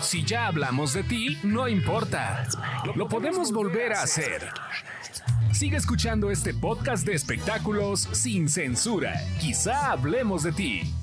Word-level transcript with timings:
Si 0.00 0.24
ya 0.24 0.46
hablamos 0.46 0.94
de 0.94 1.02
ti, 1.02 1.38
no 1.42 1.68
importa. 1.68 2.46
Lo 2.96 3.08
podemos 3.08 3.52
volver 3.52 3.92
a 3.92 4.02
hacer. 4.02 4.48
Sigue 5.52 5.76
escuchando 5.76 6.30
este 6.30 6.54
podcast 6.54 7.06
de 7.06 7.14
espectáculos 7.14 8.08
sin 8.12 8.48
censura. 8.48 9.14
Quizá 9.40 9.92
hablemos 9.92 10.42
de 10.42 10.52
ti. 10.52 10.94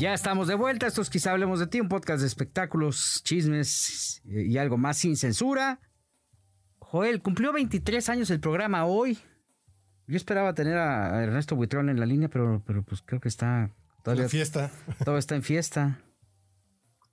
Ya 0.00 0.12
estamos 0.14 0.48
de 0.48 0.56
vuelta. 0.56 0.86
Esto 0.88 1.00
es 1.00 1.10
Quizá 1.10 1.30
Hablemos 1.30 1.60
de 1.60 1.68
Ti, 1.68 1.80
un 1.80 1.88
podcast 1.88 2.20
de 2.20 2.26
espectáculos, 2.26 3.22
chismes 3.24 4.20
y 4.26 4.58
algo 4.58 4.76
más 4.76 4.98
sin 4.98 5.16
censura. 5.16 5.80
Joel, 6.78 7.22
cumplió 7.22 7.52
23 7.52 8.08
años 8.10 8.30
el 8.30 8.40
programa 8.40 8.84
hoy. 8.84 9.18
Yo 10.06 10.16
esperaba 10.16 10.54
tener 10.54 10.76
a 10.76 11.22
Ernesto 11.22 11.56
Buitrón 11.56 11.88
en 11.88 11.98
la 11.98 12.06
línea, 12.06 12.28
pero, 12.28 12.62
pero 12.66 12.82
pues 12.82 13.00
creo 13.00 13.20
que 13.20 13.28
está 13.28 13.70
todavía. 14.06 14.24
En 14.24 14.30
fiesta. 14.30 14.70
Todo 15.04 15.18
está 15.18 15.34
en 15.34 15.42
fiesta. 15.42 16.00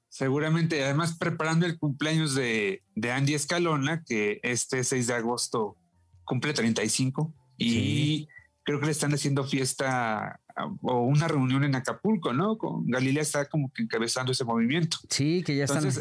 Seguramente, 0.09 0.83
además 0.83 1.17
preparando 1.17 1.65
el 1.65 1.79
cumpleaños 1.79 2.35
de, 2.35 2.83
de 2.95 3.11
Andy 3.11 3.33
Escalona, 3.33 4.03
que 4.03 4.39
este 4.43 4.83
6 4.83 5.07
de 5.07 5.13
agosto 5.15 5.75
cumple 6.23 6.53
35. 6.53 7.33
Y 7.57 8.27
creo 8.63 8.79
que 8.79 8.85
le 8.85 8.91
están 8.91 9.11
haciendo 9.13 9.43
fiesta 9.43 10.39
o 10.81 11.01
una 11.01 11.27
reunión 11.27 11.63
en 11.63 11.75
Acapulco, 11.75 12.31
¿no? 12.31 12.57
Con 12.59 12.85
Galilea 12.85 13.23
está 13.23 13.45
como 13.45 13.71
que 13.73 13.81
encabezando 13.81 14.31
ese 14.31 14.43
movimiento. 14.43 14.97
Sí, 15.09 15.41
que 15.43 15.55
ya 15.55 15.63
están. 15.63 15.91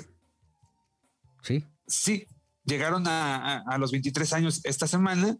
Sí. 1.43 1.65
Sí, 1.87 2.27
llegaron 2.65 3.05
a, 3.07 3.77
los 3.79 3.93
23 3.93 4.31
años 4.35 4.61
esta 4.65 4.87
semana. 4.87 5.39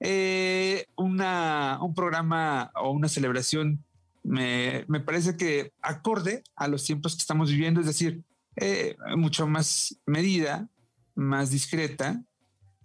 Eh, 0.00 0.86
una, 0.96 1.78
un 1.82 1.94
programa 1.94 2.70
o 2.76 2.92
una 2.92 3.08
celebración 3.08 3.85
me, 4.26 5.00
parece 5.00 5.36
que 5.36 5.72
acorde 5.80 6.42
a 6.54 6.68
los 6.68 6.84
tiempos 6.84 7.14
que 7.14 7.20
estamos 7.20 7.50
viviendo, 7.50 7.80
es 7.80 7.86
decir, 7.86 8.22
eh, 8.56 8.96
mucho 9.16 9.46
más 9.46 9.98
medida, 10.06 10.68
más 11.14 11.50
discreta. 11.50 12.22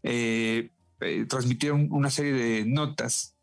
Eh, 0.03 0.71
transmitieron 1.27 1.87
una 1.91 2.11
serie 2.11 2.33
de 2.33 2.65
notas, 2.65 3.35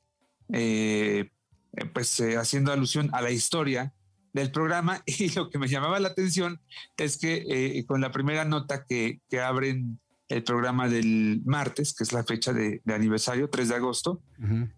pues 1.92 2.20
haciendo 2.36 2.72
alusión 2.72 3.10
a 3.12 3.20
la 3.20 3.32
historia 3.32 3.92
del 4.32 4.52
programa 4.52 5.02
y 5.06 5.30
lo 5.30 5.50
que 5.50 5.58
me 5.58 5.66
llamaba 5.66 5.98
la 5.98 6.08
atención 6.08 6.60
es 6.96 7.18
que 7.18 7.84
con 7.88 8.00
la 8.00 8.12
primera 8.12 8.44
nota 8.44 8.84
que, 8.84 9.20
que 9.28 9.40
abren 9.40 9.98
el 10.28 10.44
programa 10.44 10.88
del 10.88 11.40
martes, 11.44 11.94
que 11.94 12.04
es 12.04 12.12
la 12.12 12.24
fecha 12.24 12.52
de, 12.52 12.82
aniversario, 12.86 13.48
3 13.48 13.68
de 13.68 13.74
agosto, 13.74 14.20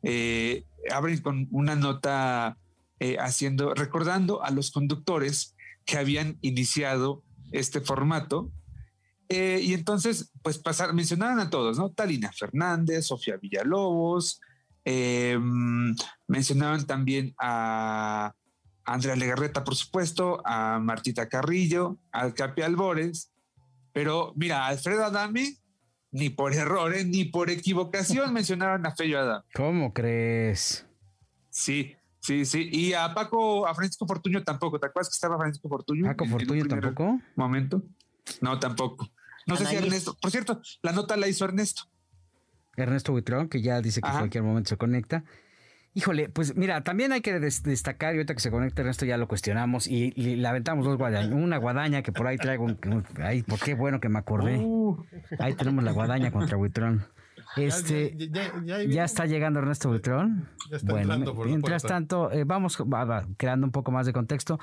eh, 0.03 0.65
abren 0.91 1.21
con 1.21 1.49
una 1.51 1.75
nota 1.75 2.57
eh, 3.01 3.17
haciendo, 3.19 3.75
recordando 3.75 4.43
a 4.43 4.51
los 4.51 4.71
conductores 4.71 5.57
que 5.85 5.99
habían 5.99 6.39
iniciado 6.41 7.25
este 7.51 7.81
formato. 7.81 8.53
Eh, 9.29 9.61
y 9.63 9.75
entonces, 9.75 10.33
pues 10.43 10.59
pasar, 10.59 10.95
mencionaron 10.95 11.41
a 11.41 11.51
todos, 11.51 11.79
¿no? 11.79 11.91
Talina 11.91 12.33
Fernández, 12.33 13.07
Sofía 13.07 13.37
Villalobos, 13.37 14.41
mencionaban 16.27 16.87
también 16.87 17.35
a 17.39 18.35
Andrea 18.85 19.15
Legarreta, 19.15 19.63
por 19.63 19.77
supuesto, 19.77 20.43
a 20.45 20.81
Martita 20.81 21.29
Carrillo, 21.29 21.99
al 22.11 22.35
Capi 22.35 22.63
Albores, 22.63 23.31
pero 23.93 24.33
mira, 24.37 24.67
Alfredo 24.67 25.05
Adame, 25.05 25.57
ni 26.11 26.29
por 26.31 26.55
errores, 26.55 27.07
ni 27.07 27.25
por 27.25 27.51
equivocación 27.51 28.33
mencionaron 28.35 28.85
a 28.87 28.95
Fello 28.95 29.21
Adame. 29.21 29.45
¿Cómo 29.55 29.93
crees? 29.93 30.87
Sí, 31.51 31.97
sí, 32.21 32.45
sí. 32.45 32.69
Y 32.73 32.93
a 32.93 33.13
Paco, 33.13 33.67
a 33.67 33.75
Francisco 33.75 34.07
Fortuño 34.07 34.43
tampoco. 34.45 34.79
¿Te 34.79 34.87
acuerdas 34.87 35.11
que 35.11 35.15
estaba 35.15 35.39
Francisco 35.39 35.69
Fortuño? 35.69 36.05
¿Paco 36.05 36.27
Fortuño 36.27 36.65
tampoco? 36.67 37.21
Momento. 37.37 37.83
No, 38.41 38.59
tampoco. 38.59 39.11
No 39.47 39.57
sé 39.57 39.67
si 39.67 39.77
Ernesto. 39.77 40.17
Por 40.21 40.31
cierto, 40.31 40.61
la 40.83 40.93
nota 40.93 41.17
la 41.17 41.27
hizo 41.27 41.45
Ernesto. 41.45 41.83
Ernesto 42.77 43.13
Buitrón, 43.13 43.49
que 43.49 43.63
ya 43.63 43.81
dice 43.81 44.01
que 44.01 44.09
en 44.09 44.19
cualquier 44.19 44.45
momento 44.45 44.69
se 44.69 44.77
conecta. 44.77 45.25
Híjole, 45.93 46.29
pues 46.29 46.55
mira, 46.55 46.85
también 46.85 47.11
hay 47.11 47.21
que 47.21 47.41
destacar, 47.41 48.15
y 48.15 48.19
ahorita 48.19 48.35
que 48.35 48.41
se 48.41 48.51
conecte 48.53 48.89
esto 48.89 49.05
ya 49.07 49.17
lo 49.17 49.27
cuestionamos 49.27 49.89
y, 49.89 50.13
le 50.13 50.47
aventamos 50.47 50.85
dos 50.85 50.97
guadañas. 50.97 51.33
Una 51.33 51.57
guadaña 51.57 52.03
que 52.03 52.13
por 52.13 52.29
ahí 52.29 52.37
traigo, 52.37 52.69
ay, 53.21 53.43
por 53.43 53.59
qué 53.59 53.75
bueno 53.75 53.99
que 53.99 54.09
me 54.09 54.21
acordé. 54.21 54.59
Uh. 54.59 55.05
Ahí 55.41 55.55
tenemos 55.55 55.83
la 55.83 55.91
guadaña 55.91 56.31
contra 56.31 56.57
Buitrón. 56.57 57.05
Este, 57.57 58.17
ya, 58.89 59.05
está 59.05 59.27
llegando 59.27 59.59
Ernesto 59.59 59.89
Buitrón. 59.89 60.49
bueno, 60.83 61.35
mientras 61.45 61.83
tanto, 61.83 62.31
eh, 62.31 62.45
vamos 62.45 62.79
creando 63.37 63.67
un 63.67 63.73
poco 63.73 63.91
más 63.91 64.07
de 64.07 64.13
contexto. 64.13 64.59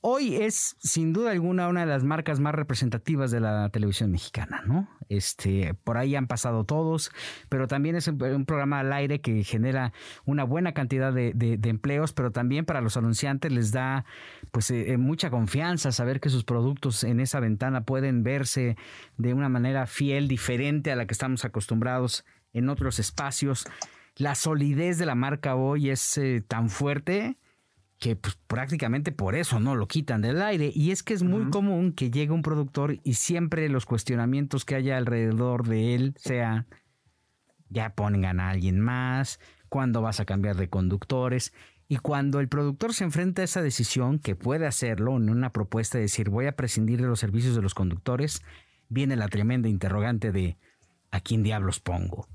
Hoy 0.00 0.36
es, 0.36 0.76
sin 0.78 1.12
duda 1.12 1.32
alguna, 1.32 1.66
una 1.66 1.80
de 1.80 1.86
las 1.86 2.04
marcas 2.04 2.38
más 2.38 2.54
representativas 2.54 3.32
de 3.32 3.40
la 3.40 3.68
televisión 3.70 4.12
mexicana, 4.12 4.62
¿no? 4.64 4.88
Este, 5.08 5.74
por 5.84 5.96
ahí 5.96 6.14
han 6.14 6.26
pasado 6.26 6.64
todos, 6.64 7.10
pero 7.48 7.66
también 7.66 7.96
es 7.96 8.06
un, 8.06 8.44
programa 8.44 8.80
al 8.80 8.92
aire 8.92 9.20
que 9.20 9.42
genera 9.42 9.92
una 10.24 10.44
buena 10.44 10.72
cantidad 10.72 11.12
de, 11.12 11.58
empleos, 11.64 12.12
pero 12.12 12.30
también 12.30 12.64
para 12.64 12.80
los 12.80 12.96
anunciantes 12.96 13.50
les 13.50 13.72
da 13.72 14.04
pues 14.52 14.70
eh, 14.70 14.92
eh, 14.92 14.98
mucha 14.98 15.30
confianza 15.30 15.90
saber 15.90 16.20
que 16.20 16.28
sus 16.28 16.44
productos 16.44 17.02
en 17.04 17.20
esa 17.20 17.40
ventana 17.40 17.80
pueden 17.80 18.22
verse 18.22 18.76
de 19.16 19.34
una 19.34 19.48
manera 19.48 19.86
fiel, 19.86 20.28
diferente 20.28 20.92
a 20.92 20.96
la 20.96 21.06
que 21.06 21.12
estamos 21.12 21.44
acostumbrados 21.44 22.17
en 22.52 22.68
otros 22.68 22.98
espacios. 22.98 23.66
La 24.16 24.34
solidez 24.34 24.98
de 24.98 25.06
la 25.06 25.14
marca 25.14 25.54
hoy 25.54 25.90
es 25.90 26.18
eh, 26.18 26.42
tan 26.46 26.70
fuerte 26.70 27.36
que 27.98 28.16
pues, 28.16 28.38
prácticamente 28.46 29.12
por 29.12 29.34
eso 29.34 29.60
no 29.60 29.74
lo 29.74 29.88
quitan 29.88 30.22
del 30.22 30.40
aire. 30.40 30.70
Y 30.74 30.90
es 30.90 31.02
que 31.02 31.14
es 31.14 31.22
muy 31.22 31.50
común 31.50 31.92
que 31.92 32.10
llegue 32.10 32.32
un 32.32 32.42
productor 32.42 32.98
y 33.02 33.14
siempre 33.14 33.68
los 33.68 33.86
cuestionamientos 33.86 34.64
que 34.64 34.76
haya 34.76 34.96
alrededor 34.96 35.66
de 35.66 35.94
él 35.94 36.14
sea, 36.16 36.66
ya 37.68 37.94
pongan 37.94 38.40
a 38.40 38.50
alguien 38.50 38.80
más, 38.80 39.40
cuándo 39.68 40.00
vas 40.00 40.20
a 40.20 40.24
cambiar 40.24 40.56
de 40.56 40.68
conductores. 40.68 41.52
Y 41.88 41.96
cuando 41.96 42.40
el 42.40 42.48
productor 42.48 42.94
se 42.94 43.04
enfrenta 43.04 43.42
a 43.42 43.46
esa 43.46 43.62
decisión, 43.62 44.18
que 44.18 44.36
puede 44.36 44.66
hacerlo 44.66 45.16
en 45.16 45.30
una 45.30 45.52
propuesta 45.52 45.98
de 45.98 46.02
decir 46.02 46.28
voy 46.28 46.46
a 46.46 46.56
prescindir 46.56 47.00
de 47.00 47.08
los 47.08 47.18
servicios 47.18 47.56
de 47.56 47.62
los 47.62 47.74
conductores, 47.74 48.42
viene 48.88 49.16
la 49.16 49.28
tremenda 49.28 49.68
interrogante 49.68 50.30
de 50.30 50.56
¿a 51.10 51.20
quién 51.20 51.42
diablos 51.42 51.80
pongo? 51.80 52.28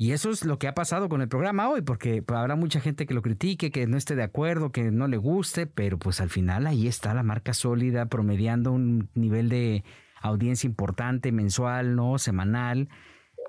Y 0.00 0.12
eso 0.12 0.30
es 0.30 0.44
lo 0.44 0.60
que 0.60 0.68
ha 0.68 0.76
pasado 0.76 1.08
con 1.08 1.22
el 1.22 1.28
programa 1.28 1.68
hoy, 1.68 1.82
porque 1.82 2.22
habrá 2.28 2.54
mucha 2.54 2.80
gente 2.80 3.04
que 3.04 3.14
lo 3.14 3.20
critique, 3.20 3.72
que 3.72 3.88
no 3.88 3.96
esté 3.96 4.14
de 4.14 4.22
acuerdo, 4.22 4.70
que 4.70 4.92
no 4.92 5.08
le 5.08 5.16
guste, 5.16 5.66
pero 5.66 5.98
pues 5.98 6.20
al 6.20 6.30
final 6.30 6.68
ahí 6.68 6.86
está 6.86 7.14
la 7.14 7.24
marca 7.24 7.52
sólida, 7.52 8.06
promediando 8.06 8.70
un 8.70 9.10
nivel 9.14 9.48
de 9.48 9.82
audiencia 10.22 10.68
importante, 10.68 11.32
mensual, 11.32 11.96
no, 11.96 12.16
semanal. 12.18 12.88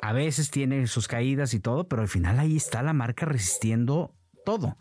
A 0.01 0.11
veces 0.11 0.49
tiene 0.49 0.87
sus 0.87 1.07
caídas 1.07 1.53
y 1.53 1.59
todo, 1.59 1.87
pero 1.87 2.01
al 2.01 2.07
final 2.07 2.39
ahí 2.39 2.57
está 2.57 2.81
la 2.81 2.93
marca 2.93 3.27
resistiendo 3.27 4.15
todo. 4.43 4.75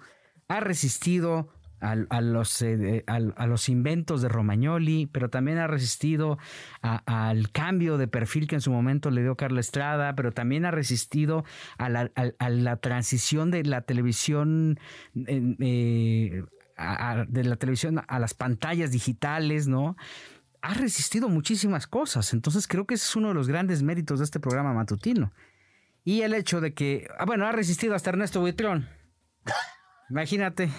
Ha 0.48 0.60
resistido 0.60 1.50
a, 1.80 2.20
los, 2.20 2.62
eh, 2.62 3.04
a, 3.06 3.46
los 3.46 3.68
inventos 3.68 4.22
de 4.22 4.28
Romagnoli, 4.28 5.06
pero 5.06 5.30
también 5.30 5.58
ha 5.58 5.66
resistido 5.66 6.38
al 6.82 7.50
cambio 7.50 7.98
de 7.98 8.08
perfil 8.08 8.46
que 8.46 8.56
en 8.56 8.60
su 8.60 8.70
momento 8.70 9.10
le 9.10 9.22
dio 9.22 9.36
Carla 9.36 9.60
Estrada, 9.60 10.14
pero 10.14 10.32
también 10.32 10.64
ha 10.64 10.70
resistido 10.70 11.44
a 11.78 11.88
la, 11.88 12.76
transición 12.76 13.50
de 13.50 13.64
la 13.64 13.82
televisión. 13.82 14.78
Eh, 15.14 16.44
de 17.28 17.42
la 17.42 17.56
televisión 17.56 18.04
a 18.06 18.18
las 18.20 18.34
pantallas 18.34 18.92
digitales, 18.92 19.66
¿no? 19.66 19.96
Ha 20.62 20.74
resistido 20.74 21.28
muchísimas 21.28 21.88
cosas. 21.88 22.32
Entonces 22.32 22.68
creo 22.68 22.86
que 22.86 22.94
ese 22.94 23.04
es 23.04 23.16
uno 23.16 23.28
de 23.28 23.34
los 23.34 23.48
grandes 23.48 23.82
méritos 23.82 24.20
de 24.20 24.24
este 24.24 24.38
programa 24.38 24.72
matutino. 24.72 25.32
Y 26.04 26.22
el 26.22 26.34
hecho 26.34 26.60
de 26.60 26.74
que, 26.74 27.08
ah, 27.18 27.24
bueno, 27.24 27.46
ha 27.46 27.52
resistido 27.52 27.94
hasta 27.94 28.10
Ernesto 28.10 28.40
Buitrón. 28.40 28.88
Imagínate. 30.10 30.70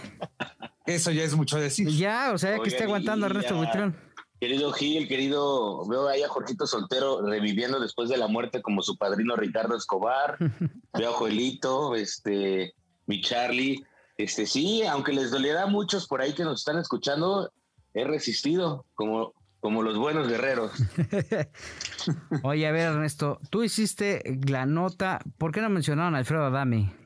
Eso 0.85 1.11
ya 1.11 1.23
es 1.23 1.35
mucho 1.35 1.57
decir. 1.57 1.87
Ya, 1.89 2.31
o 2.33 2.37
sea, 2.37 2.57
ya 2.57 2.63
que 2.63 2.69
esté 2.69 2.83
aguantando 2.83 3.25
Ernesto 3.27 3.55
Buitrón. 3.55 3.95
Querido 4.39 4.71
Gil, 4.71 5.07
querido, 5.09 5.85
veo 5.87 6.07
ahí 6.07 6.23
a 6.23 6.29
Jorgito 6.29 6.65
Soltero 6.65 7.21
reviviendo 7.21 7.79
después 7.79 8.07
de 8.09 8.17
la 8.17 8.27
muerte 8.27 8.61
como 8.61 8.81
su 8.81 8.97
padrino 8.97 9.35
Ricardo 9.35 9.75
Escobar. 9.75 10.37
veo 10.97 11.09
a 11.09 11.13
Joelito, 11.13 11.93
este, 11.95 12.73
mi 13.05 13.21
Charlie. 13.21 13.85
Este, 14.17 14.45
sí, 14.45 14.83
aunque 14.83 15.13
les 15.13 15.31
doliera 15.31 15.63
a 15.63 15.67
muchos 15.67 16.07
por 16.07 16.21
ahí 16.21 16.33
que 16.33 16.43
nos 16.43 16.61
están 16.61 16.77
escuchando, 16.77 17.51
he 17.93 18.05
resistido 18.05 18.85
como, 18.95 19.33
como 19.59 19.83
los 19.83 19.97
buenos 19.97 20.27
guerreros. 20.29 20.71
Oye, 22.43 22.65
a 22.65 22.71
ver, 22.71 22.93
Ernesto, 22.93 23.39
tú 23.49 23.63
hiciste 23.63 24.39
la 24.47 24.65
nota, 24.65 25.19
¿por 25.37 25.51
qué 25.51 25.61
no 25.61 25.69
mencionaron 25.69 26.15
a 26.15 26.19
Alfredo 26.19 26.45
Adame? 26.45 26.98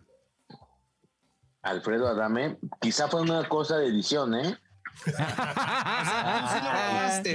Alfredo 1.63 2.07
Adame, 2.07 2.57
quizá 2.79 3.07
fue 3.07 3.21
una 3.21 3.47
cosa 3.47 3.77
de 3.77 3.87
edición, 3.87 4.35
¿eh? 4.35 4.57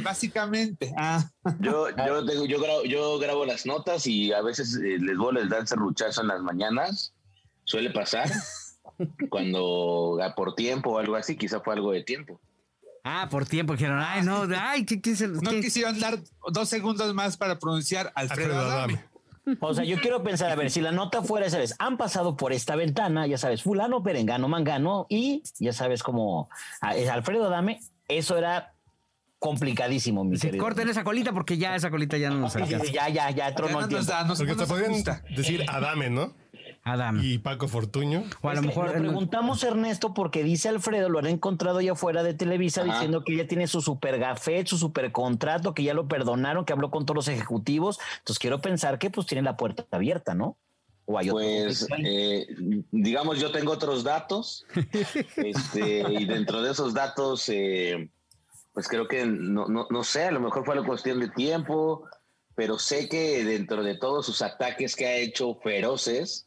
básicamente. 0.02 0.94
Ah. 0.96 1.28
Yo, 1.58 1.88
yo, 1.90 2.46
yo, 2.46 2.60
grabo, 2.60 2.84
yo 2.84 3.18
grabo 3.18 3.44
las 3.44 3.66
notas 3.66 4.06
y 4.06 4.32
a 4.32 4.42
veces 4.42 4.76
eh, 4.76 4.98
les 5.00 5.16
voy 5.16 5.34
les 5.34 5.48
dan 5.48 5.66
serruchazo 5.66 6.20
en 6.20 6.28
las 6.28 6.42
mañanas. 6.42 7.14
Suele 7.64 7.90
pasar. 7.90 8.30
cuando 9.30 10.18
por 10.36 10.54
tiempo 10.54 10.92
o 10.92 10.98
algo 10.98 11.16
así, 11.16 11.36
quizá 11.36 11.60
fue 11.60 11.74
algo 11.74 11.92
de 11.92 12.02
tiempo. 12.02 12.40
Ah, 13.04 13.28
por 13.30 13.46
tiempo 13.46 13.72
dijeron, 13.72 14.00
ay, 14.00 14.22
no, 14.22 14.46
ay, 14.58 14.84
¿qué, 14.84 15.00
No 15.42 15.50
quisieron 15.50 15.98
dar 15.98 16.18
dos 16.50 16.68
segundos 16.68 17.14
más 17.14 17.36
para 17.36 17.58
pronunciar 17.58 18.12
Alfredo, 18.14 18.58
Adame. 18.58 19.02
O 19.60 19.74
sea, 19.74 19.84
yo 19.84 19.98
quiero 20.00 20.22
pensar, 20.22 20.50
a 20.50 20.56
ver, 20.56 20.70
si 20.70 20.80
la 20.80 20.92
nota 20.92 21.22
fuera 21.22 21.46
esa 21.46 21.58
vez, 21.58 21.74
han 21.78 21.96
pasado 21.96 22.36
por 22.36 22.52
esta 22.52 22.76
ventana, 22.76 23.26
ya 23.26 23.38
sabes, 23.38 23.62
fulano, 23.62 24.02
perengano, 24.02 24.48
mangano, 24.48 25.06
y 25.08 25.42
ya 25.58 25.72
sabes 25.72 26.02
cómo 26.02 26.48
ah, 26.80 26.96
es 26.96 27.08
Alfredo 27.08 27.46
Adame, 27.46 27.80
eso 28.08 28.36
era 28.36 28.74
complicadísimo, 29.38 30.24
mi 30.24 30.36
sí, 30.36 30.50
corten 30.56 30.88
esa 30.88 31.04
colita 31.04 31.32
porque 31.32 31.58
ya 31.58 31.76
esa 31.76 31.90
colita 31.90 32.16
ya 32.16 32.30
no 32.30 32.38
nos 32.38 32.56
alcanza. 32.56 32.84
Sí, 32.84 32.92
ya, 32.92 33.08
ya, 33.08 33.30
ya, 33.30 33.54
tronó 33.54 33.80
el 33.80 33.88
tiempo. 33.88 34.06
porque 34.36 34.54
te 34.54 34.66
podían 34.66 34.92
decir 35.36 35.64
Adame, 35.68 36.10
¿no? 36.10 36.34
Adam. 36.92 37.20
Y 37.22 37.38
Paco 37.38 37.68
Fortuño. 37.68 38.24
O 38.40 38.48
a 38.48 38.54
lo 38.54 38.62
mejor. 38.62 38.92
Le 38.92 39.00
preguntamos 39.00 39.62
Ernesto 39.62 40.14
porque 40.14 40.42
dice 40.42 40.68
Alfredo, 40.68 41.08
lo 41.08 41.18
han 41.18 41.26
encontrado 41.26 41.80
ya 41.80 41.94
fuera 41.94 42.22
de 42.22 42.34
Televisa 42.34 42.84
diciendo 42.84 43.24
que 43.24 43.36
ya 43.36 43.46
tiene 43.46 43.66
su 43.66 43.80
super 43.80 44.18
gafet, 44.18 44.66
su 44.66 44.78
super 44.78 45.12
contrato, 45.12 45.74
que 45.74 45.82
ya 45.82 45.94
lo 45.94 46.08
perdonaron, 46.08 46.64
que 46.64 46.72
habló 46.72 46.90
con 46.90 47.06
todos 47.06 47.16
los 47.16 47.28
ejecutivos. 47.28 47.98
Entonces 48.18 48.38
quiero 48.38 48.60
pensar 48.60 48.98
que 48.98 49.10
pues 49.10 49.26
tiene 49.26 49.42
la 49.42 49.56
puerta 49.56 49.86
abierta, 49.90 50.34
¿no? 50.34 50.56
O 51.10 51.18
hay 51.18 51.30
pues, 51.30 51.86
eh, 52.04 52.46
digamos, 52.90 53.40
yo 53.40 53.50
tengo 53.50 53.72
otros 53.72 54.04
datos. 54.04 54.66
este, 55.36 56.04
y 56.12 56.26
dentro 56.26 56.60
de 56.60 56.72
esos 56.72 56.92
datos, 56.92 57.48
eh, 57.48 58.10
pues 58.74 58.88
creo 58.88 59.08
que 59.08 59.24
no, 59.24 59.66
no, 59.68 59.86
no 59.88 60.04
sé, 60.04 60.24
a 60.24 60.30
lo 60.30 60.40
mejor 60.40 60.66
fue 60.66 60.76
la 60.76 60.84
cuestión 60.84 61.18
de 61.18 61.28
tiempo, 61.30 62.06
pero 62.54 62.78
sé 62.78 63.08
que 63.08 63.42
dentro 63.42 63.82
de 63.82 63.96
todos 63.96 64.26
sus 64.26 64.42
ataques 64.42 64.94
que 64.94 65.06
ha 65.06 65.16
hecho 65.16 65.54
feroces, 65.62 66.44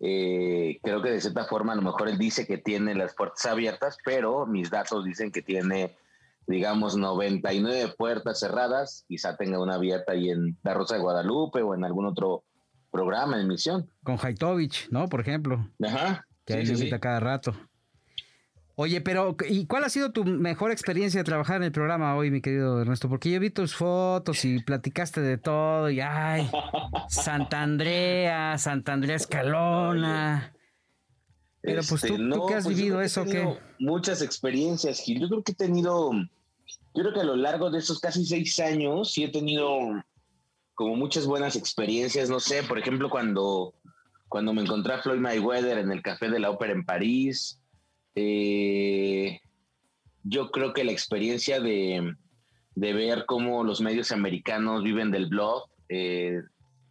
eh, 0.00 0.78
creo 0.82 1.02
que 1.02 1.10
de 1.10 1.20
cierta 1.20 1.44
forma 1.44 1.72
a 1.72 1.76
lo 1.76 1.82
mejor 1.82 2.08
él 2.08 2.18
dice 2.18 2.46
que 2.46 2.58
tiene 2.58 2.94
las 2.94 3.14
puertas 3.14 3.46
abiertas, 3.46 3.98
pero 4.04 4.46
mis 4.46 4.70
datos 4.70 5.04
dicen 5.04 5.32
que 5.32 5.42
tiene, 5.42 5.96
digamos, 6.46 6.96
99 6.96 7.94
puertas 7.96 8.40
cerradas. 8.40 9.04
Quizá 9.08 9.36
tenga 9.36 9.60
una 9.60 9.74
abierta 9.74 10.12
ahí 10.12 10.30
en 10.30 10.56
La 10.62 10.74
Rosa 10.74 10.94
de 10.94 11.00
Guadalupe 11.00 11.62
o 11.62 11.74
en 11.74 11.84
algún 11.84 12.06
otro 12.06 12.44
programa, 12.90 13.40
en 13.40 13.48
misión. 13.48 13.90
Con 14.02 14.18
Haitovich, 14.22 14.88
¿no? 14.90 15.08
Por 15.08 15.20
ejemplo. 15.20 15.68
Ajá. 15.84 16.24
Que 16.44 16.54
ahí 16.54 16.66
sí, 16.66 16.90
cada 16.98 17.20
rato. 17.20 17.54
Oye, 18.80 19.00
pero 19.00 19.36
¿y 19.48 19.66
cuál 19.66 19.82
ha 19.82 19.88
sido 19.88 20.12
tu 20.12 20.24
mejor 20.24 20.70
experiencia 20.70 21.18
de 21.18 21.24
trabajar 21.24 21.56
en 21.56 21.64
el 21.64 21.72
programa 21.72 22.14
hoy, 22.14 22.30
mi 22.30 22.40
querido 22.40 22.80
Ernesto? 22.80 23.08
Porque 23.08 23.28
yo 23.28 23.40
vi 23.40 23.50
tus 23.50 23.74
fotos 23.74 24.44
y 24.44 24.62
platicaste 24.62 25.20
de 25.20 25.36
todo 25.36 25.90
y 25.90 25.98
ay, 25.98 26.48
Santa 27.08 27.60
Andrea, 27.60 28.56
Santa 28.56 28.92
Andrea 28.92 29.16
Escalona. 29.16 30.54
Pero 31.60 31.82
pues 31.88 32.02
tú, 32.02 32.14
este, 32.14 32.46
qué 32.46 32.54
has 32.54 32.64
pues, 32.66 32.76
vivido 32.76 33.00
eso, 33.00 33.24
¿qué? 33.24 33.58
Muchas 33.80 34.22
experiencias, 34.22 35.00
Gil. 35.00 35.22
Yo 35.22 35.28
creo 35.28 35.42
que 35.42 35.50
he 35.50 35.56
tenido, 35.56 36.12
yo 36.12 37.02
creo 37.02 37.12
que 37.12 37.20
a 37.22 37.24
lo 37.24 37.34
largo 37.34 37.72
de 37.72 37.80
esos 37.80 37.98
casi 37.98 38.24
seis 38.24 38.60
años 38.60 39.10
sí 39.10 39.24
he 39.24 39.28
tenido 39.32 39.76
como 40.74 40.94
muchas 40.94 41.26
buenas 41.26 41.56
experiencias. 41.56 42.30
No 42.30 42.38
sé, 42.38 42.62
por 42.62 42.78
ejemplo, 42.78 43.10
cuando, 43.10 43.74
cuando 44.28 44.52
me 44.52 44.62
encontré 44.62 44.94
a 44.94 45.02
Floyd 45.02 45.18
Mayweather 45.18 45.78
en 45.78 45.90
el 45.90 46.00
Café 46.00 46.30
de 46.30 46.38
la 46.38 46.50
Ópera 46.50 46.72
en 46.72 46.84
París 46.84 47.58
eh, 48.20 49.40
yo 50.24 50.50
creo 50.50 50.72
que 50.72 50.82
la 50.82 50.90
experiencia 50.90 51.60
de, 51.60 52.16
ver 52.74 53.24
cómo 53.26 53.62
los 53.62 53.80
medios 53.80 54.10
americanos 54.10 54.82
viven 54.82 55.12
del 55.12 55.26
blog 55.26 55.68
eh, 55.88 56.42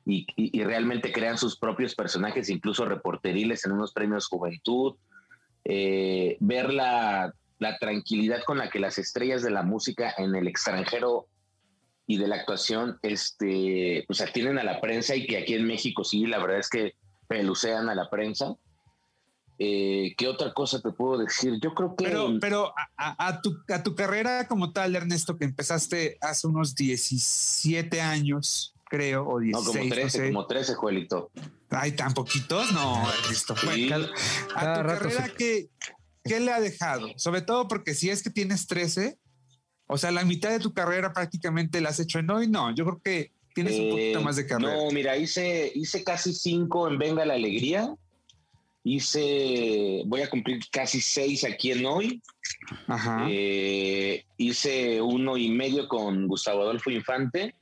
y, 0.06 0.64
realmente 0.64 1.12
crean 1.12 1.38
sus 1.38 1.58
propios 1.58 1.96
personajes, 1.96 2.50
incluso 2.50 2.86
reporteriles 2.86 3.66
en 3.66 3.74
unos 3.74 3.92
premios 3.92 4.28
Juventud, 4.28 4.96
eh, 5.66 6.38
ver 6.40 6.74
la, 6.74 7.34
tranquilidad 7.82 8.44
con 8.46 8.60
la 8.60 8.70
que 8.70 8.80
las 8.80 8.98
estrellas 8.98 9.44
de 9.44 9.52
la 9.52 9.64
música 9.64 10.14
en 10.18 10.34
el 10.34 10.48
extranjero 10.48 11.28
y 12.06 12.18
de 12.18 12.28
la 12.30 12.38
actuación 12.38 13.00
este, 13.02 14.06
pues 14.08 14.22
atienden 14.22 14.60
a 14.60 14.64
la 14.64 14.80
prensa 14.80 15.14
y 15.14 15.28
que 15.28 15.40
aquí 15.40 15.56
en 15.56 15.66
México 15.66 16.06
sí, 16.06 16.26
la 16.26 16.38
verdad 16.40 16.60
es 16.60 16.70
que 16.70 16.94
pelucean 17.28 17.90
a 17.90 17.96
la 17.96 18.10
prensa. 18.10 18.56
Eh, 19.60 20.14
¿Qué 20.18 20.28
otra 20.28 20.54
cosa 20.54 20.82
te 20.82 20.92
puedo 20.92 21.18
decir? 21.18 21.60
Yo 21.62 21.74
creo 21.74 21.96
que... 21.96 22.06
Pero, 22.06 22.30
pero 22.40 22.74
a, 22.96 23.42
tu, 23.42 23.58
a 23.70 23.82
tu 23.82 23.96
carrera 23.96 24.48
como 24.48 24.72
tal, 24.72 24.96
Ernesto, 24.96 25.38
que 25.38 25.46
empezaste 25.46 26.18
hace 26.22 26.48
unos 26.48 26.76
17 26.76 28.02
años, 28.02 28.76
creo, 28.86 29.28
o 29.28 29.40
16. 29.40 29.66
No, 29.66 29.80
como 29.80 29.90
13, 29.90 30.28
como 30.28 30.48
13, 30.48 30.74
Juelito. 30.76 31.32
Ay, 31.72 31.94
tan 31.94 32.14
poquitos, 32.14 32.72
no, 32.72 33.04
Ernesto. 33.24 33.56
a 34.56 34.74
tu 34.76 34.88
carrera, 34.88 35.32
¿qué, 35.36 35.70
¿qué 36.24 36.40
le 36.40 36.52
ha 36.52 36.60
dejado? 36.60 37.08
Sobre 37.18 37.42
todo 37.42 37.68
porque 37.68 37.96
si 37.96 38.12
es 38.12 38.22
que 38.22 38.30
tienes 38.30 38.68
13, 38.68 39.18
o 39.88 39.98
sea, 39.98 40.12
la 40.12 40.24
mitad 40.24 40.52
de 40.52 40.60
tu 40.60 40.74
carrera 40.74 41.14
prácticamente 41.14 41.82
la 41.82 41.90
has 41.90 42.00
hecho 42.00 42.20
en 42.20 42.30
hoy, 42.30 42.48
no, 42.48 42.76
yo 42.76 42.86
creo 42.86 43.02
que 43.04 43.32
tienes 43.56 43.80
un 43.80 43.90
poquito 43.90 44.20
eh, 44.20 44.24
más 44.24 44.36
de 44.36 44.46
carrera. 44.46 44.76
No, 44.76 44.92
mira, 44.92 45.18
hice, 45.18 45.72
hice 45.74 46.04
casi 46.04 46.32
cinco 46.32 46.88
en 46.88 47.00
Venga 47.00 47.26
la 47.26 47.34
Alegría 47.34 47.96
Hice, 48.90 50.04
voy 50.06 50.22
a 50.22 50.30
cumplir 50.30 50.62
casi 50.72 51.02
seis 51.02 51.44
aquí 51.44 51.74
en 51.74 51.86
hoy. 51.86 52.22
Eh, 53.30 54.24
hice 54.38 55.02
uno 55.02 55.36
y 55.36 55.50
medio 55.50 55.90
con 55.90 56.26
Gustavo 56.26 56.62
Adolfo 56.62 56.90
Infante. 56.90 57.54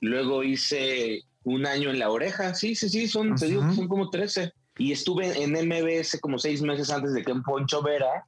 Luego 0.00 0.44
hice 0.44 1.22
un 1.42 1.66
año 1.66 1.90
en 1.90 1.98
La 1.98 2.08
Oreja. 2.10 2.54
Sí, 2.54 2.76
sí, 2.76 2.88
sí, 2.88 3.08
son, 3.08 3.34
te 3.34 3.46
digo 3.46 3.62
son 3.74 3.88
como 3.88 4.10
13. 4.10 4.52
Y 4.78 4.92
estuve 4.92 5.42
en 5.42 5.54
MBS 5.54 6.20
como 6.20 6.38
seis 6.38 6.62
meses 6.62 6.90
antes 6.90 7.14
de 7.14 7.24
que 7.24 7.32
en 7.32 7.42
Poncho 7.42 7.82
Vera 7.82 8.24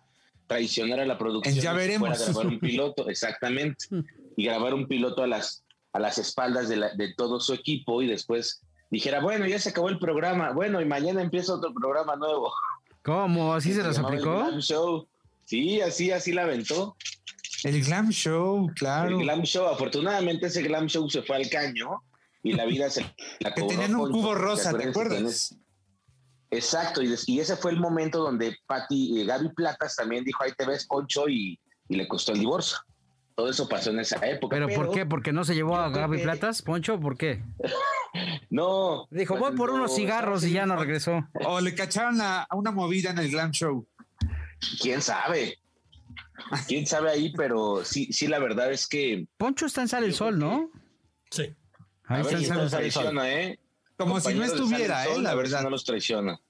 traicionara 0.49 1.06
la 1.06 1.17
producción. 1.17 1.55
Ya 1.55 1.75
veremos. 1.75 2.08
Para 2.08 2.25
grabar 2.25 2.46
un 2.49 2.58
piloto, 2.58 3.08
exactamente. 3.08 3.87
Y 4.37 4.46
grabar 4.46 4.75
un 4.75 4.88
piloto 4.88 5.23
a 5.23 5.29
las, 5.29 5.62
a 5.93 6.00
las 6.00 6.19
espaldas 6.19 6.69
de, 6.69 6.91
de 6.96 7.14
todo 7.14 7.38
su 7.38 7.55
equipo 7.55 8.02
y 8.02 8.08
después 8.08 8.63
dijera, 8.90 9.20
bueno, 9.20 9.46
ya 9.46 9.58
se 9.58 9.70
acabó 9.70 9.88
el 9.88 9.98
programa, 9.98 10.52
bueno, 10.52 10.81
y 10.81 10.84
mañana 10.84 11.22
empieza 11.22 11.54
otro 11.54 11.72
programa 11.72 12.16
nuevo. 12.16 12.52
¿Cómo? 13.02 13.54
¿Así 13.54 13.75
se, 13.75 13.82
las 13.82 13.98
aplicó? 13.98 14.50
Show. 14.60 15.06
Sí, 15.44 15.81
así, 15.81 16.10
así 16.10 16.32
la 16.32 16.42
aventó. 16.42 16.96
El 17.64 17.82
Glam 17.82 18.10
Show, 18.10 18.70
claro. 18.75 19.19
El 19.19 19.25
Glam 19.25 19.42
Show, 19.42 19.66
afortunadamente 19.66 20.46
ese 20.46 20.62
Glam 20.62 20.86
Show 20.86 21.08
se 21.08 21.22
fue 21.22 21.36
al 21.36 21.48
caño 21.48 22.02
y 22.42 22.52
la 22.52 22.66
vida 22.66 22.90
se 22.90 23.02
la 23.40 23.54
Que 23.54 23.62
tenían 23.62 23.94
un 23.96 24.10
cubo 24.10 24.34
rosa, 24.34 24.76
¿te 24.76 24.88
acuerdas? 24.88 25.54
Exacto, 26.50 27.02
y, 27.02 27.14
y, 27.26 27.40
ese 27.40 27.56
fue 27.56 27.72
el 27.72 27.81
momento 27.81 28.19
donde 28.22 28.56
Patti, 28.66 29.20
eh, 29.20 29.25
Gaby 29.25 29.48
Platas 29.54 29.96
también 29.96 30.25
dijo, 30.25 30.44
ahí 30.44 30.52
te 30.56 30.64
ves, 30.64 30.86
Poncho, 30.86 31.28
y, 31.28 31.58
y 31.88 31.96
le 31.96 32.06
costó 32.06 32.32
el 32.32 32.38
divorcio. 32.38 32.79
Todo 33.34 33.50
eso 33.50 33.69
pasó 33.69 33.91
en 33.91 33.98
esa 33.98 34.17
época. 34.29 34.56
¿Pero, 34.56 34.69
por 34.69 34.93
qué? 34.93 35.06
¿Porque 35.06 35.32
no 35.32 35.44
se 35.44 35.55
llevó 35.55 35.76
a 35.76 35.91
Gaby 35.91 36.22
Platas, 36.22 36.62
Poncho? 36.62 37.00
¿Por 37.00 37.17
qué? 37.17 37.43
no. 38.50 39.08
Dijo, 39.10 39.36
voy 39.36 39.56
por 39.56 39.70
unos 39.70 39.94
cigarros 39.96 40.44
y 40.44 40.53
ya 40.53 40.67
no 40.67 40.76
regresó. 40.76 41.29
O 41.44 41.60
le 41.60 41.74
cacharon 41.74 42.20
a, 42.20 42.46
una 42.53 42.70
movida 42.70 43.10
en 43.10 43.19
el 43.19 43.31
Glam 43.31 43.50
Show. 43.50 43.86
¿Quién 44.81 45.03
sabe? 45.03 45.58
¿Quién 46.69 46.86
sabe 46.86 47.10
ahí? 47.10 47.32
Pero 47.36 47.84
sí, 47.84 48.12
sí, 48.12 48.29
la 48.29 48.38
verdad 48.38 48.70
es 48.70 48.86
que... 48.86 49.26
Poncho 49.36 49.67
está 49.67 49.82
en 49.82 49.88
Sale 49.88 50.06
el 50.06 50.14
Sol, 50.14 50.38
¿no? 50.38 50.70
Sí. 51.31 51.53
Ahí 52.05 52.20
está 52.20 52.38
en 52.38 52.70
Sale 52.70 52.86
el 52.86 52.93
Sol. 52.93 53.19
¿eh? 53.24 53.58
Como 53.96 54.20
si 54.20 54.34
no 54.34 54.44
estuviera, 54.44 55.06
¿eh? 55.06 55.20
La 55.20 55.34
verdad. 55.34 55.62
No 55.62 55.70
los 55.70 55.84
traiciona. 55.84 56.41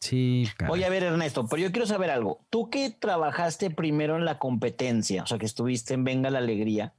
Sí. 0.00 0.48
Voy 0.66 0.82
a 0.82 0.88
ver, 0.88 1.02
Ernesto, 1.02 1.46
pero 1.46 1.62
yo 1.62 1.72
quiero 1.72 1.86
saber 1.86 2.10
algo. 2.10 2.40
Tú 2.48 2.70
que 2.70 2.90
trabajaste 2.90 3.70
primero 3.70 4.16
en 4.16 4.24
la 4.24 4.38
competencia, 4.38 5.22
o 5.22 5.26
sea, 5.26 5.38
que 5.38 5.46
estuviste 5.46 5.94
en 5.94 6.04
Venga 6.04 6.30
la 6.30 6.38
Alegría, 6.38 6.94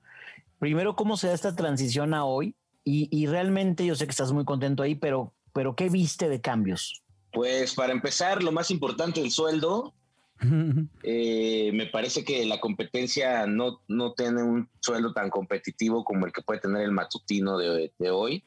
primero, 0.59 0.95
¿cómo 0.95 1.17
se 1.17 1.27
da 1.27 1.33
esta 1.33 1.55
transición 1.55 2.13
a 2.13 2.25
hoy? 2.25 2.55
Y, 2.83 3.27
realmente 3.27 3.85
yo 3.85 3.95
sé 3.95 4.05
que 4.05 4.11
estás 4.11 4.31
muy 4.31 4.43
contento 4.43 4.81
ahí, 4.81 4.95
pero, 4.95 5.33
pero 5.53 5.75
¿qué 5.75 5.89
viste 5.89 6.29
de 6.29 6.41
cambios? 6.41 7.03
Pues 7.31 7.75
para 7.75 7.93
empezar, 7.93 8.41
lo 8.41 8.51
más 8.51 8.71
importante, 8.71 9.21
el 9.21 9.31
sueldo. 9.31 9.93
Eh, 11.03 11.69
me 11.75 11.85
parece 11.85 12.25
que 12.25 12.43
la 12.45 12.59
competencia 12.59 13.45
no, 13.45 13.81
no 13.87 14.13
tiene 14.13 14.41
un 14.41 14.67
sueldo 14.79 15.13
tan 15.13 15.29
competitivo 15.29 16.03
como 16.03 16.25
el 16.25 16.33
que 16.33 16.41
puede 16.41 16.59
tener 16.59 16.81
el 16.81 16.91
matutino 16.91 17.59
de, 17.59 17.91
de 17.99 18.09
hoy. 18.09 18.43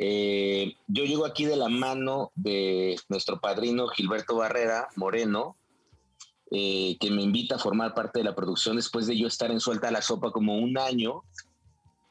Eh, 0.00 0.76
yo 0.86 1.04
llego 1.04 1.26
aquí 1.26 1.44
de 1.44 1.56
la 1.56 1.68
mano 1.68 2.30
de 2.36 2.96
nuestro 3.08 3.40
padrino 3.40 3.88
Gilberto 3.88 4.36
Barrera 4.36 4.88
Moreno, 4.94 5.56
eh, 6.52 6.96
que 7.00 7.10
me 7.10 7.22
invita 7.22 7.56
a 7.56 7.58
formar 7.58 7.94
parte 7.94 8.20
de 8.20 8.24
la 8.24 8.34
producción 8.34 8.76
después 8.76 9.08
de 9.08 9.18
yo 9.18 9.26
estar 9.26 9.50
en 9.50 9.58
Suelta 9.58 9.90
la 9.90 10.00
Sopa 10.00 10.30
como 10.30 10.56
un 10.56 10.78
año. 10.78 11.24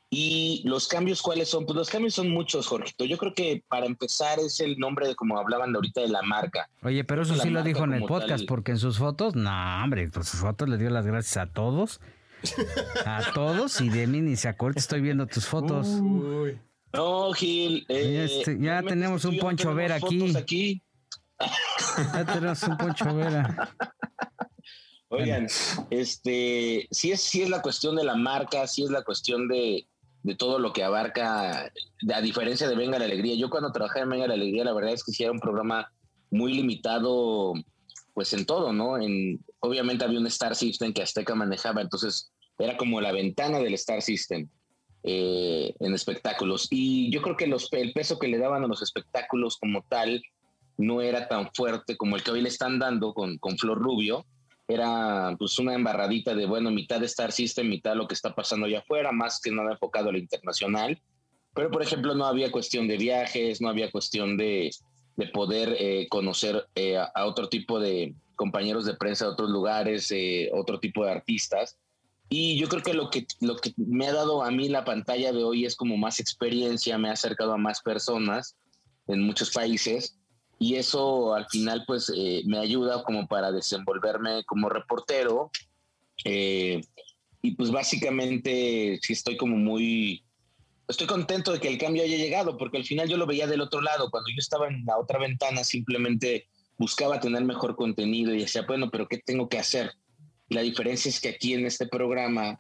Y 0.10 0.62
los 0.66 0.88
cambios, 0.88 1.22
¿cuáles 1.22 1.50
son? 1.50 1.66
Pues 1.66 1.76
los 1.76 1.90
cambios 1.90 2.14
son 2.14 2.30
muchos, 2.30 2.68
Jorgito. 2.68 3.04
Yo 3.04 3.18
creo 3.18 3.34
que 3.34 3.64
para 3.68 3.86
empezar 3.86 4.40
es 4.40 4.60
el 4.60 4.78
nombre 4.78 5.08
de 5.08 5.16
como 5.16 5.38
hablaban 5.38 5.76
ahorita 5.76 6.02
de 6.02 6.08
la 6.08 6.22
marca. 6.22 6.70
Oye, 6.84 7.04
pero 7.04 7.24
eso 7.24 7.36
sí 7.36 7.50
lo 7.50 7.64
dijo 7.64 7.84
en 7.84 7.94
el 7.94 8.04
podcast, 8.04 8.46
porque 8.48 8.72
en 8.72 8.78
sus 8.80 8.98
fotos, 9.00 9.36
no, 9.36 9.52
hombre, 9.84 10.10
por 10.10 10.24
sus 10.24 10.40
fotos 10.40 10.70
le 10.70 10.78
dio 10.78 10.90
las 10.90 11.06
gracias 11.06 11.38
a 11.38 11.52
todos. 11.52 12.00
A 13.06 13.32
todos 13.34 13.82
y 13.82 13.90
de 13.90 14.08
mí 14.08 14.22
ni 14.22 14.36
se 14.36 14.48
acuerda, 14.48 14.80
estoy 14.80 15.02
viendo 15.02 15.26
tus 15.26 15.46
fotos. 15.46 15.88
Uy. 15.88 16.58
No, 16.94 17.32
Gil. 17.34 17.86
Eh, 17.90 18.26
este, 18.26 18.58
ya 18.60 18.82
tenemos 18.82 19.26
un 19.26 19.38
Poncho 19.38 19.74
Ver 19.74 19.92
aquí. 19.92 20.82
ya 22.14 22.26
tenemos 22.26 22.64
un 22.64 22.78
Poncho 22.78 23.14
Vera. 23.16 23.76
Oigan, 25.10 25.48
este, 25.90 26.88
sí 26.92 27.12
es, 27.12 27.22
sí 27.22 27.42
es 27.42 27.50
la 27.50 27.62
cuestión 27.62 27.96
de 27.96 28.04
la 28.04 28.16
marca, 28.16 28.68
sí 28.68 28.84
es 28.84 28.90
la 28.90 29.04
cuestión 29.04 29.48
de, 29.48 29.88
de 30.24 30.36
todo 30.36 30.60
lo 30.60 30.74
que 30.74 30.84
abarca, 30.84 31.72
a 32.14 32.22
diferencia 32.22 32.68
de 32.68 32.76
Venga 32.76 33.00
la 33.00 33.06
Alegría. 33.06 33.36
Yo 33.36 33.50
cuando 33.50 33.72
trabajé 33.72 34.02
en 34.02 34.10
Venga 34.10 34.28
la 34.28 34.34
Alegría, 34.34 34.66
la 34.66 34.74
verdad 34.74 34.92
es 34.92 35.04
que 35.06 35.14
sí 35.14 35.24
era 35.24 35.32
un 35.32 35.40
programa 35.40 35.94
muy 36.30 36.54
limitado, 36.54 37.54
pues 38.14 38.34
en 38.34 38.46
todo, 38.46 38.74
¿no? 38.74 38.98
En, 38.98 39.40
obviamente 39.60 40.04
había 40.04 40.20
un 40.20 40.28
Star 40.28 40.56
System 40.56 40.92
que 40.92 41.04
Azteca 41.04 41.36
manejaba, 41.36 41.82
entonces 41.82 42.34
era 42.60 42.76
como 42.76 43.00
la 43.00 43.14
ventana 43.14 43.60
del 43.60 43.76
Star 43.76 44.02
System 44.02 44.50
eh, 45.04 45.74
en 45.80 45.94
espectáculos. 45.94 46.68
Y 46.70 47.12
yo 47.12 47.22
creo 47.22 47.38
que 47.38 47.46
el 47.46 47.94
peso 47.94 48.20
que 48.20 48.28
le 48.28 48.38
daban 48.38 48.64
a 48.64 48.68
los 48.68 48.82
espectáculos 48.82 49.58
como 49.58 49.84
tal 49.88 50.22
no 50.78 51.02
era 51.02 51.28
tan 51.28 51.50
fuerte 51.54 51.98
como 51.98 52.16
el 52.16 52.24
que 52.24 52.32
hoy 52.32 52.42
le 52.42 52.50
están 52.50 52.80
dando 52.80 53.14
con, 53.14 53.40
Flor 53.58 53.80
Rubio 53.80 54.26
era 54.68 55.36
pues 55.40 55.58
una 55.60 55.74
embarradita 55.74 56.36
de, 56.36 56.46
bueno, 56.46 56.72
mitad 56.72 57.00
de 57.00 57.06
Star 57.06 57.32
System, 57.32 57.70
mitad 57.70 57.96
lo 57.96 58.08
que 58.08 58.14
está 58.14 58.36
pasando 58.36 58.66
allá 58.66 58.80
afuera, 58.80 59.12
más 59.14 59.40
que 59.42 59.50
nada 59.50 59.72
enfocado 59.72 60.10
a 60.10 60.12
lo 60.12 60.18
internacional. 60.18 61.02
Pero, 61.54 61.72
por 61.72 61.82
ejemplo, 61.82 62.14
no 62.16 62.26
había 62.26 62.52
cuestión 62.52 62.88
de 62.88 62.98
viajes, 62.98 63.62
no 63.62 63.70
había 63.70 63.90
cuestión 63.90 64.36
de, 64.36 64.70
de 65.16 65.28
poder 65.28 65.76
eh, 65.80 66.08
conocer 66.10 66.68
eh, 66.76 66.98
a, 66.98 67.26
otro 67.26 67.48
tipo 67.48 67.80
de 67.80 68.14
compañeros 68.36 68.86
de 68.86 68.96
prensa 68.96 69.26
de 69.26 69.32
otros 69.32 69.50
lugares, 69.50 70.14
otro 70.52 70.80
tipo 70.82 71.06
de 71.06 71.12
artistas. 71.12 71.78
Y 72.30 72.60
yo 72.60 72.68
creo 72.68 72.84
que 72.84 72.94
lo, 72.94 73.10
que 73.10 73.26
lo 73.40 73.56
que 73.56 73.74
me 73.78 74.08
ha 74.08 74.14
dado 74.14 74.44
a 74.44 74.52
mí 74.52 74.68
la 74.68 74.84
pantalla 74.84 75.32
de 75.32 75.44
hoy 75.44 75.66
es 75.66 75.76
como 75.76 75.96
más 75.98 76.20
experiencia, 76.20 76.98
me 76.98 77.10
ha 77.10 77.14
acercado 77.14 77.54
a 77.54 77.58
más 77.58 77.82
personas 77.82 78.56
en 79.08 79.22
muchos 79.22 79.52
países. 79.52 80.18
Y 80.60 80.76
eso 80.76 81.34
al 81.34 81.48
final 81.48 81.84
pues 81.88 82.12
eh, 82.16 82.42
me 82.46 82.58
ayuda 82.58 83.04
como 83.04 83.28
para 83.28 83.52
desenvolverme 83.52 84.44
como 84.46 84.68
reportero. 84.68 85.52
Eh, 86.26 86.82
y 87.42 87.52
pues 87.52 87.72
básicamente 87.72 89.00
sí 89.02 89.14
estoy 89.14 89.38
como 89.38 89.56
muy 89.56 90.24
estoy 90.88 91.06
contento 91.06 91.52
de 91.52 91.60
que 91.60 91.68
el 91.68 91.78
cambio 91.78 92.04
haya 92.04 92.18
llegado 92.18 92.58
porque 92.58 92.78
al 92.78 92.86
final 92.86 93.08
yo 93.08 93.18
lo 93.18 93.26
veía 93.26 93.48
del 93.48 93.62
otro 93.62 93.82
lado. 93.82 94.10
Cuando 94.10 94.30
yo 94.30 94.40
estaba 94.40 94.68
en 94.68 94.84
la 94.86 94.98
otra 94.98 95.20
ventana 95.20 95.64
simplemente 95.64 96.48
buscaba 96.78 97.20
tener 97.20 97.44
mejor 97.44 97.76
contenido 97.76 98.34
y 98.34 98.42
decía 98.42 98.64
bueno 98.68 98.90
pero 98.92 99.08
qué 99.08 99.18
tengo 99.18 99.50
que 99.50 99.58
hacer 99.60 99.94
la 100.50 100.62
diferencia 100.62 101.10
es 101.10 101.20
que 101.20 101.30
aquí 101.30 101.54
en 101.54 101.66
este 101.66 101.88
programa 101.88 102.60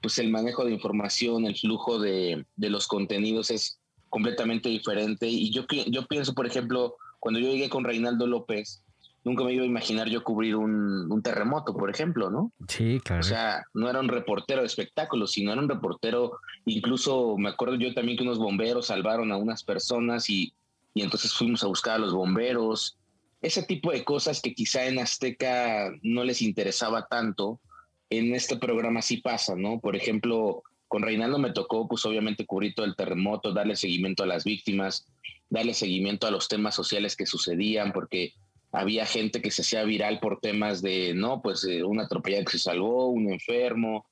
pues 0.00 0.18
el 0.18 0.30
manejo 0.30 0.64
de 0.64 0.72
información 0.72 1.46
el 1.46 1.56
flujo 1.56 1.98
de, 1.98 2.44
de 2.56 2.70
los 2.70 2.86
contenidos 2.86 3.50
es 3.50 3.78
completamente 4.10 4.68
diferente 4.68 5.26
y 5.26 5.50
yo 5.50 5.66
yo 5.86 6.06
pienso 6.06 6.34
por 6.34 6.46
ejemplo 6.46 6.96
cuando 7.24 7.40
yo 7.40 7.48
llegué 7.48 7.70
con 7.70 7.84
Reinaldo 7.84 8.26
López, 8.26 8.82
nunca 9.24 9.44
me 9.44 9.54
iba 9.54 9.62
a 9.62 9.66
imaginar 9.66 10.10
yo 10.10 10.22
cubrir 10.22 10.56
un, 10.56 11.22
terremoto, 11.22 11.74
por 11.74 11.88
ejemplo, 11.88 12.28
¿no? 12.28 12.52
Sí, 12.68 13.00
claro. 13.02 13.20
O 13.20 13.22
sea, 13.22 13.64
no 13.72 13.88
era 13.88 14.00
un 14.00 14.08
reportero 14.08 14.60
de 14.60 14.66
espectáculos, 14.66 15.30
sino 15.30 15.50
era 15.50 15.62
un 15.62 15.70
reportero, 15.70 16.32
incluso 16.66 17.38
me 17.38 17.48
acuerdo 17.48 17.76
yo 17.76 17.94
también 17.94 18.18
que 18.18 18.24
unos 18.24 18.36
bomberos 18.36 18.88
salvaron 18.88 19.32
a 19.32 19.38
unas 19.38 19.64
personas 19.64 20.28
y, 20.28 20.52
y 20.92 21.00
entonces 21.00 21.32
fuimos 21.32 21.64
a 21.64 21.66
buscar 21.66 21.94
a 21.94 21.98
los 21.98 22.12
bomberos. 22.12 22.98
Ese 23.44 23.62
tipo 23.62 23.92
de 23.92 24.04
cosas 24.04 24.40
que 24.40 24.54
quizá 24.54 24.86
en 24.86 24.98
Azteca 24.98 25.92
no 26.00 26.24
les 26.24 26.40
interesaba 26.40 27.08
tanto, 27.08 27.60
en 28.08 28.34
este 28.34 28.56
programa 28.56 29.02
sí 29.02 29.18
pasa, 29.18 29.54
¿no? 29.54 29.80
Por 29.80 29.96
ejemplo, 29.96 30.62
con 30.88 31.02
Reinaldo 31.02 31.38
me 31.38 31.52
tocó, 31.52 31.86
pues 31.86 32.06
obviamente 32.06 32.46
cubrir 32.46 32.74
todo 32.74 32.86
el 32.86 32.96
terremoto, 32.96 33.52
darle 33.52 33.76
seguimiento 33.76 34.22
a 34.22 34.26
las 34.26 34.44
víctimas, 34.44 35.06
darle 35.50 35.74
seguimiento 35.74 36.26
a 36.26 36.30
los 36.30 36.48
temas 36.48 36.74
sociales 36.74 37.16
que 37.16 37.26
sucedían, 37.26 37.92
porque 37.92 38.32
había 38.72 39.04
gente 39.04 39.42
que 39.42 39.50
se 39.50 39.60
hacía 39.60 39.84
viral 39.84 40.20
por 40.20 40.40
temas 40.40 40.80
de, 40.80 41.12
no, 41.12 41.42
pues 41.42 41.64
eh, 41.64 41.84
una 41.84 42.04
atropellada 42.04 42.46
que 42.46 42.52
se 42.52 42.60
salvó, 42.60 43.08
un 43.08 43.30
enfermo. 43.30 44.06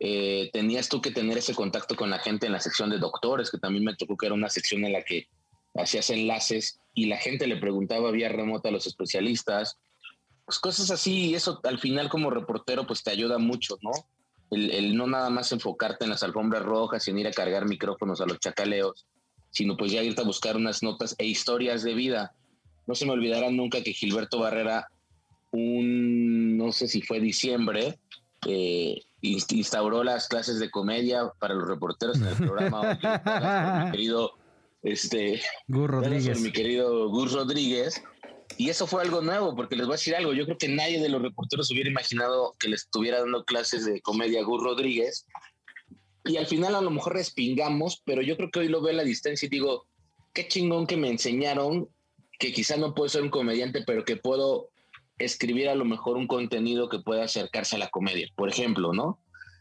Eh, 0.00 0.48
tenías 0.54 0.88
tú 0.88 1.02
que 1.02 1.10
tener 1.10 1.36
ese 1.36 1.54
contacto 1.54 1.94
con 1.94 2.08
la 2.08 2.20
gente 2.20 2.46
en 2.46 2.52
la 2.52 2.60
sección 2.60 2.88
de 2.88 2.96
doctores, 2.96 3.50
que 3.50 3.58
también 3.58 3.84
me 3.84 3.96
tocó 3.96 4.16
que 4.16 4.24
era 4.24 4.34
una 4.34 4.48
sección 4.48 4.82
en 4.86 4.94
la 4.94 5.02
que 5.02 5.28
hacías 5.78 6.10
enlaces 6.10 6.80
y 6.94 7.06
la 7.06 7.16
gente 7.16 7.46
le 7.46 7.56
preguntaba 7.56 8.10
vía 8.10 8.28
remota 8.28 8.68
a 8.68 8.72
los 8.72 8.86
especialistas. 8.86 9.78
Pues 10.44 10.58
cosas 10.58 10.90
así, 10.90 11.30
y 11.30 11.34
eso 11.34 11.60
al 11.64 11.78
final 11.78 12.08
como 12.08 12.30
reportero 12.30 12.86
pues 12.86 13.02
te 13.02 13.10
ayuda 13.10 13.38
mucho, 13.38 13.78
¿no? 13.82 13.92
El, 14.50 14.70
el, 14.70 14.96
no 14.96 15.06
nada 15.06 15.28
más 15.28 15.52
enfocarte 15.52 16.04
en 16.04 16.10
las 16.10 16.22
alfombras 16.22 16.62
rojas 16.62 17.06
y 17.06 17.10
en 17.10 17.18
ir 17.18 17.26
a 17.26 17.32
cargar 17.32 17.66
micrófonos 17.66 18.20
a 18.20 18.26
los 18.26 18.38
chacaleos, 18.40 19.06
sino 19.50 19.76
pues 19.76 19.92
ya 19.92 20.02
irte 20.02 20.22
a 20.22 20.24
buscar 20.24 20.56
unas 20.56 20.82
notas 20.82 21.14
e 21.18 21.26
historias 21.26 21.82
de 21.82 21.94
vida. 21.94 22.34
No 22.86 22.94
se 22.94 23.04
me 23.04 23.12
olvidará 23.12 23.50
nunca 23.50 23.82
que 23.82 23.92
Gilberto 23.92 24.40
Barrera, 24.40 24.88
un, 25.50 26.56
no 26.56 26.72
sé 26.72 26.88
si 26.88 27.02
fue 27.02 27.20
diciembre, 27.20 27.98
eh, 28.46 29.02
instauró 29.20 30.04
las 30.04 30.28
clases 30.28 30.58
de 30.58 30.70
comedia 30.70 31.30
para 31.38 31.54
los 31.54 31.68
reporteros 31.68 32.18
en 32.18 32.28
el 32.28 32.36
programa. 32.36 32.98
mi 33.84 33.90
querido, 33.90 34.32
este, 34.92 35.40
Gus 35.66 35.88
Rodríguez. 35.88 36.40
mi 36.40 36.52
querido 36.52 37.08
Gus 37.08 37.32
Rodríguez. 37.32 38.02
Y 38.56 38.70
eso 38.70 38.86
fue 38.86 39.02
algo 39.02 39.20
nuevo, 39.20 39.54
porque 39.54 39.76
les 39.76 39.86
voy 39.86 39.94
a 39.94 39.98
decir 39.98 40.16
algo, 40.16 40.32
yo 40.32 40.44
creo 40.44 40.58
que 40.58 40.68
nadie 40.68 41.00
de 41.00 41.08
los 41.08 41.22
reporteros 41.22 41.70
hubiera 41.70 41.90
imaginado 41.90 42.56
que 42.58 42.68
les 42.68 42.82
estuviera 42.82 43.20
dando 43.20 43.44
clases 43.44 43.84
de 43.84 44.00
comedia 44.00 44.40
a 44.40 44.44
Gus 44.44 44.62
Rodríguez, 44.62 45.26
y 46.24 46.36
al 46.36 46.46
final 46.46 46.74
a 46.74 46.80
lo 46.80 46.90
mejor 46.90 47.14
respingamos, 47.14 48.02
pero 48.04 48.20
yo 48.20 48.36
creo 48.36 48.50
que 48.50 48.60
hoy 48.60 48.68
lo 48.68 48.82
veo 48.82 48.92
a 48.92 48.96
la 48.96 49.04
distancia 49.04 49.46
y 49.46 49.50
digo, 49.50 49.86
qué 50.34 50.46
chingón 50.46 50.86
que 50.86 50.96
me 50.96 51.08
enseñaron 51.08 51.88
que 52.38 52.52
quizá 52.52 52.76
no 52.76 52.94
puedo 52.94 53.08
ser 53.08 53.22
un 53.22 53.30
comediante, 53.30 53.82
pero 53.86 54.04
que 54.04 54.16
puedo 54.16 54.68
escribir 55.18 55.68
a 55.68 55.74
lo 55.74 55.84
mejor 55.84 56.16
un 56.16 56.26
contenido 56.26 56.88
que 56.88 57.00
pueda 57.00 57.24
acercarse 57.24 57.76
a 57.76 57.78
la 57.78 57.88
comedia. 57.88 58.28
Por 58.36 58.48
ejemplo, 58.48 58.92
¿no? 58.92 59.18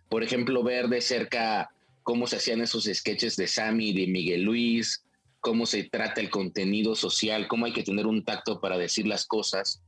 Por 0.09 0.23
ejemplo, 0.23 0.61
ver 0.61 0.87
de 0.87 1.01
cerca 1.01 1.69
cómo 2.03 2.27
se 2.27 2.35
hacían 2.35 2.61
esos 2.61 2.83
sketches 2.85 3.35
de 3.35 3.47
Sammy 3.47 3.89
y 3.89 3.93
de 3.93 4.07
Miguel 4.11 4.43
Luis, 4.43 5.03
cómo 5.47 5.65
se 5.65 5.85
trata 5.85 6.19
el 6.19 6.29
contenido 6.29 6.93
social, 6.93 7.47
cómo 7.47 7.65
hay 7.65 7.71
que 7.71 7.81
tener 7.81 8.05
un 8.05 8.25
tacto 8.25 8.59
para 8.59 8.77
decir 8.77 9.07
las 9.07 9.25
cosas. 9.25 9.81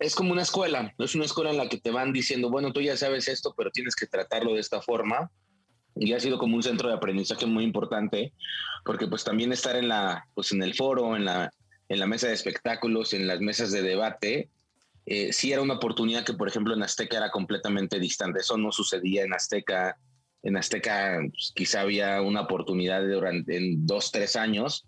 Es 0.00 0.16
como 0.16 0.32
una 0.32 0.42
escuela, 0.42 0.92
no 0.98 1.04
es 1.04 1.14
una 1.14 1.26
escuela 1.26 1.50
en 1.50 1.58
la 1.58 1.68
que 1.68 1.78
te 1.78 1.92
van 1.92 2.12
diciendo, 2.12 2.50
bueno, 2.50 2.72
tú 2.72 2.80
ya 2.80 2.96
sabes 2.96 3.28
esto, 3.28 3.54
pero 3.56 3.70
tienes 3.70 3.94
que 3.94 4.06
tratarlo 4.06 4.54
de 4.54 4.60
esta 4.60 4.82
forma 4.82 5.30
y 5.94 6.12
ha 6.12 6.18
sido 6.18 6.38
como 6.38 6.56
un 6.56 6.64
centro 6.64 6.88
de 6.88 6.96
aprendizaje 6.96 7.46
muy 7.46 7.62
importante, 7.62 8.32
porque 8.84 9.06
pues 9.06 9.22
también 9.22 9.52
estar 9.52 9.76
en 9.76 9.86
la, 9.86 10.26
pues 10.34 10.50
en 10.50 10.60
el 10.60 10.74
foro, 10.74 11.14
en 11.14 11.24
la, 11.24 11.52
en 11.88 12.00
la 12.00 12.06
mesa 12.06 12.26
de 12.26 12.34
espectáculos, 12.34 13.12
en 13.12 13.28
las 13.28 13.38
mesas 13.38 13.70
de 13.70 13.82
debate, 13.82 14.48
eh, 15.06 15.32
sí 15.32 15.52
era 15.52 15.62
una 15.62 15.74
oportunidad 15.74 16.24
que, 16.24 16.34
por 16.34 16.48
ejemplo, 16.48 16.74
en 16.74 16.82
Azteca 16.82 17.16
era 17.16 17.30
completamente 17.30 18.00
distante. 18.00 18.40
Eso 18.40 18.58
no 18.58 18.72
sucedía 18.72 19.22
en 19.22 19.34
Azteca. 19.34 19.96
En 20.42 20.56
Azteca 20.56 21.18
pues, 21.30 21.52
quizá 21.54 21.82
había 21.82 22.22
una 22.22 22.42
oportunidad 22.42 23.06
durante 23.06 23.56
en 23.56 23.86
dos, 23.86 24.12
tres 24.12 24.36
años 24.36 24.86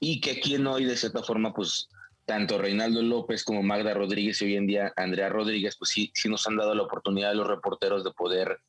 y 0.00 0.20
que 0.20 0.40
quien 0.40 0.66
hoy 0.66 0.84
de 0.84 0.96
cierta 0.96 1.22
forma, 1.22 1.54
pues 1.54 1.88
tanto 2.24 2.58
Reinaldo 2.58 3.02
López 3.02 3.42
como 3.42 3.62
Magda 3.62 3.94
Rodríguez 3.94 4.42
y 4.42 4.46
hoy 4.46 4.56
en 4.56 4.66
día 4.66 4.92
Andrea 4.96 5.28
Rodríguez, 5.28 5.76
pues 5.78 5.90
sí, 5.90 6.10
sí 6.14 6.28
nos 6.28 6.46
han 6.46 6.56
dado 6.56 6.74
la 6.74 6.82
oportunidad 6.82 7.30
a 7.30 7.34
los 7.34 7.46
reporteros 7.46 8.04
de 8.04 8.10
poder 8.10 8.60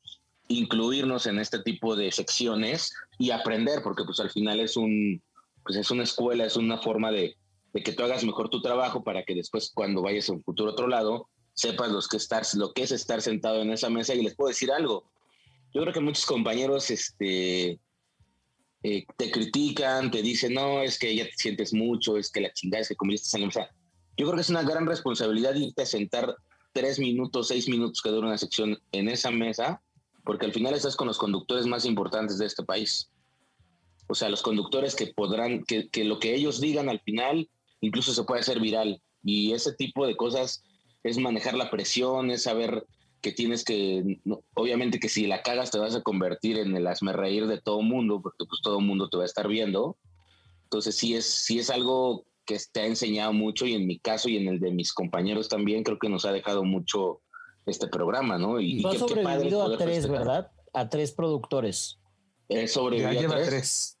incluirnos 0.48 1.26
en 1.26 1.38
este 1.38 1.60
tipo 1.60 1.94
de 1.94 2.10
secciones 2.10 2.92
y 3.18 3.30
aprender, 3.30 3.82
porque 3.82 4.04
pues 4.04 4.18
al 4.18 4.30
final 4.30 4.60
es 4.60 4.76
un, 4.76 5.22
pues 5.62 5.76
es 5.76 5.90
una 5.90 6.02
escuela, 6.02 6.44
es 6.44 6.56
una 6.56 6.78
forma 6.78 7.12
de, 7.12 7.36
que 7.72 7.92
tú 7.92 8.02
hagas 8.02 8.24
mejor 8.24 8.48
tu 8.48 8.60
trabajo 8.60 9.04
para 9.04 9.24
que 9.24 9.34
después 9.34 9.70
cuando 9.72 10.02
vayas 10.02 10.28
a 10.28 10.32
un 10.32 10.42
futuro 10.42 10.72
otro 10.72 10.88
lado, 10.88 11.28
sepas 11.54 11.90
los 11.90 12.08
que 12.08 12.16
estar, 12.16 12.42
lo 12.54 12.72
que 12.72 12.82
es 12.82 12.92
estar 12.92 13.22
sentado 13.22 13.62
en 13.62 13.70
esa 13.70 13.90
mesa 13.90 14.14
y 14.14 14.22
les 14.22 14.34
puedo 14.34 14.48
decir 14.48 14.72
algo. 14.72 15.04
Yo 15.72 15.82
creo 15.82 15.92
que 15.92 16.00
muchos 16.00 16.26
compañeros 16.26 16.90
este, 16.90 17.78
eh, 18.82 19.06
te 19.16 19.30
critican, 19.30 20.10
te 20.10 20.22
dicen, 20.22 20.54
no, 20.54 20.82
es 20.82 20.98
que 20.98 21.14
ya 21.14 21.24
te 21.24 21.36
sientes 21.36 21.72
mucho, 21.72 22.16
es 22.16 22.30
que 22.30 22.40
la 22.40 22.52
chingada 22.52 22.82
es 22.82 22.88
que 22.88 22.96
como 22.96 23.12
en 23.12 23.18
la 23.40 23.46
mesa. 23.46 23.70
Yo 24.16 24.26
creo 24.26 24.34
que 24.34 24.42
es 24.42 24.50
una 24.50 24.62
gran 24.62 24.86
responsabilidad 24.86 25.54
irte 25.54 25.82
a 25.82 25.86
sentar 25.86 26.36
tres 26.72 26.98
minutos, 26.98 27.48
seis 27.48 27.68
minutos 27.68 28.02
que 28.02 28.10
dura 28.10 28.28
una 28.28 28.38
sección 28.38 28.78
en 28.92 29.08
esa 29.08 29.30
mesa 29.30 29.80
porque 30.24 30.46
al 30.46 30.52
final 30.52 30.74
estás 30.74 30.96
con 30.96 31.06
los 31.06 31.18
conductores 31.18 31.66
más 31.66 31.84
importantes 31.84 32.38
de 32.38 32.46
este 32.46 32.62
país. 32.62 33.10
O 34.06 34.14
sea, 34.14 34.28
los 34.28 34.42
conductores 34.42 34.94
que 34.94 35.08
podrán, 35.08 35.64
que, 35.64 35.88
lo 36.04 36.18
que 36.18 36.34
ellos 36.34 36.60
digan 36.60 36.88
al 36.88 37.00
final 37.00 37.48
incluso 37.80 38.12
se 38.12 38.24
puede 38.24 38.40
hacer 38.40 38.60
viral. 38.60 39.02
Y 39.22 39.52
ese 39.52 39.72
tipo 39.72 40.06
de 40.06 40.16
cosas 40.16 40.62
es 41.02 41.18
manejar 41.18 41.54
la 41.54 41.70
presión, 41.70 42.30
es 42.30 42.42
saber 42.42 42.86
que 43.20 43.32
tienes 43.32 43.64
que, 43.64 44.20
obviamente 44.54 44.98
que 44.98 45.08
si 45.08 45.26
la 45.26 45.42
cagas 45.42 45.70
te 45.70 45.78
vas 45.78 45.94
a 45.94 46.02
convertir 46.02 46.58
en 46.58 46.74
el 46.76 46.86
hazme 46.86 47.12
reír 47.12 47.46
de 47.46 47.60
todo 47.60 47.82
mundo, 47.82 48.20
porque 48.22 48.44
pues 48.48 48.60
todo 48.62 48.80
mundo 48.80 49.08
te 49.08 49.16
va 49.16 49.24
a 49.24 49.26
estar 49.26 49.48
viendo. 49.48 49.96
Entonces 50.64 50.96
sí 50.96 51.14
es, 51.14 51.26
sí 51.26 51.58
es 51.58 51.70
algo 51.70 52.24
que 52.46 52.58
te 52.72 52.80
ha 52.80 52.86
enseñado 52.86 53.32
mucho 53.32 53.66
y 53.66 53.74
en 53.74 53.86
mi 53.86 53.98
caso 53.98 54.28
y 54.28 54.36
en 54.36 54.48
el 54.48 54.60
de 54.60 54.70
mis 54.70 54.92
compañeros 54.92 55.48
también 55.48 55.84
creo 55.84 55.98
que 55.98 56.08
nos 56.08 56.24
ha 56.24 56.32
dejado 56.32 56.64
mucho 56.64 57.20
este 57.66 57.88
programa, 57.88 58.38
¿no? 58.38 58.60
Y, 58.60 58.84
ha 58.84 58.92
sobrevivido 58.92 59.62
a 59.62 59.76
tres, 59.76 60.08
¿verdad? 60.08 60.50
A 60.72 60.88
tres 60.88 61.12
productores. 61.12 61.98
Eh, 62.48 62.66
sobrevivido 62.66 63.12
ya 63.12 63.20
lleva 63.20 63.42
tres. 63.42 63.98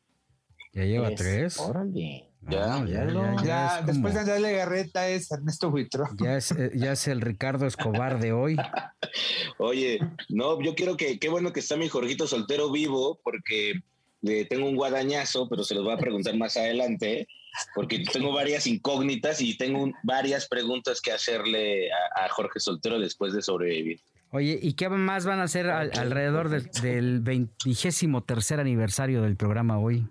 ¿Ya 0.72 0.84
lleva 0.84 1.14
tres? 1.14 1.58
Órale. 1.58 2.29
Ya, 2.48 2.84
ya, 2.86 3.36
ya, 3.44 3.82
después 3.82 4.14
de 4.14 4.20
Andrés 4.20 4.40
Legarreta 4.40 5.08
es 5.08 5.30
Ernesto 5.30 5.68
Huitro. 5.68 6.04
Ya 6.18 6.36
es, 6.36 6.52
eh, 6.52 6.72
ya 6.74 6.92
es 6.92 7.06
el 7.06 7.20
Ricardo 7.20 7.66
Escobar 7.66 8.18
de 8.18 8.32
hoy. 8.32 8.56
Oye, 9.58 10.00
no, 10.28 10.60
yo 10.62 10.74
quiero 10.74 10.96
que, 10.96 11.18
qué 11.18 11.28
bueno 11.28 11.52
que 11.52 11.60
está 11.60 11.76
mi 11.76 11.88
Jorgito 11.88 12.26
soltero 12.26 12.72
vivo, 12.72 13.20
porque 13.22 13.74
le 14.22 14.44
tengo 14.46 14.68
un 14.68 14.76
guadañazo, 14.76 15.48
pero 15.48 15.64
se 15.64 15.74
los 15.74 15.84
voy 15.84 15.94
a 15.94 15.98
preguntar 15.98 16.34
más 16.36 16.56
adelante, 16.56 17.28
porque 17.74 18.02
tengo 18.12 18.32
varias 18.32 18.66
incógnitas 18.66 19.40
y 19.40 19.56
tengo 19.56 19.90
varias 20.02 20.48
preguntas 20.48 21.00
que 21.00 21.12
hacerle 21.12 21.90
a, 21.92 22.28
Jorge 22.30 22.60
Soltero 22.60 22.98
después 22.98 23.32
de 23.32 23.42
sobrevivir. 23.42 24.00
Oye, 24.32 24.58
¿y 24.62 24.74
qué 24.74 24.88
más 24.88 25.26
van 25.26 25.40
a 25.40 25.44
hacer 25.44 25.68
alrededor 25.68 26.48
del, 26.48 26.70
del 26.82 27.20
23 27.20 28.04
aniversario 28.52 29.22
del 29.22 29.36
programa 29.36 29.78
hoy? 29.78 30.06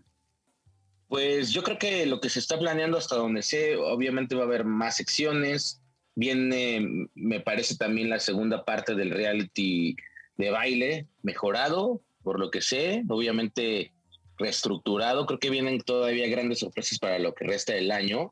Pues 1.09 1.49
yo 1.49 1.63
creo 1.63 1.79
que 1.79 2.05
lo 2.05 2.21
que 2.21 2.29
se 2.29 2.37
está 2.37 2.59
planeando 2.59 2.95
hasta 2.95 3.15
donde 3.15 3.41
sé, 3.41 3.75
obviamente 3.75 4.35
va 4.35 4.43
a 4.43 4.45
haber 4.45 4.63
más 4.63 4.97
secciones. 4.97 5.81
Viene, 6.13 7.09
me 7.15 7.39
parece 7.39 7.75
también 7.77 8.11
la 8.11 8.19
segunda 8.19 8.63
parte 8.63 8.93
del 8.93 9.09
reality 9.09 9.95
de 10.37 10.51
baile 10.51 11.07
mejorado, 11.23 12.03
por 12.21 12.39
lo 12.39 12.51
que 12.51 12.61
sé, 12.61 13.03
obviamente 13.09 13.91
reestructurado. 14.37 15.25
Creo 15.25 15.39
que 15.39 15.49
vienen 15.49 15.81
todavía 15.81 16.27
grandes 16.27 16.59
sorpresas 16.59 16.99
para 16.99 17.17
lo 17.17 17.33
que 17.33 17.45
resta 17.45 17.73
del 17.73 17.89
año. 17.89 18.31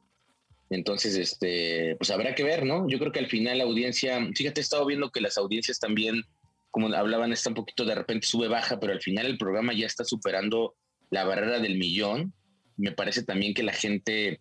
Entonces, 0.69 1.15
este, 1.15 1.95
pues 1.95 2.11
habrá 2.11 2.35
que 2.35 2.43
ver, 2.43 2.63
¿no? 2.63 2.87
Yo 2.87 2.99
creo 2.99 3.11
que 3.11 3.19
al 3.19 3.27
final 3.27 3.57
la 3.57 3.63
audiencia, 3.63 4.19
fíjate, 4.35 4.61
he 4.61 4.63
estado 4.63 4.85
viendo 4.85 5.11
que 5.11 5.21
las 5.21 5.39
audiencias 5.39 5.79
también, 5.79 6.25
como 6.69 6.93
hablaban, 6.93 7.33
está 7.33 7.49
un 7.49 7.55
poquito 7.55 7.85
de 7.85 7.95
repente 7.95 8.27
sube 8.27 8.47
baja, 8.47 8.79
pero 8.79 8.93
al 8.93 9.01
final 9.01 9.25
el 9.25 9.39
programa 9.39 9.73
ya 9.73 9.87
está 9.87 10.03
superando 10.03 10.75
la 11.09 11.23
barrera 11.23 11.59
del 11.59 11.79
millón 11.79 12.35
me 12.77 12.91
parece 12.91 13.23
también 13.23 13.53
que 13.53 13.63
la 13.63 13.73
gente 13.73 14.39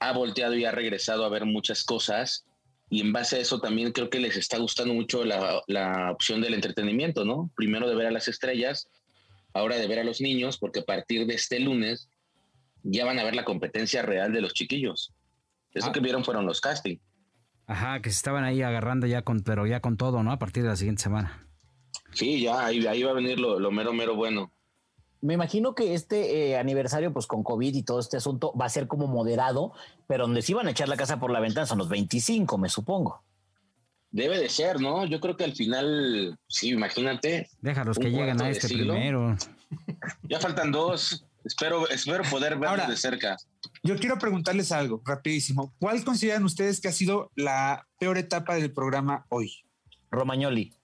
ha 0.00 0.12
volteado 0.12 0.54
y 0.54 0.64
ha 0.64 0.72
regresado 0.72 1.24
a 1.24 1.28
ver 1.28 1.44
muchas 1.44 1.84
cosas 1.84 2.46
y 2.90 3.00
en 3.02 3.12
base 3.12 3.36
a 3.36 3.40
eso 3.40 3.60
también 3.60 3.92
creo 3.92 4.08
que 4.08 4.18
les 4.18 4.36
está 4.36 4.58
gustando 4.58 4.94
mucho 4.94 5.24
la, 5.24 6.10
opción 6.10 6.40
del 6.40 6.54
entretenimiento, 6.54 7.24
¿no? 7.24 7.50
Primero 7.54 7.88
de 7.88 7.94
ver 7.94 8.06
a 8.06 8.10
las 8.10 8.28
estrellas, 8.28 8.88
ahora 9.52 9.76
de 9.76 9.86
ver 9.86 9.98
a 9.98 10.04
los 10.04 10.20
niños, 10.22 10.58
porque 10.58 10.80
a 10.80 10.84
partir 10.84 11.26
de 11.26 11.34
este 11.34 11.60
lunes 11.60 12.08
ya 12.82 13.04
van 13.04 13.18
a 13.18 13.24
ver 13.24 13.34
la 13.36 13.44
competencia 13.44 14.02
real 14.02 14.32
de 14.32 14.40
los 14.40 14.54
chiquillos. 14.54 15.12
Eso 15.74 15.88
ah. 15.88 15.92
que 15.92 16.00
vieron 16.00 16.24
fueron 16.24 16.46
los 16.46 16.62
castings. 16.62 17.02
Ajá, 17.66 18.00
que 18.00 18.08
se 18.08 18.16
estaban 18.16 18.44
ahí 18.44 18.62
agarrando 18.62 19.06
ya 19.06 19.20
con, 19.20 19.42
pero 19.42 19.66
ya 19.66 19.80
con 19.80 19.98
todo, 19.98 20.22
¿no? 20.22 20.32
A 20.32 20.38
partir 20.38 20.62
de 20.62 20.70
la 20.70 20.76
siguiente 20.76 21.02
semana. 21.02 21.46
Sí, 22.12 22.40
ya 22.40 22.64
ahí, 22.64 22.86
ahí 22.86 23.02
va 23.02 23.10
a 23.10 23.14
venir 23.14 23.38
lo, 23.38 23.60
lo 23.60 23.70
mero, 23.70 23.92
mero 23.92 24.16
bueno 24.16 24.50
me 25.20 25.34
imagino 25.34 25.74
que 25.74 25.94
este 25.94 26.50
eh, 26.50 26.58
aniversario, 26.58 27.12
pues 27.12 27.26
con 27.26 27.42
COVID 27.42 27.74
y 27.74 27.82
todo 27.82 28.00
este 28.00 28.16
asunto, 28.16 28.52
va 28.54 28.66
a 28.66 28.70
ser 28.70 28.86
como 28.86 29.06
moderado, 29.06 29.72
pero 30.06 30.26
donde 30.26 30.42
sí 30.42 30.54
van 30.54 30.68
a 30.68 30.70
echar 30.70 30.88
la 30.88 30.96
casa 30.96 31.18
por 31.18 31.30
la 31.30 31.40
ventana 31.40 31.66
son 31.66 31.78
los 31.78 31.88
25, 31.88 32.58
me 32.58 32.68
supongo. 32.68 33.22
Debe 34.10 34.38
de 34.38 34.48
ser, 34.48 34.80
¿no? 34.80 35.04
Yo 35.04 35.20
creo 35.20 35.36
que 35.36 35.44
al 35.44 35.54
final, 35.54 36.38
sí, 36.48 36.70
imagínate. 36.70 37.50
Déjalos 37.60 37.98
que 37.98 38.10
lleguen 38.10 38.40
a 38.40 38.48
este 38.48 38.68
primero. 38.68 39.36
Ya 40.22 40.40
faltan 40.40 40.72
dos. 40.72 41.26
Espero, 41.44 41.88
espero 41.88 42.24
poder 42.24 42.58
verlo 42.58 42.86
de 42.86 42.96
cerca. 42.96 43.36
Yo 43.82 43.96
quiero 43.96 44.18
preguntarles 44.18 44.72
algo 44.72 45.02
rapidísimo. 45.04 45.72
¿Cuál 45.78 46.04
consideran 46.04 46.44
ustedes 46.44 46.80
que 46.80 46.88
ha 46.88 46.92
sido 46.92 47.30
la 47.34 47.86
peor 47.98 48.18
etapa 48.18 48.54
del 48.54 48.72
programa 48.72 49.26
hoy? 49.28 49.52
Romagnoli. 50.10 50.74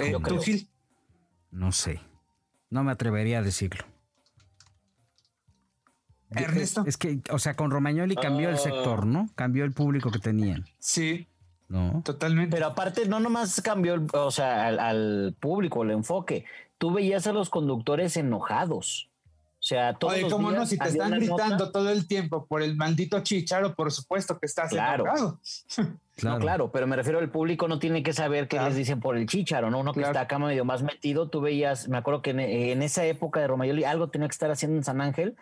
Eh, 0.00 0.14
no 1.52 1.70
sé. 1.70 2.00
No 2.70 2.82
me 2.82 2.90
atrevería 2.90 3.38
a 3.38 3.42
decirlo. 3.42 3.84
Ernesto. 6.30 6.84
Es, 6.86 6.96
que, 6.96 7.20
o 7.30 7.38
sea, 7.38 7.54
con 7.54 7.70
Romagnoli 7.70 8.16
cambió 8.16 8.48
el 8.48 8.58
sector, 8.58 9.06
¿no? 9.06 9.28
Cambió 9.34 9.64
el 9.64 9.72
público 9.72 10.10
que 10.10 10.18
tenían. 10.18 10.64
Sí. 10.78 11.28
No. 11.68 12.02
Totalmente. 12.04 12.56
Pero 12.56 12.66
aparte, 12.66 13.06
no 13.06 13.20
nomás 13.20 13.60
cambió, 13.60 14.02
o 14.12 14.30
sea, 14.30 14.68
al, 14.68 15.36
público, 15.38 15.82
el 15.82 15.90
enfoque. 15.90 16.44
Tú 16.78 16.92
veías 16.92 17.26
a 17.26 17.32
los 17.32 17.50
conductores 17.50 18.16
enojados. 18.16 19.10
O 19.62 19.64
sea, 19.64 19.94
todos 19.94 20.14
Oye, 20.14 20.28
¿cómo 20.28 20.50
no? 20.50 20.66
Si 20.66 20.76
te 20.76 20.88
están 20.88 21.12
gritando 21.12 21.70
todo 21.70 21.88
el 21.90 22.08
tiempo 22.08 22.46
por 22.46 22.64
el 22.64 22.74
maldito 22.74 23.20
chicharo, 23.20 23.76
por 23.76 23.92
supuesto 23.92 24.36
que 24.40 24.46
estás 24.46 24.72
enojado. 24.72 25.38
Claro. 26.14 26.38
No, 26.38 26.38
claro, 26.40 26.70
pero 26.70 26.86
me 26.86 26.94
refiero 26.94 27.18
al 27.20 27.30
público 27.30 27.68
no 27.68 27.78
tiene 27.78 28.02
que 28.02 28.12
saber 28.12 28.46
qué 28.46 28.60
les 28.60 28.76
dicen 28.76 29.00
por 29.00 29.16
el 29.16 29.26
chicharo, 29.26 29.70
¿no? 29.70 29.78
Uno 29.78 29.94
que 29.94 30.02
está 30.02 30.20
acá 30.20 30.38
medio 30.38 30.62
más 30.66 30.82
metido, 30.82 31.30
tú 31.30 31.40
veías, 31.40 31.88
me 31.88 31.96
acuerdo 31.96 32.20
que 32.20 32.30
en, 32.30 32.82
esa 32.82 33.06
época 33.06 33.40
de 33.40 33.46
Romayoli 33.46 33.84
algo 33.84 34.10
tenía 34.10 34.28
que 34.28 34.32
estar 34.32 34.50
haciendo 34.50 34.76
en 34.76 34.84
San 34.84 35.00
Ángel 35.00 35.36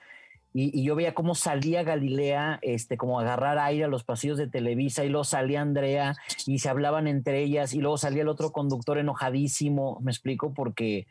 y, 0.55 0.85
yo 0.85 0.95
veía 0.95 1.13
cómo 1.13 1.35
salía 1.35 1.83
Galilea, 1.83 2.61
este, 2.63 2.97
como 2.97 3.19
agarrar 3.19 3.59
aire 3.59 3.85
a 3.85 3.89
los 3.89 4.05
pasillos 4.05 4.39
de 4.39 4.47
Televisa 4.47 5.05
y 5.05 5.09
luego 5.09 5.25
salía 5.25 5.61
Andrea 5.61 6.15
y 6.47 6.61
se 6.61 6.69
hablaban 6.69 7.09
entre 7.09 7.43
ellas 7.43 7.75
y 7.75 7.81
luego 7.81 7.99
salía 7.99 8.23
el 8.23 8.29
otro 8.29 8.53
conductor 8.53 8.97
enojadísimo, 8.99 9.99
me 10.03 10.13
explico, 10.13 10.55
porque 10.55 11.09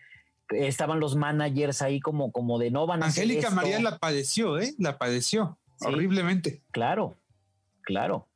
estaban 0.51 0.99
los 0.99 1.15
managers 1.15 1.81
ahí 1.81 1.99
como, 1.99 2.31
como 2.31 2.59
de 2.59 2.71
no 2.71 2.88
van 2.88 3.03
a 3.03 3.07
Angélica 3.07 3.49
María 3.49 3.79
la 3.79 3.97
padeció, 3.97 4.59
¿eh? 4.59 4.73
La 4.77 4.97
padeció 4.97 5.57
horriblemente. 5.81 6.62
Claro, 6.71 7.15
claro. 7.83 8.27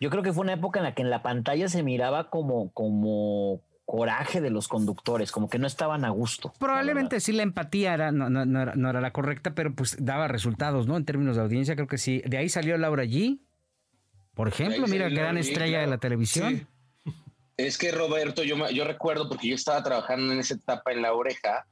Yo 0.00 0.10
creo 0.10 0.22
que 0.22 0.32
fue 0.32 0.42
una 0.42 0.54
época 0.54 0.80
en 0.80 0.84
la 0.84 0.94
que 0.94 1.02
en 1.02 1.10
la 1.10 1.22
pantalla 1.22 1.68
se 1.68 1.82
miraba 1.82 2.28
como, 2.28 2.70
como 2.72 3.60
coraje 3.84 4.40
de 4.40 4.50
los 4.50 4.68
conductores, 4.68 5.30
como 5.30 5.48
que 5.48 5.58
no 5.58 5.66
estaban 5.66 6.04
a 6.04 6.10
gusto. 6.10 6.52
Probablemente 6.58 7.20
sí 7.20 7.32
la 7.32 7.42
empatía 7.42 7.94
era 7.94 8.10
no, 8.10 8.90
era, 8.90 9.00
la 9.00 9.12
correcta, 9.12 9.54
pero 9.54 9.74
pues 9.74 9.96
daba 10.00 10.28
resultados, 10.28 10.86
¿no? 10.86 10.96
En 10.96 11.04
términos 11.04 11.36
de 11.36 11.42
audiencia, 11.42 11.74
creo 11.74 11.86
que 11.86 11.98
sí. 11.98 12.22
De 12.26 12.38
ahí 12.38 12.48
salió 12.48 12.76
Laura 12.78 13.04
G. 13.04 13.38
Por 14.34 14.48
ejemplo, 14.48 14.86
mira, 14.86 15.08
gran 15.08 15.36
estrella 15.36 15.80
de 15.80 15.86
la 15.86 15.98
televisión. 15.98 16.66
Es 17.66 17.78
que 17.78 17.92
Roberto, 17.92 18.42
yo, 18.42 18.70
yo 18.70 18.84
recuerdo, 18.84 19.28
porque 19.28 19.48
yo 19.48 19.54
estaba 19.54 19.82
trabajando 19.82 20.32
en 20.32 20.40
esa 20.40 20.54
etapa 20.54 20.92
en 20.92 21.02
la 21.02 21.12
oreja, 21.12 21.66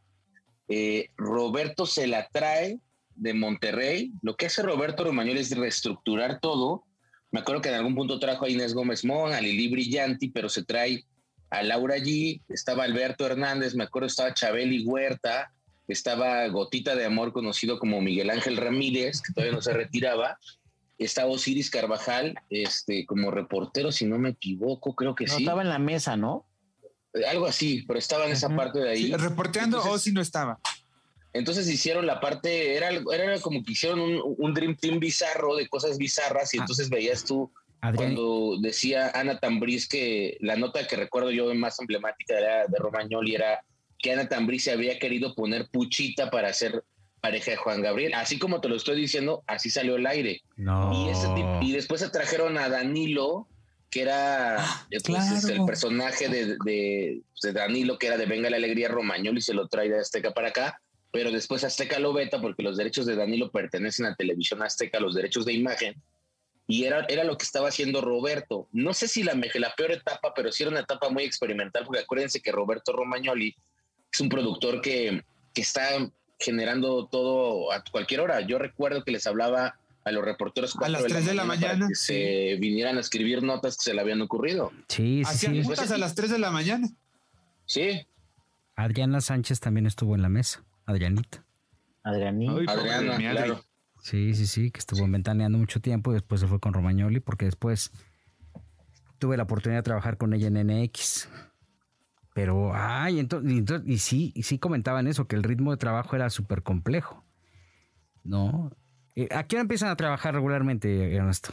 eh, 0.68 1.11
Roberto 1.16 1.87
se 1.87 2.07
la 2.07 2.29
trae 2.29 2.79
de 3.14 3.35
Monterrey. 3.35 4.12
Lo 4.22 4.37
que 4.37 4.46
hace 4.46 4.62
Roberto 4.62 5.05
Romagnol 5.05 5.37
es 5.37 5.57
reestructurar 5.57 6.40
todo 6.40 6.85
me 7.33 7.40
acuerdo 7.40 7.62
que 7.62 7.68
en 7.68 7.76
algún 7.76 7.94
punto 7.94 8.18
trajo 8.18 8.44
a 8.44 8.50
Inés 8.50 8.74
Gómez 8.74 9.05
Mon, 9.05 9.33
a 9.33 9.40
Lili 9.40 9.68
Brillanti, 9.68 10.29
pero 10.31 10.48
se 10.48 10.64
trae 10.64 11.05
a 11.50 11.62
Laura 11.62 11.96
G, 11.96 12.42
estaba 12.48 12.85
Alberto 12.85 13.26
Hernández, 13.26 13.74
me 13.74 13.85
acuerdo 13.85 14.07
estaba 14.07 14.35
Chabeli 14.35 14.85
Huerta, 14.85 15.53
estaba 15.87 16.46
Gotita 16.48 16.96
de 16.96 17.05
Amor, 17.05 17.33
conocido 17.33 17.79
como 17.79 18.00
Miguel 18.00 18.31
Ángel 18.31 18.57
Ramírez, 18.57 19.20
que 19.22 19.33
todavía 19.33 19.55
no 19.55 19.62
se 19.62 19.72
retiraba, 19.72 20.38
estaba 21.05 21.31
Osiris 21.31 21.71
Carvajal, 21.71 22.39
este, 22.51 23.07
como 23.07 23.31
reportero, 23.31 23.91
si 23.91 24.05
no 24.05 24.19
me 24.19 24.31
equivoco, 24.31 24.95
creo 24.95 25.15
que 25.15 25.25
no, 25.25 25.35
sí. 25.35 25.43
Estaba 25.43 25.63
en 25.63 25.69
la 25.69 25.79
mesa, 25.79 26.17
¿no? 26.17 26.47
Algo 27.29 27.47
así, 27.47 27.85
pero 27.87 27.99
estaba 27.99 28.27
en 28.27 28.33
esa 28.33 28.55
parte 28.55 28.79
de 28.79 28.91
ahí. 28.91 29.13
reporteando 29.13 29.83
o 29.83 29.99
si 29.99 30.13
no 30.13 30.21
estaba. 30.21 30.61
Entonces 31.33 31.69
hicieron 31.69 32.07
la 32.07 32.21
parte, 32.21 32.77
era, 32.77 32.91
era 32.91 33.41
como 33.41 33.65
que 33.65 33.73
hicieron 33.73 34.01
un, 34.01 34.55
Dream 34.55 34.77
Team 34.77 34.99
bizarro 34.99 35.57
de 35.57 35.69
cosas 35.69 35.97
bizarras 35.97 36.53
y 36.55 36.59
ah. 36.59 36.63
entonces 36.63 36.91
veías 36.91 37.25
tú 37.25 37.51
cuando 37.95 38.59
decía 38.61 39.11
Ana 39.15 39.39
Tambriz 39.39 39.89
que 39.89 40.37
la 40.41 40.57
nota 40.57 40.87
que 40.87 40.97
recuerdo 40.97 41.31
yo 41.31 41.55
más 41.55 41.81
emblemática 41.81 42.39
era 42.39 42.67
de 42.67 42.79
Romagnoli 42.79 43.37
era 43.37 43.65
que 43.99 44.13
Ana 44.13 44.29
Tambriz 44.29 44.65
se 44.65 44.73
había 44.73 44.99
querido 44.99 45.35
poner 45.35 45.69
puchita 45.69 46.31
para 46.31 46.49
hacer 46.49 46.85
pareja 47.20 47.52
de 47.52 47.56
Juan 47.56 47.83
Gabriel. 47.83 48.14
Así 48.14 48.38
como 48.38 48.61
te 48.61 48.68
lo 48.68 48.76
estoy 48.76 49.00
diciendo, 49.00 49.42
así 49.46 49.70
salió 49.70 49.96
el 49.96 50.06
aire. 50.06 50.42
Y, 51.62 51.72
después 51.72 52.00
se 52.00 52.11
trajeron 52.11 52.59
a 52.59 52.68
Danilo, 52.68 53.48
que 53.90 54.02
era 54.02 54.56
ah, 54.61 54.87
eh, 54.90 54.98
pues, 55.04 55.44
el 55.44 55.64
personaje 55.64 56.28
de, 56.28 56.56
de, 56.64 57.52
Danilo, 57.52 57.98
que 57.98 58.09
era 58.09 58.16
de 58.16 58.26
Venga 58.26 58.50
la 58.50 58.56
Alegría 58.56 58.88
Romagnoli, 58.88 59.38
y 59.38 59.42
se 59.42 59.54
lo 59.54 59.68
trae 59.68 59.88
de 59.88 60.00
Azteca 60.00 60.33
para 60.33 60.48
acá 60.48 60.80
pero 61.12 61.33
después 61.33 61.64
Azteca 61.64 61.98
lo 61.98 62.12
veta 62.12 62.40
porque 62.40 62.62
los 62.62 62.76
derechos 62.76 63.06
de 63.06 63.16
Danilo 63.16 63.50
pertenecen 63.50 64.06
a 64.06 64.14
Televisión 64.14 64.62
Azteca, 64.62 65.00
los 65.00 65.14
derechos 65.14 65.44
de 65.44 65.52
imagen, 65.52 66.00
y 66.66 66.85
era, 66.85 67.04
era 67.09 67.24
lo 67.24 67.37
que 67.37 67.44
estaba 67.44 67.68
haciendo 67.68 68.00
Roberto. 68.00 68.68
No 68.70 68.94
sé 68.94 69.09
si 69.09 69.24
la, 69.24 69.35
la 69.35 69.74
peor 69.74 69.90
etapa, 69.90 70.33
pero 70.35 70.52
sí 70.52 70.62
era 70.62 70.70
una 70.70 70.80
etapa 70.80 71.09
muy 71.09 71.24
experimental, 71.24 71.85
porque 71.85 72.02
acuérdense 72.02 72.40
que 72.40 72.52
Roberto 72.52 72.92
Romagnoli 72.92 73.56
es 74.12 74.20
un 74.20 74.28
productor 74.28 74.80
que, 74.80 75.24
que 75.52 75.62
está 75.62 75.96
generando 76.40 77.07
todo 77.07 77.72
a 77.72 77.85
cualquier 77.85 78.20
hora. 78.20 78.40
Yo 78.40 78.59
recuerdo 78.59 79.05
que 79.05 79.12
les 79.12 79.26
hablaba 79.26 79.79
a 80.05 80.11
los 80.11 80.24
reporteros 80.24 80.74
a 80.81 80.88
las 80.88 81.05
3 81.05 81.26
de 81.26 81.35
la, 81.35 81.44
mañana, 81.44 81.87
que 81.87 81.94
se 81.94 82.57
vinieran 82.59 82.96
a 82.96 83.00
escribir 83.00 83.42
notas 83.42 83.76
que 83.76 83.85
se 83.85 83.94
le 83.94 84.00
habían 84.00 84.22
ocurrido. 84.22 84.72
Sí, 84.88 85.22
sí, 85.24 85.62
sí. 85.62 85.92
a 85.92 85.98
las 85.98 86.14
3 86.14 86.31
de 86.31 86.38
la 86.38 86.50
mañana. 86.50 86.88
Sí. 87.66 88.07
Adriana 88.74 89.20
Sánchez 89.20 89.61
también 89.61 89.87
estuvo 89.87 90.14
en 90.14 90.22
la 90.22 90.31
mesa. 90.31 90.64
Adrianita. 90.87 91.44
Adrianita. 92.03 92.72
Adriana, 92.72 93.16
claro. 93.16 93.64
Sí, 94.03 94.35
sí, 94.35 94.46
sí, 94.46 94.70
que 94.70 94.79
estuvo 94.79 95.07
ventaneando 95.07 95.59
mucho 95.59 95.81
tiempo 95.81 96.11
y 96.11 96.14
después 96.14 96.40
se 96.40 96.46
fue 96.46 96.59
con 96.59 96.72
Romagnoli 96.72 97.20
porque 97.20 97.44
después 97.44 97.92
tuve 99.18 99.37
la 99.37 99.42
oportunidad 99.42 99.81
de 99.81 99.85
trabajar 99.85 100.16
con 100.16 100.33
ella 100.33 100.48
en 100.48 100.66
NX. 100.66 101.29
Pero, 102.35 102.73
ay, 102.75 103.19
entonces, 103.19 103.83
y, 103.87 103.99
sí, 103.99 104.33
y 104.35 104.45
sí 104.45 104.59
comentaban 104.59 105.07
eso, 105.07 105.27
que 105.27 105.37
el 105.37 105.43
ritmo 105.43 105.73
de 105.73 105.77
trabajo 105.77 106.14
era 106.14 106.31
súper 106.31 106.62
complejo. 106.62 107.25
No. 108.23 108.71
Eh, 109.16 109.29
¿A 109.33 109.47
qué 109.47 109.57
hora 109.57 109.62
empiezan 109.62 109.88
a 109.88 109.97
trabajar 109.97 110.35
regularmente, 110.35 111.14
Ernesto? 111.14 111.53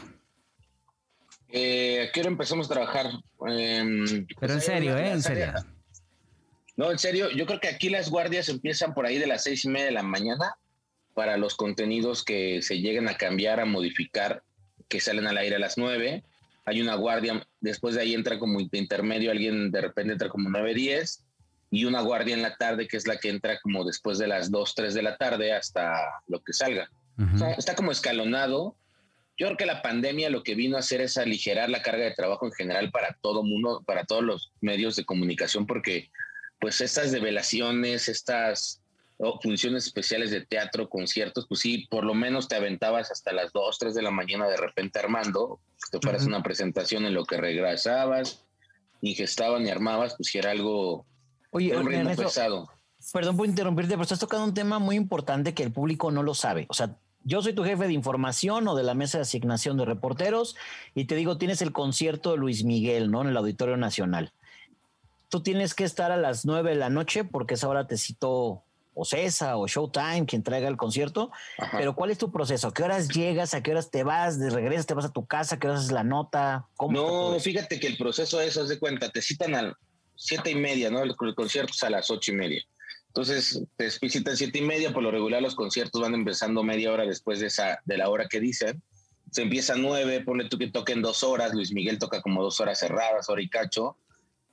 Eh, 1.50 2.08
¿A 2.08 2.12
qué 2.12 2.20
hora 2.20 2.30
empezamos 2.30 2.70
a 2.70 2.74
trabajar? 2.74 3.08
Em, 3.48 4.28
Pero 4.40 4.54
en 4.54 4.62
serio, 4.62 4.98
¿eh? 4.98 5.12
En 5.12 5.22
serio. 5.22 5.54
No, 6.76 6.92
en 6.92 7.00
serio, 7.00 7.32
yo 7.32 7.48
creo 7.48 7.60
que 7.60 7.70
aquí 7.70 7.90
las 7.90 8.10
guardias 8.10 8.50
empiezan 8.50 8.94
por 8.94 9.06
ahí 9.06 9.18
de 9.18 9.26
las 9.26 9.44
seis 9.44 9.66
y 9.66 9.70
media 9.70 9.88
de 9.88 9.92
la 9.94 10.04
mañana 10.04 10.58
para 11.16 11.38
los 11.38 11.56
contenidos 11.56 12.24
que 12.24 12.62
se 12.62 12.80
lleguen 12.80 13.08
a 13.08 13.18
cambiar, 13.18 13.60
a 13.60 13.66
modificar, 13.66 14.44
que 14.88 15.00
salen 15.00 15.26
al 15.26 15.38
aire 15.38 15.56
a 15.56 15.60
las 15.60 15.80
nueve. 15.80 16.24
Hay 16.68 16.82
una 16.82 16.94
guardia, 16.94 17.44
después 17.60 17.96
de 17.96 18.02
ahí 18.02 18.14
entra 18.14 18.38
como 18.38 18.60
intermedio, 18.60 19.32
alguien 19.32 19.72
de 19.72 19.82
repente 19.82 20.14
entra 20.14 20.30
como 20.30 20.50
nueve, 20.50 20.76
diez, 20.76 21.26
y 21.72 21.86
una 21.86 22.02
guardia 22.02 22.36
en 22.36 22.44
la 22.44 22.56
tarde 22.56 22.88
que 22.88 22.98
es 22.98 23.08
la 23.08 23.18
que 23.18 23.30
entra 23.30 23.60
como 23.62 23.84
después 23.84 24.20
de 24.20 24.28
las 24.28 24.52
dos, 24.52 24.76
tres 24.76 24.94
de 24.94 25.02
la 25.02 25.18
tarde 25.18 25.52
hasta 25.52 25.98
lo 26.28 26.44
que 26.44 26.54
salga. 26.54 26.90
está 27.58 27.74
como 27.74 27.92
escalonado 27.92 28.78
yo 29.38 29.46
creo 29.46 29.58
que 29.58 29.66
la 29.68 29.84
pandemia 29.84 30.32
lo 30.32 30.42
que 30.42 30.56
vino 30.56 30.78
a 30.78 30.80
hacer 30.80 31.00
es 31.00 31.16
aligerar 31.18 31.70
la 31.70 31.84
carga 31.84 32.06
de 32.06 32.16
trabajo 32.16 32.48
en 32.48 32.52
general 32.54 32.90
para 32.90 33.16
todo 33.22 33.44
mundo, 33.44 33.84
para 33.86 34.04
todos 34.04 34.24
los 34.24 34.52
medios 34.62 34.96
de 34.96 35.06
comunicación, 35.06 35.68
porque 35.68 36.10
pues 36.60 36.82
estas 36.82 37.12
develaciones, 37.12 38.10
estas 38.10 38.82
funciones 39.42 39.86
especiales 39.86 40.32
de 40.32 40.46
teatro, 40.46 40.90
conciertos, 40.90 41.48
pues 41.48 41.62
sí, 41.62 41.88
por 41.90 42.04
lo 42.04 42.14
menos 42.14 42.48
te 42.48 42.56
aventabas 42.56 43.12
hasta 43.12 43.34
las 43.34 43.52
2, 43.52 43.78
3 43.80 43.96
de 43.96 44.02
la 44.04 44.12
mañana 44.12 44.48
de 44.48 44.58
repente 44.58 45.00
armando, 45.00 45.60
te 45.92 46.00
fueras 46.00 46.26
una 46.26 46.44
presentación 46.44 47.06
en 47.06 47.14
lo 47.14 47.26
que 47.26 47.38
regresabas, 47.38 48.46
ingestaban 49.02 49.66
y 49.66 49.70
armabas, 49.70 50.16
pues 50.16 50.30
si 50.30 50.38
era 50.38 50.52
algo 50.52 51.06
Oye, 51.52 51.76
un 51.76 52.16
pesado. 52.16 52.70
Perdón 53.14 53.38
por 53.38 53.48
interrumpirte, 53.48 53.92
pero 53.92 54.04
estás 54.04 54.20
tocando 54.20 54.46
un 54.46 54.54
tema 54.54 54.80
muy 54.80 54.96
importante 54.96 55.54
que 55.54 55.64
el 55.64 55.72
público 55.72 56.12
no 56.12 56.24
lo 56.24 56.34
sabe. 56.34 56.66
O 56.70 56.74
sea, 56.74 56.98
yo 57.24 57.42
soy 57.42 57.54
tu 57.54 57.64
jefe 57.64 57.88
de 57.88 57.94
información 57.94 58.68
o 58.68 58.76
de 58.76 58.84
la 58.84 58.94
mesa 58.94 59.18
de 59.18 59.24
asignación 59.24 59.78
de 59.78 59.86
reporteros 59.86 60.56
y 60.94 61.06
te 61.06 61.16
digo, 61.16 61.38
tienes 61.38 61.62
el 61.62 61.72
concierto 61.72 62.32
de 62.32 62.38
Luis 62.38 62.64
Miguel, 62.64 63.12
¿no? 63.12 63.22
En 63.22 63.30
el 63.30 63.38
Auditorio 63.38 63.78
Nacional. 63.78 64.32
Tú 65.30 65.42
tienes 65.42 65.74
que 65.74 65.84
estar 65.84 66.12
a 66.12 66.18
las 66.18 66.46
nueve 66.46 66.70
de 66.72 66.78
la 66.78 66.90
noche 66.90 67.24
porque 67.24 67.56
esa 67.56 67.68
hora 67.68 67.88
te 67.88 67.98
citó 67.98 68.64
o 68.98 69.06
César 69.06 69.56
o 69.56 69.68
Showtime 69.68 70.26
quien 70.26 70.44
traiga 70.44 70.68
el 70.68 70.78
concierto. 70.78 71.32
Pero 71.72 71.96
¿cuál 71.96 72.12
es 72.12 72.18
tu 72.18 72.32
proceso? 72.32 72.68
¿A 72.68 72.74
qué 72.74 72.84
horas 72.84 73.08
llegas? 73.10 73.54
¿A 73.54 73.62
qué 73.62 73.72
horas 73.72 73.92
te 73.92 74.04
vas? 74.04 74.40
¿De 74.40 74.50
regresas? 74.50 74.86
¿Te 74.86 74.94
vas 74.94 75.06
a 75.06 75.14
tu 75.14 75.26
casa? 75.26 75.56
¿A 75.56 75.60
qué 75.60 75.68
horas 75.68 75.86
es 75.86 75.92
la 75.92 76.04
nota? 76.04 76.68
no, 76.90 77.40
fíjate 77.40 77.80
que 77.80 77.88
el 77.88 77.98
proceso 77.98 78.42
es, 78.42 78.58
haz 78.58 78.70
de 78.70 78.80
cuenta, 78.80 79.10
te 79.10 79.22
citan 79.22 79.56
a 79.56 79.78
siete 80.16 80.52
y 80.52 80.56
media, 80.56 80.90
¿no? 80.90 81.04
El, 81.04 81.16
el 81.20 81.36
concierto 81.36 81.74
es 81.76 81.84
a 81.84 81.90
las 81.90 82.10
ocho 82.10 82.32
y 82.32 82.36
media 82.36 82.64
entonces, 83.18 83.64
te 83.78 83.90
visitan 84.00 84.38
siete 84.38 84.60
y 84.60 84.62
media, 84.62 84.94
por 84.94 85.02
lo 85.02 85.10
regular 85.10 85.42
los 85.42 85.56
conciertos 85.56 86.00
van 86.00 86.14
empezando 86.14 86.62
media 86.62 86.92
hora 86.92 87.04
después 87.04 87.40
de, 87.40 87.48
esa, 87.48 87.82
de 87.84 87.98
la 87.98 88.10
hora 88.10 88.28
que 88.28 88.40
dicen. 88.40 88.84
Se 89.32 89.42
empieza 89.42 89.74
a 89.74 89.78
nueve, 89.78 90.22
ponle 90.22 90.48
tú 90.48 90.60
que 90.60 90.68
toquen 90.68 91.02
dos 91.02 91.24
horas, 91.24 91.52
Luis 91.52 91.74
Miguel 91.74 91.98
toca 91.98 92.22
como 92.22 92.44
dos 92.44 92.60
horas 92.62 92.78
cerradas, 92.78 93.28
hora 93.28 93.42
y 93.42 93.50
cacho, 93.50 93.98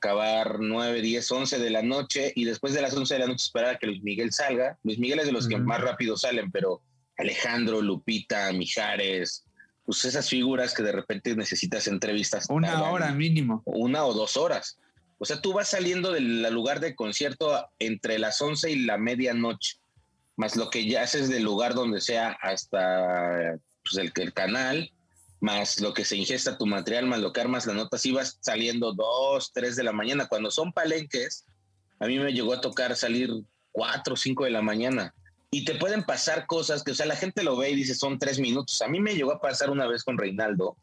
acabar 0.05 0.61
nueve, 0.61 1.01
diez, 1.01 1.31
once 1.33 1.59
de 1.59 1.71
la 1.71 1.83
noche 1.83 2.31
y 2.37 2.45
después 2.45 2.75
de 2.75 2.83
las 2.83 2.95
once 2.95 3.15
de 3.15 3.21
la 3.21 3.27
noche 3.27 3.47
esperar 3.47 3.77
a 3.77 3.79
que 3.79 3.87
Luis 3.87 4.03
Miguel 4.03 4.33
salga. 4.33 4.79
Luis 4.83 4.99
Miguel 4.99 5.21
es 5.21 5.27
de 5.27 5.33
los 5.33 5.49
que 5.49 5.57
más 5.57 5.81
rápido 5.81 6.19
salen, 6.19 6.51
pero 6.51 6.83
Alejandro, 7.17 7.81
Lupita, 7.81 8.53
Mijares, 8.53 9.47
pues 9.87 10.05
esas 10.05 10.29
figuras 10.29 10.75
que 10.75 10.83
de 10.83 10.93
repente 10.93 11.35
necesitas 11.35 11.87
entrevistas. 11.87 12.47
Una 12.51 12.83
hora 12.91 13.13
mínimo. 13.13 13.63
Una 13.65 14.05
o 14.05 14.13
dos 14.13 14.37
horas. 14.37 14.79
O 15.17 15.25
sea, 15.25 15.41
tú 15.41 15.55
vas 15.55 15.69
saliendo 15.69 16.13
del 16.13 16.43
lugar 16.53 16.81
de 16.81 16.95
concierto 16.95 17.67
entre 17.79 18.19
las 18.19 18.43
11 18.43 18.71
y 18.73 18.81
la 18.81 18.99
medianoche, 18.99 19.79
más 20.37 20.55
lo 20.55 20.69
que 20.69 20.87
ya 20.87 21.03
haces 21.03 21.31
del 21.31 21.45
lugar 21.45 21.73
donde 21.73 22.03
sea 22.03 22.37
hasta 22.43 23.57
pues, 23.83 23.97
el, 23.97 24.13
el, 24.17 24.35
canal, 24.35 24.91
más 25.45 25.81
lo 25.81 25.93
que 25.93 26.05
se 26.05 26.17
ingesta 26.17 26.59
tu 26.59 26.67
material, 26.67 27.07
más 27.07 27.21
lo 27.21 27.33
que 27.33 27.41
armas 27.41 27.67
la 27.67 27.75
nota, 27.75 27.99
si 27.99 28.13
vas 28.13 28.39
saliendo 28.41 28.93
2, 28.93 29.53
3 29.53 29.77
de 29.77 29.85
la 29.85 29.93
mañana. 29.93 30.27
Cuando 30.27 30.51
son 30.51 30.73
palenques, 30.73 31.45
a 32.01 32.07
mí 32.07 32.19
me 32.19 32.33
llegó 32.33 32.55
a 32.55 32.61
tocar 32.61 32.97
salir 32.97 33.31
4 33.73 34.15
o 34.15 34.17
5 34.17 34.45
de 34.45 34.51
la 34.51 34.63
mañana. 34.63 35.15
Y 35.51 35.65
te 35.65 35.77
pueden 35.77 36.05
pasar 36.05 36.47
cosas 36.47 36.83
que, 36.83 36.93
o 36.93 36.95
sea, 36.95 37.07
la 37.07 37.17
gente 37.17 37.45
lo 37.45 37.57
ve 37.57 37.71
y 37.71 37.77
dice 37.77 37.95
son 37.95 38.19
tres 38.19 38.41
minutos. 38.41 38.83
A 38.83 38.89
mí 38.89 39.01
me 39.01 39.15
llegó 39.15 39.33
a 39.33 39.41
pasar 39.41 39.71
una 39.71 39.87
vez 39.87 40.03
con 40.03 40.19
Reinaldo 40.19 40.77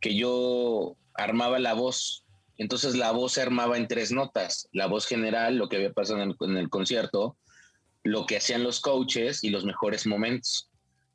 que 0.00 0.14
yo 0.14 0.96
armaba 1.14 1.58
la 1.58 1.72
voz 1.72 2.24
entonces 2.58 2.96
la 2.96 3.12
voz 3.12 3.32
se 3.34 3.42
armaba 3.42 3.76
en 3.76 3.86
tres 3.86 4.10
notas, 4.10 4.68
la 4.72 4.86
voz 4.86 5.06
general, 5.06 5.56
lo 5.56 5.68
que 5.68 5.76
había 5.76 5.92
pasado 5.92 6.20
en 6.20 6.56
el, 6.56 6.68
concierto, 6.68 7.36
lo 8.02 8.26
que 8.26 8.36
hacían 8.36 8.64
los 8.64 8.80
coaches 8.80 9.44
y 9.44 9.50
los 9.50 9.64
mejores 9.64 10.06
momentos. 10.06 10.67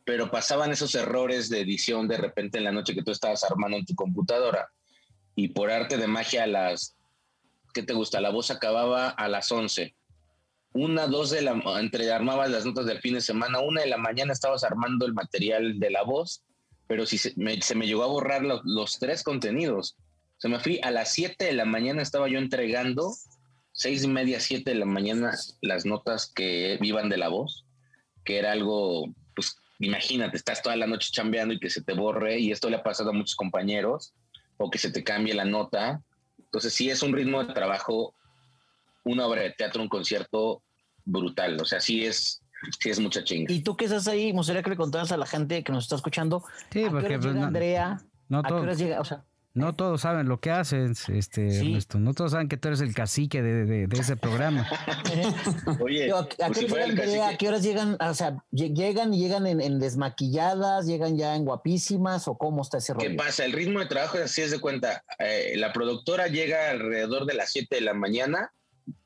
Pero 0.06 0.32
pasaban 0.32 0.72
esos 0.72 0.96
errores 0.96 1.50
de 1.50 1.62
edición 1.62 2.08
de 2.08 2.18
repente 2.18 2.58
en 2.58 2.66
la 2.66 2.72
noche 2.72 2.94
que 2.94 3.04
tú 3.04 3.12
estabas 3.12 3.44
armando 3.44 3.78
en 3.78 3.86
tu 3.86 3.96
computadora 3.96 4.70
y 5.36 5.50
por 5.50 5.72
arte 5.72 5.98
de 5.98 6.08
magia 6.08 6.44
a 6.44 6.48
las, 6.48 6.96
¿qué 7.74 7.84
te 7.84 7.94
gusta? 7.94 8.22
La 8.22 8.30
voz 8.30 8.52
acababa 8.52 9.10
a 9.10 9.28
las 9.28 9.52
11. 9.52 9.96
Una, 10.74 11.08
dos 11.08 11.30
de 11.30 11.42
la, 11.42 11.62
entre 11.80 12.12
armabas 12.12 12.50
las 12.50 12.66
notas 12.66 12.86
del 12.86 13.00
fin 13.00 13.14
de 13.14 13.22
semana, 13.22 13.60
una 13.60 13.82
de 13.82 13.88
la 13.88 13.98
mañana 13.98 14.34
estabas 14.34 14.64
armando 14.64 15.06
el 15.06 15.14
material 15.14 15.80
de 15.80 15.92
la 15.92 16.04
voz, 16.04 16.44
pero 16.88 17.06
si 17.06 17.18
se 17.18 17.34
me, 17.38 17.58
llegó 17.86 18.04
a 18.04 18.08
borrar 18.08 18.44
los 18.44 19.00
tres 19.00 19.24
contenidos 19.24 19.96
se 20.44 20.50
me 20.50 20.60
fui 20.60 20.78
a 20.84 20.92
las 20.92 21.14
7 21.14 21.46
de 21.46 21.54
la 21.54 21.64
mañana, 21.64 22.02
estaba 22.02 22.28
yo 22.28 22.38
entregando, 22.38 23.14
seis 23.72 24.04
y 24.04 24.10
media, 24.10 24.42
7 24.42 24.72
de 24.72 24.76
la 24.76 24.86
mañana, 24.86 25.32
las 25.62 25.86
notas 25.86 26.30
que 26.30 26.78
vivan 26.82 27.08
de 27.08 27.16
la 27.16 27.30
voz, 27.30 27.66
que 28.26 28.40
era 28.40 28.52
algo, 28.52 29.06
pues 29.38 29.56
imagínate, 29.86 30.38
estás 30.38 30.62
toda 30.62 30.76
la 30.76 30.88
noche 30.88 31.10
chambeando 31.12 31.54
y 31.54 31.60
que 31.60 31.70
se 31.70 31.82
te 31.82 31.94
borre, 31.94 32.40
y 32.40 32.52
esto 32.52 32.70
le 32.70 32.78
ha 32.78 32.84
pasado 32.84 33.10
a 33.10 33.14
muchos 33.14 33.36
compañeros, 33.36 34.14
o 34.58 34.70
que 34.70 34.78
se 34.78 34.92
te 34.92 35.04
cambie 35.04 35.34
la 35.34 35.46
nota. 35.46 36.02
Entonces 36.38 36.74
sí 36.74 36.90
es 36.90 37.02
un 37.04 37.14
ritmo 37.14 37.44
de 37.44 37.54
trabajo, 37.54 38.14
una 39.04 39.26
obra 39.26 39.42
de 39.42 39.52
teatro, 39.52 39.82
un 39.82 39.90
concierto 39.90 40.62
brutal, 41.06 41.60
o 41.60 41.66
sea, 41.66 41.80
sí 41.80 42.06
es, 42.06 42.42
sí 42.80 42.90
es 42.90 43.00
mucha 43.00 43.24
chinga. 43.24 43.52
Y 43.52 43.62
tú 43.62 43.76
que 43.76 43.86
estás 43.86 44.08
ahí, 44.08 44.28
me 44.28 44.38
gustaría 44.38 44.64
que 44.64 44.70
le 44.70 44.78
contaras 44.78 45.12
a 45.12 45.18
la 45.18 45.26
gente 45.26 45.64
que 45.64 45.72
nos 45.72 45.86
está 45.86 45.96
escuchando, 45.96 46.44
sí, 46.72 46.86
porque, 46.90 47.20
pues, 47.20 47.36
Andrea? 47.36 48.02
¿A 48.32 48.44
qué 48.44 48.54
horas 48.54 48.78
llega? 48.78 49.02
O 49.02 49.06
sea, 49.06 49.26
no 49.56 49.76
todos 49.76 50.02
saben 50.02 50.28
lo 50.28 50.40
que 50.40 50.50
haces, 50.50 51.08
este, 51.10 51.88
No 52.00 52.14
todos 52.16 52.32
saben 52.32 52.50
que 52.50 52.58
tú 52.58 52.70
eres 52.70 52.82
el 52.82 52.96
cacique 52.96 53.44
de, 53.44 53.88
ese 53.92 54.18
programa. 54.18 54.68
Oye, 55.80 56.12
¿a, 56.12 57.38
qué 57.38 57.48
horas 57.48 57.62
llegan? 57.62 57.96
O 58.02 58.14
sea, 58.16 58.44
¿llegan 58.50 59.14
y 59.14 59.20
llegan 59.20 59.46
en, 59.46 59.80
desmaquilladas? 59.80 60.88
¿Llegan 60.88 61.18
ya 61.18 61.36
en 61.36 61.46
guapísimas? 61.46 62.28
¿O 62.28 62.36
cómo 62.36 62.64
está 62.64 62.80
ese 62.80 62.96
rollo? 62.96 63.08
¿Qué 63.08 63.16
pasa? 63.16 63.46
El 63.46 63.52
ritmo 63.52 63.80
de 63.80 63.86
trabajo 63.86 64.18
es 64.18 64.24
así, 64.24 64.42
es 64.42 64.50
de 64.50 64.60
cuenta. 64.60 65.04
Eh, 65.20 65.54
la 65.58 65.72
productora 65.72 66.28
llega 66.28 66.72
alrededor 66.72 67.28
de 67.28 67.36
las 67.36 67.52
7 67.52 67.76
de 67.76 67.82
la 67.82 67.94
mañana 67.94 68.52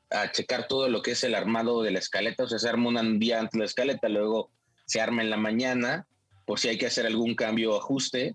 a 0.08 0.32
checar 0.32 0.66
todo 0.66 0.88
lo 0.88 1.02
que 1.02 1.10
es 1.10 1.24
el 1.24 1.34
armado 1.34 1.82
de 1.82 1.90
la 1.90 1.98
escaleta. 1.98 2.44
O 2.44 2.48
sea, 2.48 2.58
se 2.58 2.70
arma 2.70 2.88
un 2.88 3.18
día 3.18 3.38
antes 3.38 3.58
la 3.58 3.66
escaleta, 3.66 4.08
luego 4.08 4.50
se 4.86 5.02
arma 5.02 5.20
en 5.20 5.28
la 5.28 5.36
mañana 5.36 6.06
por 6.46 6.58
si 6.58 6.68
hay 6.68 6.78
que 6.78 6.86
hacer 6.86 7.04
algún 7.04 7.34
cambio 7.34 7.74
o 7.74 7.78
ajuste 7.78 8.34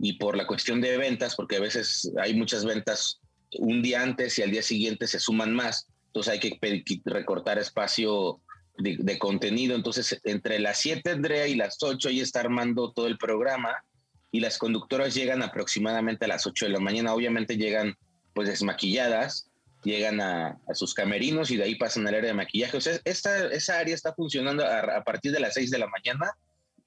y 0.00 0.14
por 0.14 0.36
la 0.36 0.46
cuestión 0.46 0.80
de 0.80 0.96
ventas, 0.96 1.36
porque 1.36 1.56
a 1.56 1.60
veces 1.60 2.10
hay 2.18 2.34
muchas 2.34 2.64
ventas 2.64 3.20
un 3.58 3.82
día 3.82 4.02
antes 4.02 4.38
y 4.38 4.42
al 4.42 4.50
día 4.50 4.62
siguiente 4.62 5.06
se 5.06 5.20
suman 5.20 5.54
más, 5.54 5.88
entonces 6.06 6.32
hay 6.32 6.40
que 6.40 6.58
recortar 7.04 7.58
espacio 7.58 8.40
de, 8.78 9.18
contenido. 9.18 9.76
Entonces, 9.76 10.20
entre 10.24 10.58
las 10.58 10.78
7, 10.78 11.10
Andrea, 11.10 11.46
y 11.46 11.54
las 11.54 11.82
8, 11.82 12.08
ella 12.08 12.22
está 12.22 12.40
armando 12.40 12.92
todo 12.92 13.06
el 13.06 13.18
programa 13.18 13.84
y 14.32 14.40
las 14.40 14.58
conductoras 14.58 15.14
llegan 15.14 15.42
aproximadamente 15.42 16.24
a 16.24 16.28
las 16.28 16.46
8 16.46 16.66
de 16.66 16.72
la 16.72 16.80
mañana. 16.80 17.14
Obviamente 17.14 17.56
llegan 17.56 17.94
pues 18.34 18.48
desmaquilladas, 18.48 19.50
llegan 19.84 20.20
a, 20.20 20.58
sus 20.72 20.94
camerinos 20.94 21.50
y 21.50 21.56
de 21.56 21.64
ahí 21.64 21.74
pasan 21.74 22.06
al 22.08 22.14
área 22.14 22.28
de 22.28 22.34
maquillaje. 22.34 22.76
O 22.76 22.80
sea, 22.80 22.98
esta, 23.04 23.46
esa 23.48 23.78
área 23.78 23.94
está 23.94 24.14
funcionando 24.14 24.64
a, 24.64 24.80
a 24.80 25.04
partir 25.04 25.32
de 25.32 25.40
las 25.40 25.54
6 25.54 25.70
de 25.70 25.78
la 25.78 25.88
mañana, 25.88 26.32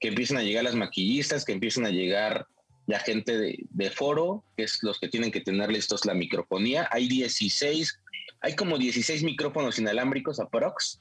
que 0.00 0.08
empiezan 0.08 0.38
a 0.38 0.42
llegar 0.42 0.64
las 0.64 0.74
maquillistas, 0.74 1.44
que 1.44 1.52
empiezan 1.52 1.86
a 1.86 1.90
llegar 1.90 2.46
la 2.86 2.98
gente 2.98 3.56
de, 3.68 3.90
foro, 3.90 4.44
que 4.56 4.64
es 4.64 4.82
los 4.82 4.98
que 4.98 5.08
tienen 5.08 5.30
que 5.30 5.40
tener 5.40 5.70
listos 5.70 6.04
la 6.04 6.14
microfonía. 6.14 6.88
Hay 6.90 7.08
16, 7.08 8.00
hay 8.40 8.54
como 8.54 8.78
16 8.78 9.22
micrófonos 9.22 9.78
inalámbricos 9.78 10.38
a 10.38 10.48
Prox 10.48 11.00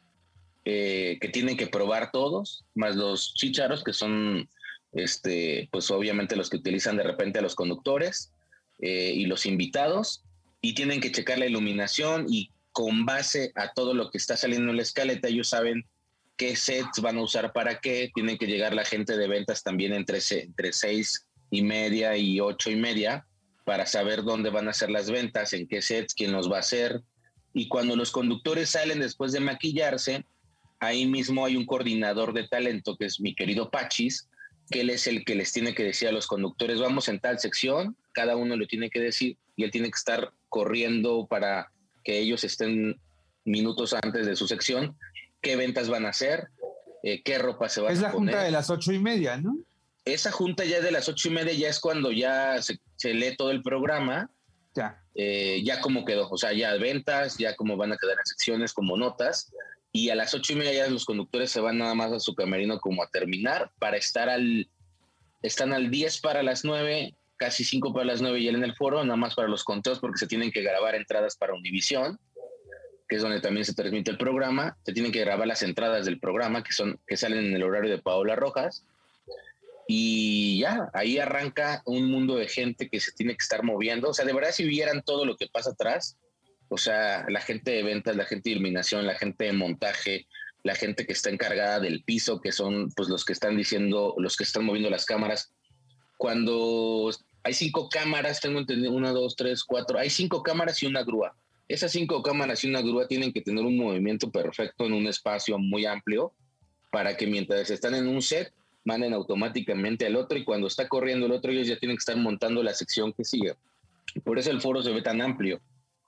eh, 0.66 1.18
que 1.20 1.28
tienen 1.28 1.58
que 1.58 1.68
probar 1.68 2.12
todos, 2.12 2.64
más 2.74 2.96
los 2.96 3.34
chicharos, 3.34 3.84
que 3.84 3.92
son, 3.92 4.50
este, 4.94 5.68
pues 5.72 5.92
obviamente 5.92 6.38
los 6.38 6.50
que 6.50 6.58
utilizan 6.58 6.96
de 6.96 7.04
repente 7.04 7.40
a 7.40 7.42
los 7.42 7.56
conductores 7.56 8.32
eh, 8.80 9.12
y 9.14 9.26
los 9.26 9.46
invitados, 9.46 10.24
y 10.62 10.74
tienen 10.74 11.02
que 11.02 11.12
checar 11.12 11.38
la 11.38 11.48
iluminación 11.48 12.28
y 12.30 12.50
con 12.72 13.06
base 13.06 13.52
a 13.56 13.74
todo 13.74 13.94
lo 13.94 14.10
que 14.10 14.18
está 14.18 14.38
saliendo 14.38 14.72
en 14.72 14.78
la 14.78 14.84
escaleta, 14.84 15.28
ellos 15.28 15.50
saben 15.50 15.86
qué 16.38 16.56
sets 16.56 17.02
van 17.02 17.18
a 17.18 17.22
usar 17.22 17.52
para 17.52 17.80
qué, 17.80 18.10
tienen 18.16 18.38
que 18.38 18.48
llegar 18.48 18.74
la 18.74 18.86
gente 18.86 19.18
de 19.18 19.28
ventas 19.28 19.64
también 19.64 19.94
entre, 19.94 20.20
entre 20.32 20.72
seis 20.72 21.28
y 21.54 21.62
media 21.62 22.18
y 22.18 22.40
ocho 22.40 22.72
y 22.72 22.76
media 22.76 23.28
para 23.64 23.86
saber 23.86 24.24
dónde 24.24 24.50
van 24.50 24.68
a 24.68 24.74
ser 24.74 24.90
las 24.90 25.12
ventas, 25.12 25.54
en 25.54 25.68
qué 25.68 25.84
sets, 25.84 26.16
quién 26.16 26.32
los 26.32 26.52
va 26.52 26.58
a 26.58 26.62
hacer. 26.62 27.04
Y 27.54 27.68
cuando 27.68 27.96
los 27.96 28.10
conductores 28.10 28.72
salen 28.72 29.00
después 29.00 29.32
de 29.34 29.40
maquillarse, 29.40 30.26
ahí 30.80 31.06
mismo 31.06 31.46
hay 31.46 31.56
un 31.56 31.68
coordinador 31.68 32.34
de 32.34 32.48
talento 32.48 32.98
que 32.98 33.06
es 33.06 33.22
mi 33.22 33.36
querido 33.36 33.70
Pachis, 33.70 34.28
que 34.72 34.82
él 34.82 34.90
es 34.90 35.06
el 35.06 35.24
que 35.26 35.36
les 35.36 35.54
tiene 35.54 35.76
que 35.76 35.84
decir 35.84 36.08
a 36.08 36.12
los 36.12 36.26
conductores, 36.26 36.80
vamos 36.80 37.08
en 37.08 37.20
tal 37.20 37.38
sección, 37.38 37.96
cada 38.14 38.36
uno 38.36 38.56
lo 38.56 38.66
tiene 38.66 38.90
que 38.90 39.00
decir 39.00 39.38
y 39.56 39.64
él 39.64 39.70
tiene 39.70 39.92
que 39.92 39.98
estar 39.98 40.32
corriendo 40.50 41.28
para 41.28 41.72
que 42.04 42.18
ellos 42.18 42.44
estén 42.44 43.00
minutos 43.46 43.94
antes 43.94 44.26
de 44.26 44.36
su 44.36 44.48
sección, 44.48 44.98
qué 45.40 45.56
ventas 45.56 45.88
van 45.88 46.08
a 46.08 46.10
hacer, 46.10 46.48
eh, 47.04 47.22
qué 47.22 47.38
ropa 47.38 47.70
se 47.70 47.82
va 47.82 47.90
a 47.90 47.94
poner. 47.94 47.98
Es 47.98 48.02
la 48.02 48.10
junta 48.10 48.44
de 48.44 48.50
las 48.50 48.72
ocho 48.72 48.92
y 48.92 48.98
media, 48.98 49.38
¿no? 49.38 49.56
Esa 50.06 50.32
junta 50.32 50.66
ya 50.66 50.82
de 50.82 50.92
las 50.92 51.08
ocho 51.08 51.30
y 51.30 51.32
media 51.32 51.54
ya 51.54 51.70
es 51.70 51.80
cuando 51.80 52.12
ya 52.12 52.62
se, 52.62 53.14
lee 53.14 53.36
todo 53.38 53.52
el 53.52 53.62
programa. 53.62 54.30
Ya. 54.76 55.02
Eh, 55.16 55.62
ya 55.64 55.80
como 55.82 56.04
quedó, 56.04 56.30
o 56.30 56.38
sea, 56.38 56.52
ya 56.54 56.74
ventas, 56.76 57.38
ya 57.38 57.56
como 57.56 57.78
van 57.78 57.94
a 57.94 57.98
quedar 57.98 58.18
en 58.18 58.26
secciones, 58.26 58.74
como 58.74 58.98
notas. 58.98 59.52
Y 59.92 60.10
a 60.10 60.16
las 60.16 60.34
ocho 60.34 60.54
y 60.54 60.56
media 60.56 60.74
ya 60.74 60.88
los 60.88 61.06
conductores 61.06 61.52
se 61.52 61.62
van 61.62 61.78
nada 61.78 61.94
más 61.94 62.12
a 62.12 62.20
su 62.20 62.34
camerino 62.34 62.80
como 62.80 63.04
a 63.04 63.08
terminar 63.08 63.72
para 63.78 63.98
estar 63.98 64.28
al, 64.28 64.68
están 65.44 65.72
al 65.72 65.92
10 65.92 66.20
para 66.22 66.42
las 66.42 66.66
nueve 66.66 67.14
casi 67.44 67.66
5 67.66 67.92
para 67.92 68.06
las 68.06 68.22
9 68.22 68.40
y 68.40 68.48
él 68.48 68.56
en 68.56 68.64
el 68.64 68.74
foro, 68.74 69.04
nada 69.04 69.18
más 69.18 69.36
para 69.36 69.50
los 69.50 69.66
conteos 69.66 70.00
porque 70.00 70.18
se 70.18 70.28
tienen 70.28 70.50
que 70.50 70.62
grabar 70.62 70.96
entradas 70.96 71.36
para 71.36 71.54
Univisión, 71.54 72.18
que 73.08 73.18
es 73.18 73.22
donde 73.22 73.42
también 73.42 73.66
se 73.66 73.74
transmite 73.74 74.12
el 74.12 74.18
programa, 74.18 74.78
se 74.86 74.94
tienen 74.94 75.12
que 75.12 75.20
grabar 75.20 75.46
las 75.46 75.62
entradas 75.62 76.06
del 76.06 76.20
programa 76.20 76.64
que 76.64 76.72
son 76.72 77.00
que 77.06 77.18
salen 77.18 77.46
en 77.46 77.54
el 77.54 77.64
horario 77.64 77.92
de 77.92 78.02
Paola 78.02 78.36
Rojas. 78.36 78.86
Y 79.88 80.60
ya, 80.60 80.90
ahí 80.94 81.18
arranca 81.18 81.82
un 81.86 82.10
mundo 82.10 82.36
de 82.36 82.48
gente 82.48 82.90
que 82.90 83.00
se 83.00 83.12
tiene 83.12 83.34
que 83.34 83.44
estar 83.44 83.64
moviendo. 83.64 84.10
O 84.10 84.14
sea, 84.14 84.26
de 84.26 84.34
verdad, 84.34 84.52
si 84.52 84.64
vieran 84.64 85.04
todo 85.04 85.26
lo 85.26 85.36
que 85.36 85.48
pasa 85.48 85.72
atrás, 85.72 86.18
o 86.70 86.78
sea, 86.78 87.26
la 87.30 87.42
gente 87.42 87.72
de 87.72 87.84
ventas, 87.84 88.16
la 88.16 88.26
gente 88.26 88.50
de 88.50 88.56
iluminación, 88.56 89.06
la 89.06 89.16
gente 89.16 89.46
de 89.46 89.54
montaje, 89.54 90.28
la 90.64 90.76
gente 90.76 91.06
que 91.06 91.14
está 91.14 91.30
encargada 91.30 91.80
del 91.80 92.04
piso, 92.04 92.40
que 92.40 92.52
son 92.52 92.90
pues 92.96 93.10
los 93.10 93.26
que 93.26 93.34
están 93.34 93.58
diciendo, 93.58 94.16
los 94.18 94.38
que 94.38 94.44
están 94.44 94.66
moviendo 94.66 94.90
las 94.90 95.06
cámaras. 95.06 95.54
Cuando 96.18 97.12
hay 97.44 97.54
cinco 97.54 97.90
cámaras, 97.90 98.40
tengo 98.40 98.60
entendido, 98.60 98.94
una, 98.94 99.12
dos, 99.12 99.36
tres, 99.36 99.64
cuatro, 99.64 100.00
hay 100.00 100.10
cinco 100.10 100.42
cámaras 100.42 100.82
y 100.82 100.86
una 100.86 101.04
grúa. 101.04 101.36
Esas 101.68 101.92
cinco 101.92 102.24
cámaras 102.24 102.64
y 102.64 102.70
una 102.70 102.82
grúa 102.82 103.08
tienen 103.08 103.34
que 103.34 103.42
tener 103.42 103.64
un 103.64 103.78
movimiento 103.78 104.32
perfecto 104.32 104.86
en 104.86 104.94
un 104.94 105.08
espacio 105.08 105.58
muy 105.58 105.86
amplio 105.86 106.34
para 106.92 107.18
que 107.18 107.28
mientras 107.28 107.70
están 107.70 107.96
en 107.96 108.08
un 108.08 108.22
set, 108.22 108.54
manden 108.84 109.14
automáticamente 109.14 110.06
al 110.06 110.16
otro 110.16 110.38
y 110.38 110.44
cuando 110.44 110.68
está 110.68 110.88
corriendo 110.88 111.26
el 111.26 111.32
otro, 111.32 111.52
ellos 111.52 111.68
ya 111.68 111.78
tienen 111.78 111.98
que 111.98 112.02
estar 112.02 112.18
montando 112.18 112.64
la 112.64 112.74
sección 112.74 113.14
que 113.14 113.24
sigue. 113.24 113.56
Por 114.24 114.40
eso 114.40 114.52
el 114.52 114.62
foro 114.62 114.82
se 114.82 114.92
ve 114.92 115.02
tan 115.02 115.22
amplio, 115.22 115.62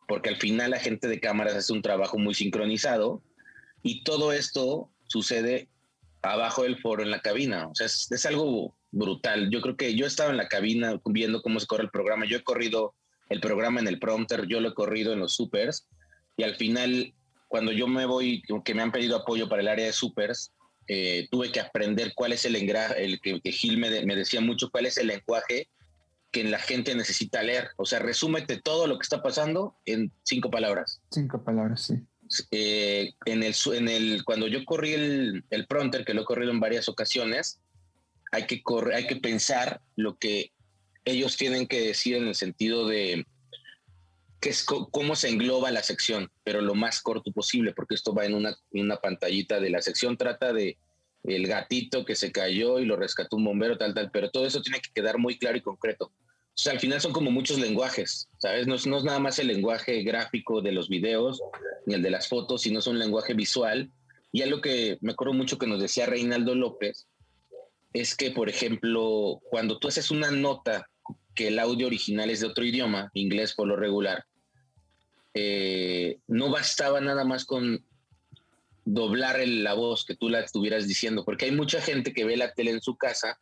porque 0.08 0.30
al 0.30 0.36
final 0.38 0.72
la 0.72 0.80
gente 0.80 1.08
de 1.08 1.20
cámaras 1.20 1.56
hace 1.56 1.74
un 1.74 1.82
trabajo 1.82 2.18
muy 2.18 2.34
sincronizado 2.34 3.22
y 3.82 4.04
todo 4.04 4.34
esto 4.34 4.90
sucede 5.08 5.70
abajo 6.22 6.64
del 6.64 6.78
foro 6.78 7.04
en 7.04 7.12
la 7.12 7.22
cabina. 7.22 7.68
O 7.68 7.76
sea, 7.76 7.86
es 7.88 8.26
algo 8.26 8.76
brutal. 8.92 9.50
Yo 9.50 9.62
creo 9.62 9.78
que 9.78 9.96
yo 9.96 10.06
estaba 10.06 10.32
en 10.32 10.38
la 10.38 10.48
cabina 10.48 11.00
viendo 11.06 11.42
cómo 11.42 11.60
se 11.60 11.68
corre 11.68 11.84
el 11.84 11.92
programa. 11.92 12.26
Yo 12.26 12.38
he 12.38 12.44
corrido 12.44 12.96
el 13.30 13.40
programa 13.40 13.80
en 13.80 13.88
el 13.88 14.00
prompter, 14.00 14.48
yo 14.48 14.60
lo 14.60 14.70
he 14.70 14.74
corrido 14.74 15.14
en 15.14 15.20
los 15.20 15.34
supers 15.34 15.88
y 16.38 16.44
al 16.44 16.56
final, 16.56 17.14
cuando 17.48 17.72
yo 17.72 17.88
me 17.88 18.06
voy, 18.06 18.44
que 18.64 18.74
me 18.74 18.82
han 18.82 18.92
pedido 18.92 19.18
apoyo 19.18 19.48
para 19.48 19.62
el 19.62 19.68
área 19.68 19.86
de 19.86 19.94
supers, 19.94 20.52
eh, 20.88 21.28
tuve 21.32 21.52
que 21.52 21.60
aprender 21.60 22.14
cuál 22.16 22.34
es 22.34 22.46
el 22.46 22.56
engraje, 22.56 23.04
el 23.04 23.20
que, 23.20 23.52
Gil 23.52 23.78
me, 23.78 24.06
me, 24.06 24.16
decía 24.16 24.42
mucho, 24.42 24.70
cuál 24.70 24.86
es 24.86 24.98
el 24.98 25.08
lenguaje 25.08 25.68
que 26.32 26.44
la 26.44 26.60
gente 26.60 26.94
necesita 26.96 27.42
leer. 27.42 27.70
O 27.78 27.86
sea, 27.86 28.00
resúmete 28.00 28.62
todo 28.62 28.88
lo 28.88 28.98
que 29.00 29.04
está 29.04 29.24
pasando 29.24 29.76
en 29.86 30.12
cinco 30.24 30.50
palabras. 30.52 31.02
Cinco 31.12 31.44
palabras, 31.44 31.82
sí. 31.82 31.96
Eh, 32.52 33.14
en 33.26 33.44
el, 33.44 33.56
en 33.74 33.88
el, 33.88 34.24
cuando 34.26 34.48
yo 34.48 34.66
corrí 34.66 34.94
el, 34.94 35.44
el 35.50 35.68
prompter, 35.68 36.06
que 36.06 36.14
lo 36.14 36.22
he 36.22 36.26
corrido 36.26 36.52
en 36.52 36.60
varias 36.60 36.90
ocasiones, 36.90 37.60
hay 38.32 38.46
que, 38.48 38.62
correr, 38.62 38.96
hay 38.96 39.08
que 39.08 39.16
pensar 39.16 39.82
lo 39.96 40.18
que 40.18 40.52
ellos 41.06 41.38
tienen 41.38 41.68
que 41.68 41.82
decir 41.82 42.16
en 42.16 42.28
el 42.28 42.36
sentido 42.36 42.88
de 42.88 43.26
que 44.46 44.52
es 44.52 44.64
cómo 44.64 45.16
se 45.16 45.30
engloba 45.30 45.72
la 45.72 45.82
sección, 45.82 46.30
pero 46.44 46.62
lo 46.62 46.76
más 46.76 47.02
corto 47.02 47.32
posible, 47.32 47.74
porque 47.74 47.96
esto 47.96 48.14
va 48.14 48.26
en 48.26 48.36
una, 48.36 48.56
una 48.74 48.98
pantallita 48.98 49.60
de 49.60 49.72
la 49.72 49.82
sección, 49.82 50.18
trata 50.18 50.54
de 50.54 50.78
el 51.24 51.48
gatito 51.48 52.06
que 52.06 52.14
se 52.16 52.32
cayó 52.32 52.78
y 52.78 52.86
lo 52.86 52.96
rescató 52.96 53.38
un 53.38 53.46
bombero, 53.46 53.80
tal, 53.80 53.96
tal, 53.96 54.12
pero 54.12 54.30
todo 54.30 54.46
eso 54.46 54.62
tiene 54.62 54.82
que 54.82 54.92
quedar 54.94 55.18
muy 55.18 55.40
claro 55.40 55.58
y 55.58 55.62
concreto. 55.62 56.12
O 56.12 56.12
sea, 56.54 56.74
al 56.74 56.80
final 56.80 57.02
son 57.02 57.12
como 57.12 57.32
muchos 57.32 57.58
lenguajes, 57.58 58.30
¿sabes? 58.38 58.68
No 58.68 58.76
es, 58.76 58.86
no 58.86 59.00
es 59.00 59.04
nada 59.04 59.18
más 59.18 59.40
el 59.40 59.48
lenguaje 59.48 60.04
gráfico 60.04 60.62
de 60.62 60.74
los 60.74 60.90
videos 60.90 61.42
ni 61.88 61.96
el 61.96 62.04
de 62.04 62.12
las 62.12 62.28
fotos, 62.28 62.62
sino 62.62 62.78
es 62.78 62.86
un 62.86 63.00
lenguaje 63.00 63.34
visual. 63.34 63.90
Y 64.32 64.44
algo 64.44 64.62
que 64.62 65.00
me 65.02 65.14
acuerdo 65.14 65.34
mucho 65.34 65.58
que 65.58 65.66
nos 65.66 65.82
decía 65.82 66.06
Reinaldo 66.06 66.54
López, 66.54 67.08
es 67.94 68.16
que, 68.16 68.30
por 68.30 68.48
ejemplo, 68.48 69.42
cuando 69.50 69.80
tú 69.80 69.88
haces 69.88 70.12
una 70.12 70.30
nota 70.30 70.88
que 71.34 71.48
el 71.48 71.58
audio 71.58 71.88
original 71.88 72.30
es 72.30 72.42
de 72.42 72.48
otro 72.48 72.64
idioma, 72.64 73.10
inglés 73.16 73.56
por 73.56 73.68
lo 73.68 73.76
regular, 73.76 74.24
eh, 75.36 76.18
no 76.28 76.50
bastaba 76.50 77.00
nada 77.02 77.24
más 77.26 77.46
con 77.46 77.86
doblar 78.86 79.40
la 79.48 79.74
voz 79.74 80.06
que 80.06 80.16
tú 80.16 80.30
la 80.30 80.40
estuvieras 80.40 80.88
diciendo, 80.88 81.24
porque 81.24 81.46
hay 81.46 81.52
mucha 81.52 81.82
gente 81.82 82.14
que 82.14 82.26
ve 82.26 82.38
la 82.38 82.54
tele 82.54 82.72
en 82.72 82.82
su 82.82 82.96
casa 82.98 83.40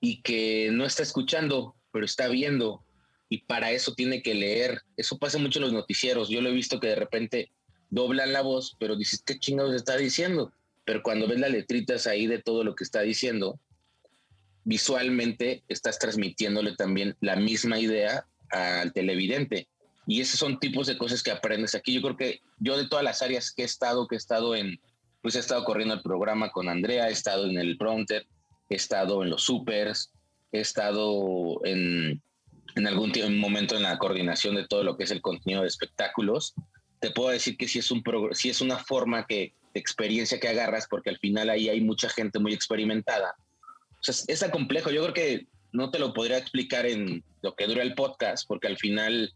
y 0.00 0.22
que 0.22 0.70
no 0.72 0.84
está 0.84 1.02
escuchando, 1.02 1.74
pero 1.90 2.04
está 2.04 2.28
viendo, 2.28 2.84
y 3.28 3.38
para 3.38 3.72
eso 3.72 3.94
tiene 3.94 4.22
que 4.22 4.34
leer. 4.34 4.82
Eso 4.96 5.18
pasa 5.18 5.38
mucho 5.38 5.58
en 5.58 5.64
los 5.64 5.72
noticieros. 5.72 6.28
Yo 6.28 6.40
lo 6.40 6.50
he 6.50 6.52
visto 6.52 6.78
que 6.80 6.88
de 6.88 6.94
repente 6.94 7.50
doblan 7.90 8.32
la 8.32 8.42
voz, 8.42 8.76
pero 8.78 8.96
dices, 8.96 9.22
¿qué 9.24 9.38
chingados 9.38 9.74
está 9.74 9.96
diciendo? 9.96 10.52
Pero 10.84 11.02
cuando 11.02 11.26
ves 11.26 11.40
las 11.40 11.50
letritas 11.50 12.06
ahí 12.06 12.26
de 12.26 12.40
todo 12.40 12.62
lo 12.62 12.76
que 12.76 12.84
está 12.84 13.00
diciendo, 13.00 13.58
visualmente 14.64 15.64
estás 15.68 15.98
transmitiéndole 15.98 16.76
también 16.76 17.16
la 17.20 17.36
misma 17.36 17.80
idea 17.80 18.26
al 18.50 18.92
televidente. 18.92 19.68
Y 20.06 20.20
esos 20.20 20.38
son 20.38 20.58
tipos 20.58 20.86
de 20.86 20.96
cosas 20.96 21.22
que 21.22 21.30
aprendes 21.30 21.74
aquí. 21.74 21.92
Yo 21.92 22.02
creo 22.02 22.16
que 22.16 22.40
yo 22.58 22.76
de 22.76 22.88
todas 22.88 23.04
las 23.04 23.22
áreas 23.22 23.52
que 23.52 23.62
he 23.62 23.64
estado, 23.64 24.06
que 24.06 24.14
he 24.14 24.18
estado 24.18 24.54
en, 24.54 24.80
pues 25.22 25.34
he 25.34 25.40
estado 25.40 25.64
corriendo 25.64 25.94
el 25.94 26.02
programa 26.02 26.50
con 26.50 26.68
Andrea, 26.68 27.08
he 27.08 27.12
estado 27.12 27.46
en 27.46 27.58
el 27.58 27.76
prompter, 27.76 28.26
he 28.68 28.76
estado 28.76 29.22
en 29.22 29.30
los 29.30 29.42
supers, 29.42 30.12
he 30.52 30.60
estado 30.60 31.60
en, 31.64 32.22
en 32.76 32.86
algún 32.86 33.12
momento 33.38 33.76
en 33.76 33.82
la 33.82 33.98
coordinación 33.98 34.54
de 34.54 34.66
todo 34.66 34.84
lo 34.84 34.96
que 34.96 35.04
es 35.04 35.10
el 35.10 35.20
contenido 35.20 35.62
de 35.62 35.68
espectáculos. 35.68 36.54
Te 37.00 37.10
puedo 37.10 37.30
decir 37.30 37.56
que 37.56 37.68
si 37.68 37.80
es, 37.80 37.90
un 37.90 38.02
si 38.32 38.48
es 38.48 38.60
una 38.60 38.78
forma 38.78 39.26
que, 39.26 39.52
de 39.74 39.80
experiencia 39.80 40.38
que 40.38 40.48
agarras, 40.48 40.86
porque 40.88 41.10
al 41.10 41.18
final 41.18 41.50
ahí 41.50 41.68
hay 41.68 41.80
mucha 41.80 42.08
gente 42.08 42.38
muy 42.38 42.54
experimentada 42.54 43.34
es 44.08 44.40
tan 44.40 44.50
complejo. 44.50 44.90
Yo 44.90 45.02
creo 45.02 45.14
que 45.14 45.46
no 45.72 45.90
te 45.90 45.98
lo 45.98 46.14
podría 46.14 46.38
explicar 46.38 46.86
en 46.86 47.24
lo 47.42 47.54
que 47.54 47.66
dura 47.66 47.82
el 47.82 47.94
podcast, 47.94 48.46
porque 48.46 48.68
al 48.68 48.76
final 48.76 49.32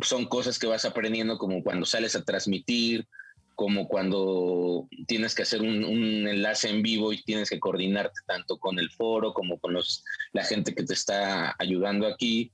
son 0.00 0.26
cosas 0.26 0.58
que 0.58 0.66
vas 0.66 0.84
aprendiendo 0.84 1.38
como 1.38 1.62
cuando 1.62 1.86
sales 1.86 2.16
a 2.16 2.24
transmitir, 2.24 3.06
como 3.54 3.86
cuando 3.88 4.88
tienes 5.06 5.34
que 5.34 5.42
hacer 5.42 5.62
un, 5.62 5.84
enlace 6.26 6.68
en 6.68 6.82
vivo 6.82 7.12
y 7.12 7.22
tienes 7.22 7.50
que 7.50 7.60
coordinarte 7.60 8.20
tanto 8.26 8.58
con 8.58 8.78
el 8.78 8.90
foro 8.90 9.32
como 9.32 9.58
con 9.58 9.72
los, 9.72 10.04
la 10.32 10.44
gente 10.44 10.74
que 10.74 10.82
te 10.82 10.94
está 10.94 11.54
ayudando 11.58 12.06
aquí. 12.06 12.52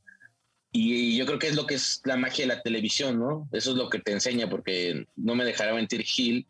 Y 0.72 1.16
yo 1.16 1.26
creo 1.26 1.38
que 1.38 1.48
es 1.48 1.56
lo 1.56 1.66
que 1.66 1.74
es 1.74 2.00
la 2.04 2.16
magia 2.16 2.44
de 2.44 2.54
la 2.54 2.62
televisión, 2.62 3.18
¿no? 3.18 3.48
Eso 3.52 3.72
es 3.72 3.76
lo 3.76 3.88
que 3.88 3.98
te 3.98 4.12
enseña, 4.12 4.48
porque 4.48 5.06
no 5.16 5.34
me 5.34 5.44
dejará 5.44 5.74
mentir 5.74 6.02
Gil, 6.02 6.46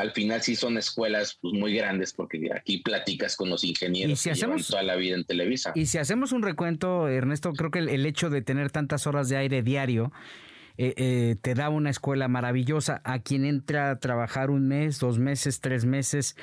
al 0.00 0.12
final 0.12 0.42
sí 0.42 0.56
son 0.56 0.78
escuelas 0.78 1.38
pues, 1.40 1.54
muy 1.54 1.74
grandes 1.74 2.12
porque 2.12 2.50
aquí 2.54 2.78
platicas 2.78 3.36
con 3.36 3.50
los 3.50 3.64
ingenieros 3.64 4.18
si 4.18 4.28
que 4.28 4.32
hacemos, 4.32 4.66
toda 4.66 4.82
la 4.82 4.96
vida 4.96 5.14
en 5.16 5.24
Televisa. 5.24 5.72
Y 5.74 5.86
si 5.86 5.98
hacemos 5.98 6.32
un 6.32 6.42
recuento, 6.42 7.08
Ernesto, 7.08 7.52
creo 7.52 7.70
que 7.70 7.80
el, 7.80 8.06
hecho 8.06 8.30
de 8.30 8.42
tener 8.42 8.70
tantas 8.70 9.06
horas 9.06 9.28
de 9.28 9.36
aire 9.36 9.62
diario 9.62 10.12
eh, 10.78 10.94
eh, 10.96 11.36
te 11.42 11.54
da 11.54 11.68
una 11.68 11.90
escuela 11.90 12.28
maravillosa. 12.28 13.02
A 13.04 13.18
quien 13.18 13.44
entra 13.44 13.90
a 13.90 13.98
trabajar 13.98 14.50
un 14.50 14.66
mes, 14.68 14.98
dos 14.98 15.18
meses, 15.18 15.60
tres 15.60 15.84
meses, 15.84 16.34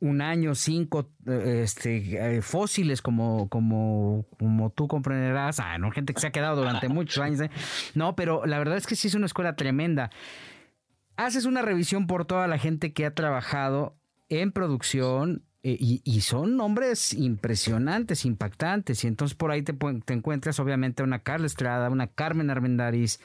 un 0.00 0.20
año, 0.20 0.54
cinco 0.54 1.08
eh, 1.26 1.62
este, 1.64 2.42
fósiles 2.42 3.00
como, 3.00 3.48
como, 3.48 4.26
como 4.38 4.70
tú 4.70 4.88
comprenderás. 4.88 5.58
Ah, 5.58 5.78
no, 5.78 5.90
gente 5.90 6.12
que 6.12 6.20
se 6.20 6.26
ha 6.26 6.32
quedado 6.32 6.56
durante 6.56 6.88
muchos 6.90 7.18
años. 7.18 7.40
No, 7.94 8.14
pero 8.14 8.44
la 8.44 8.58
verdad 8.58 8.76
es 8.76 8.86
que 8.86 8.94
sí 8.94 9.08
es 9.08 9.14
una 9.14 9.26
escuela 9.26 9.56
tremenda 9.56 10.10
haces 11.26 11.44
una 11.44 11.62
revisión 11.62 12.06
por 12.06 12.24
toda 12.24 12.46
la 12.46 12.58
gente 12.58 12.92
que 12.92 13.06
ha 13.06 13.14
trabajado 13.14 13.96
en 14.28 14.52
producción 14.52 15.44
eh, 15.62 15.76
y, 15.78 16.20
son 16.22 16.56
nombres 16.56 17.12
impresionantes, 17.12 18.24
impactantes. 18.24 19.04
Y 19.04 19.08
entonces 19.08 19.36
por 19.36 19.50
ahí 19.50 19.62
te, 19.62 19.74
encuentras 20.12 20.58
obviamente 20.58 21.02
una 21.02 21.18
Carla 21.18 21.46
Estrada, 21.46 21.90
una 21.90 22.06
Carmen 22.06 22.48
Armendariz, 22.48 23.20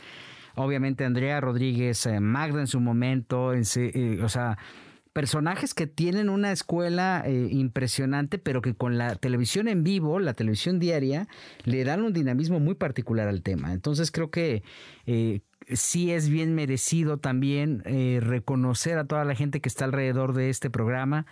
obviamente 0.55 1.05
Andrea 1.05 1.39
Rodríguez, 1.39 2.05
eh, 2.05 2.19
Magda 2.19 2.59
en 2.59 2.67
su 2.67 2.81
momento, 2.81 3.53
eh, 3.53 4.19
o 4.21 4.29
sea, 4.29 4.57
personajes 5.15 5.73
que 5.73 5.87
tienen 5.87 6.27
una 6.27 6.51
escuela 6.51 7.23
eh, 7.25 7.47
impresionante, 7.49 8.37
pero 8.37 8.61
que 8.61 8.75
con 8.75 8.97
la 8.97 9.15
televisión 9.15 9.69
en 9.69 9.81
vivo, 9.81 10.19
la 10.19 10.33
televisión 10.33 10.77
diaria, 10.77 11.29
le 11.63 11.85
dan 11.85 12.03
un 12.03 12.11
dinamismo 12.11 12.59
muy 12.59 12.75
particular 12.75 13.29
al 13.29 13.41
tema. 13.41 13.71
Entonces 13.71 14.11
creo 14.11 14.29
que 14.29 14.61
eh, 15.05 15.39
sí 15.71 16.11
es 16.11 16.27
bien 16.27 16.53
merecido 16.53 17.17
también 17.17 17.81
eh, 17.85 18.19
reconocer 18.21 18.97
a 18.97 19.05
toda 19.05 19.23
la 19.23 19.35
gente 19.35 19.61
que 19.61 19.69
está 19.69 19.85
alrededor 19.85 20.33
de 20.33 20.49
este 20.49 20.69
programa, 20.69 21.25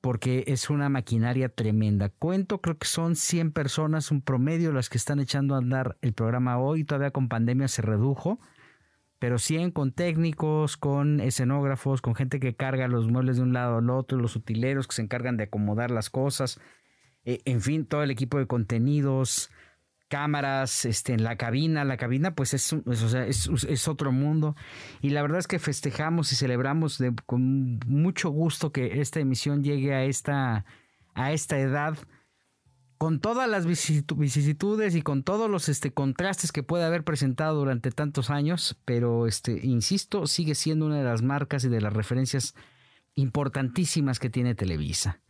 porque 0.00 0.42
es 0.48 0.68
una 0.68 0.88
maquinaria 0.88 1.48
tremenda. 1.48 2.08
Cuento, 2.08 2.60
creo 2.60 2.76
que 2.76 2.88
son 2.88 3.14
100 3.14 3.52
personas, 3.52 4.10
un 4.10 4.20
promedio, 4.20 4.72
las 4.72 4.88
que 4.88 4.98
están 4.98 5.20
echando 5.20 5.54
a 5.54 5.58
andar 5.58 5.96
el 6.00 6.12
programa 6.12 6.58
hoy, 6.58 6.82
todavía 6.82 7.12
con 7.12 7.28
pandemia 7.28 7.68
se 7.68 7.82
redujo 7.82 8.40
pero 9.18 9.38
100 9.38 9.70
con 9.70 9.92
técnicos, 9.92 10.76
con 10.76 11.20
escenógrafos, 11.20 12.02
con 12.02 12.14
gente 12.14 12.40
que 12.40 12.54
carga 12.54 12.88
los 12.88 13.08
muebles 13.08 13.36
de 13.36 13.42
un 13.42 13.52
lado 13.52 13.78
al 13.78 13.90
otro, 13.90 14.18
los 14.18 14.36
utileros 14.36 14.86
que 14.86 14.94
se 14.94 15.02
encargan 15.02 15.36
de 15.36 15.44
acomodar 15.44 15.90
las 15.90 16.10
cosas, 16.10 16.60
eh, 17.24 17.40
en 17.44 17.60
fin, 17.60 17.86
todo 17.86 18.02
el 18.02 18.10
equipo 18.10 18.38
de 18.38 18.46
contenidos, 18.46 19.50
cámaras, 20.08 20.84
este, 20.84 21.12
en 21.12 21.24
la 21.24 21.36
cabina, 21.36 21.84
la 21.84 21.96
cabina 21.96 22.34
pues 22.34 22.54
es, 22.54 22.72
es, 22.72 23.88
otro 23.88 24.12
mundo. 24.12 24.54
Y 25.00 25.10
la 25.10 25.22
verdad 25.22 25.38
es 25.38 25.48
que 25.48 25.58
festejamos 25.58 26.32
y 26.32 26.36
celebramos 26.36 27.02
con 27.26 27.80
mucho 27.86 28.30
gusto 28.30 28.70
que 28.70 29.00
esta 29.00 29.20
emisión 29.20 29.64
llegue 29.64 29.94
a 29.94 30.04
esta, 30.04 30.64
a 31.14 31.32
esta 31.32 31.58
edad 31.58 31.98
con 32.98 33.20
todas 33.20 33.48
las 33.48 33.66
vicisitudes 33.66 34.94
y 34.94 35.02
con 35.02 35.22
todos 35.22 35.50
los 35.50 35.68
este, 35.68 35.92
contrastes 35.92 36.52
que 36.52 36.62
puede 36.62 36.84
haber 36.84 37.04
presentado 37.04 37.58
durante 37.58 37.90
tantos 37.90 38.30
años, 38.30 38.76
pero 38.84 39.26
este, 39.26 39.64
insisto, 39.66 40.26
sigue 40.26 40.54
siendo 40.54 40.86
una 40.86 40.98
de 40.98 41.04
las 41.04 41.22
marcas 41.22 41.64
y 41.64 41.68
de 41.68 41.80
las 41.80 41.92
referencias 41.92 42.54
importantísimas 43.14 44.18
que 44.18 44.30
tiene 44.30 44.54
Televisa. 44.54 45.20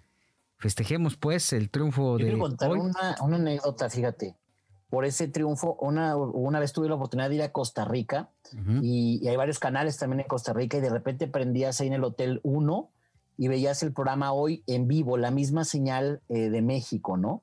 Festejemos 0.59 1.17
pues 1.17 1.53
el 1.53 1.71
triunfo 1.71 2.17
de. 2.17 2.25
Quiero 2.25 2.39
contar 2.39 2.71
Una, 2.71 3.17
una, 3.21 3.37
anécdota, 3.37 3.91
fíjate. 3.91 4.37
Por 4.89 5.05
ese 5.05 5.29
triunfo, 5.29 5.77
una, 5.81 6.17
una 6.17 6.61
vez 6.61 6.73
tuve 6.73 6.89
la 6.89 6.95
oportunidad 6.95 7.29
de 7.29 7.35
ir 7.35 7.43
a 7.43 7.51
Costa 7.51 7.85
Rica 7.85 8.31
y, 8.81 9.27
hay 9.27 9.37
varios 9.37 9.59
canales 9.59 9.99
también 9.99 10.21
en 10.21 10.29
Costa 10.29 10.53
Rica 10.53 10.77
y 10.77 10.81
de 10.81 10.91
repente 10.91 11.27
prendías 11.27 11.81
ahí 11.81 11.89
en 11.89 11.95
el 11.95 12.05
Hotel 12.05 12.41
1 12.45 12.91
y 13.37 13.49
veías 13.49 13.83
el 13.83 13.93
programa 13.93 14.33
hoy 14.33 14.63
en 14.69 14.87
vivo, 14.87 15.19
la 15.19 15.33
misma 15.33 15.65
señal 15.65 16.23
eh, 16.29 16.51
de 16.51 16.63
México, 16.63 17.17
¿no? 17.17 17.43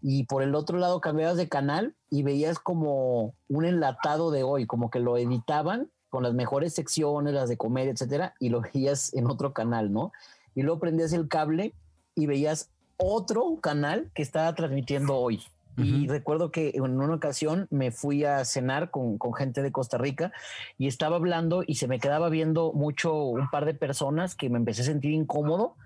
Y 0.00 0.24
por 0.24 0.42
el 0.42 0.54
otro 0.54 0.78
lado 0.78 1.00
cambiabas 1.00 1.36
de 1.36 1.48
canal 1.48 1.94
y 2.10 2.22
veías 2.22 2.58
como 2.58 3.34
un 3.48 3.64
enlatado 3.64 4.30
de 4.30 4.42
hoy, 4.42 4.66
como 4.66 4.90
que 4.90 5.00
lo 5.00 5.16
editaban 5.16 5.90
con 6.08 6.22
las 6.22 6.34
mejores 6.34 6.74
secciones, 6.74 7.34
las 7.34 7.48
de 7.48 7.56
comedia, 7.56 7.92
etcétera, 7.92 8.34
y 8.38 8.48
lo 8.48 8.60
veías 8.60 9.12
en 9.14 9.28
otro 9.28 9.52
canal, 9.52 9.92
¿no? 9.92 10.12
Y 10.54 10.62
luego 10.62 10.80
prendías 10.80 11.12
el 11.12 11.28
cable 11.28 11.74
y 12.14 12.26
veías 12.26 12.70
otro 12.96 13.58
canal 13.60 14.10
que 14.14 14.22
estaba 14.22 14.54
transmitiendo 14.54 15.16
hoy. 15.16 15.42
Y 15.80 16.08
recuerdo 16.08 16.50
que 16.50 16.72
en 16.74 16.82
una 16.82 17.14
ocasión 17.14 17.68
me 17.70 17.92
fui 17.92 18.24
a 18.24 18.44
cenar 18.44 18.90
con, 18.90 19.16
con, 19.16 19.32
gente 19.32 19.62
de 19.62 19.70
Costa 19.70 19.96
Rica 19.96 20.32
y 20.76 20.88
estaba 20.88 21.14
hablando 21.14 21.62
y 21.64 21.76
se 21.76 21.86
me 21.86 22.00
quedaba 22.00 22.28
viendo 22.30 22.72
mucho 22.72 23.14
un 23.22 23.48
par 23.48 23.64
de 23.64 23.74
personas 23.74 24.34
que 24.34 24.50
me 24.50 24.58
empecé 24.58 24.82
a 24.82 24.86
sentir 24.86 25.12
incómodo 25.12 25.76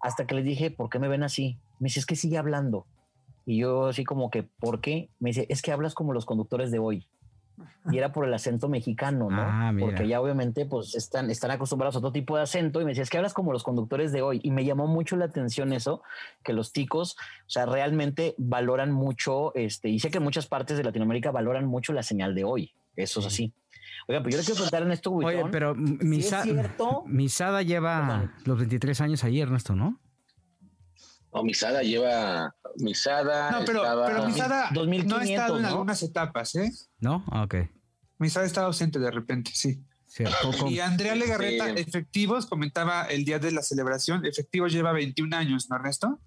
hasta 0.00 0.24
que 0.24 0.36
les 0.36 0.44
dije, 0.44 0.70
¿por 0.70 0.88
qué 0.88 1.00
me 1.00 1.08
ven 1.08 1.24
así? 1.24 1.58
Me 1.80 1.86
dice, 1.86 1.98
es 1.98 2.06
que 2.06 2.14
sigue 2.14 2.38
hablando. 2.38 2.86
Y 3.50 3.56
yo 3.58 3.86
así 3.86 4.04
como 4.04 4.30
que, 4.30 4.44
¿por 4.44 4.80
qué? 4.80 5.10
Me 5.18 5.30
dice, 5.30 5.44
es 5.48 5.60
que 5.60 5.72
hablas 5.72 5.92
como 5.94 6.12
los 6.12 6.24
conductores 6.24 6.70
de 6.70 6.78
hoy. 6.78 7.08
Y 7.90 7.98
era 7.98 8.12
por 8.12 8.24
el 8.24 8.32
acento 8.32 8.68
mexicano, 8.68 9.28
¿no? 9.28 9.42
Ah, 9.42 9.72
Porque 9.76 10.06
ya 10.06 10.20
obviamente 10.20 10.66
pues 10.66 10.94
están, 10.94 11.30
están 11.30 11.50
acostumbrados 11.50 11.96
a 11.96 11.98
otro 11.98 12.12
tipo 12.12 12.36
de 12.36 12.44
acento 12.44 12.80
y 12.80 12.84
me 12.84 12.92
decía, 12.92 13.02
es 13.02 13.10
que 13.10 13.16
hablas 13.16 13.34
como 13.34 13.52
los 13.52 13.64
conductores 13.64 14.12
de 14.12 14.22
hoy. 14.22 14.38
Y 14.44 14.52
me 14.52 14.64
llamó 14.64 14.86
mucho 14.86 15.16
la 15.16 15.24
atención 15.24 15.72
eso, 15.72 16.00
que 16.44 16.52
los 16.52 16.72
ticos, 16.72 17.16
o 17.18 17.50
sea, 17.50 17.66
realmente 17.66 18.36
valoran 18.38 18.92
mucho, 18.92 19.52
este, 19.56 19.88
y 19.88 19.98
sé 19.98 20.12
que 20.12 20.18
en 20.18 20.24
muchas 20.24 20.46
partes 20.46 20.76
de 20.76 20.84
Latinoamérica 20.84 21.32
valoran 21.32 21.66
mucho 21.66 21.92
la 21.92 22.04
señal 22.04 22.36
de 22.36 22.44
hoy. 22.44 22.72
Eso 22.94 23.18
es 23.18 23.26
así. 23.26 23.52
Oiga, 24.06 24.22
pues 24.22 24.36
yo 24.36 24.38
le 24.38 24.44
quiero 24.44 24.58
preguntar 24.58 24.82
en 24.84 24.92
esto, 24.92 25.12
Oye, 25.12 25.44
pero 25.50 25.74
Misada 25.74 27.62
lleva 27.62 28.32
los 28.44 28.58
23 28.58 29.00
años 29.00 29.24
ahí, 29.24 29.40
Ernesto, 29.40 29.74
¿no? 29.74 29.98
No, 31.32 31.42
Misada 31.42 31.82
lleva. 31.82 32.54
Misada. 32.76 33.50
No, 33.50 33.64
pero, 33.64 33.82
pero 34.06 34.26
Misada 34.26 34.70
no 34.70 35.16
ha 35.16 35.24
estado 35.24 35.58
en 35.58 35.64
algunas 35.64 36.02
etapas, 36.02 36.54
¿eh? 36.56 36.70
No, 36.98 37.24
ah, 37.30 37.44
ok. 37.44 37.56
Misada 38.18 38.46
está 38.46 38.64
ausente 38.64 38.98
de 38.98 39.10
repente, 39.10 39.50
sí. 39.54 39.82
y 40.68 40.80
Andrea 40.80 41.14
Legarreta, 41.14 41.70
efectivos, 41.70 42.46
comentaba 42.46 43.04
el 43.04 43.24
día 43.24 43.38
de 43.38 43.52
la 43.52 43.62
celebración, 43.62 44.26
efectivos 44.26 44.72
lleva 44.72 44.92
21 44.92 45.34
años, 45.36 45.70
¿no, 45.70 45.76
Ernesto? 45.76 46.20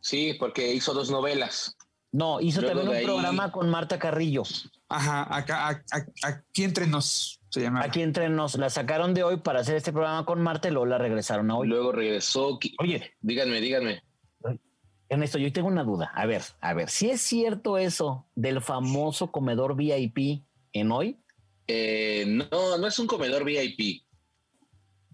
Sí, 0.00 0.36
porque 0.38 0.74
hizo 0.74 0.92
dos 0.92 1.10
novelas. 1.10 1.76
No, 2.12 2.40
hizo 2.40 2.62
también 2.62 2.88
un 2.88 3.02
programa 3.02 3.52
con 3.52 3.68
Marta 3.68 3.98
Carrillo. 3.98 4.42
Ajá, 4.88 5.36
acá, 5.36 5.84
aquí 6.22 6.64
entre 6.64 6.86
nos 6.86 7.40
se 7.50 7.60
llama. 7.60 7.82
Aquí 7.82 8.02
entre 8.02 8.28
nos, 8.28 8.56
la 8.56 8.70
sacaron 8.70 9.14
de 9.14 9.22
hoy 9.22 9.38
para 9.38 9.60
hacer 9.60 9.76
este 9.76 9.92
programa 9.92 10.24
con 10.24 10.40
Marta 10.40 10.68
y 10.68 10.70
luego 10.70 10.86
la 10.86 10.98
regresaron 10.98 11.50
a 11.50 11.56
hoy. 11.56 11.68
Luego 11.68 11.92
regresó. 11.92 12.58
Oye, 12.78 13.14
díganme, 13.20 13.60
díganme. 13.60 14.02
Ernesto, 15.08 15.38
yo 15.38 15.52
tengo 15.52 15.68
una 15.68 15.84
duda. 15.84 16.10
A 16.14 16.26
ver, 16.26 16.42
a 16.60 16.74
ver, 16.74 16.90
si 16.90 17.10
es 17.10 17.20
cierto 17.20 17.78
eso 17.78 18.26
del 18.34 18.60
famoso 18.60 19.30
comedor 19.30 19.76
VIP 19.76 20.42
en 20.72 20.90
hoy. 20.90 21.18
Eh, 21.68 22.24
no, 22.26 22.78
no 22.78 22.86
es 22.86 22.98
un 22.98 23.06
comedor 23.06 23.44
VIP. 23.44 24.02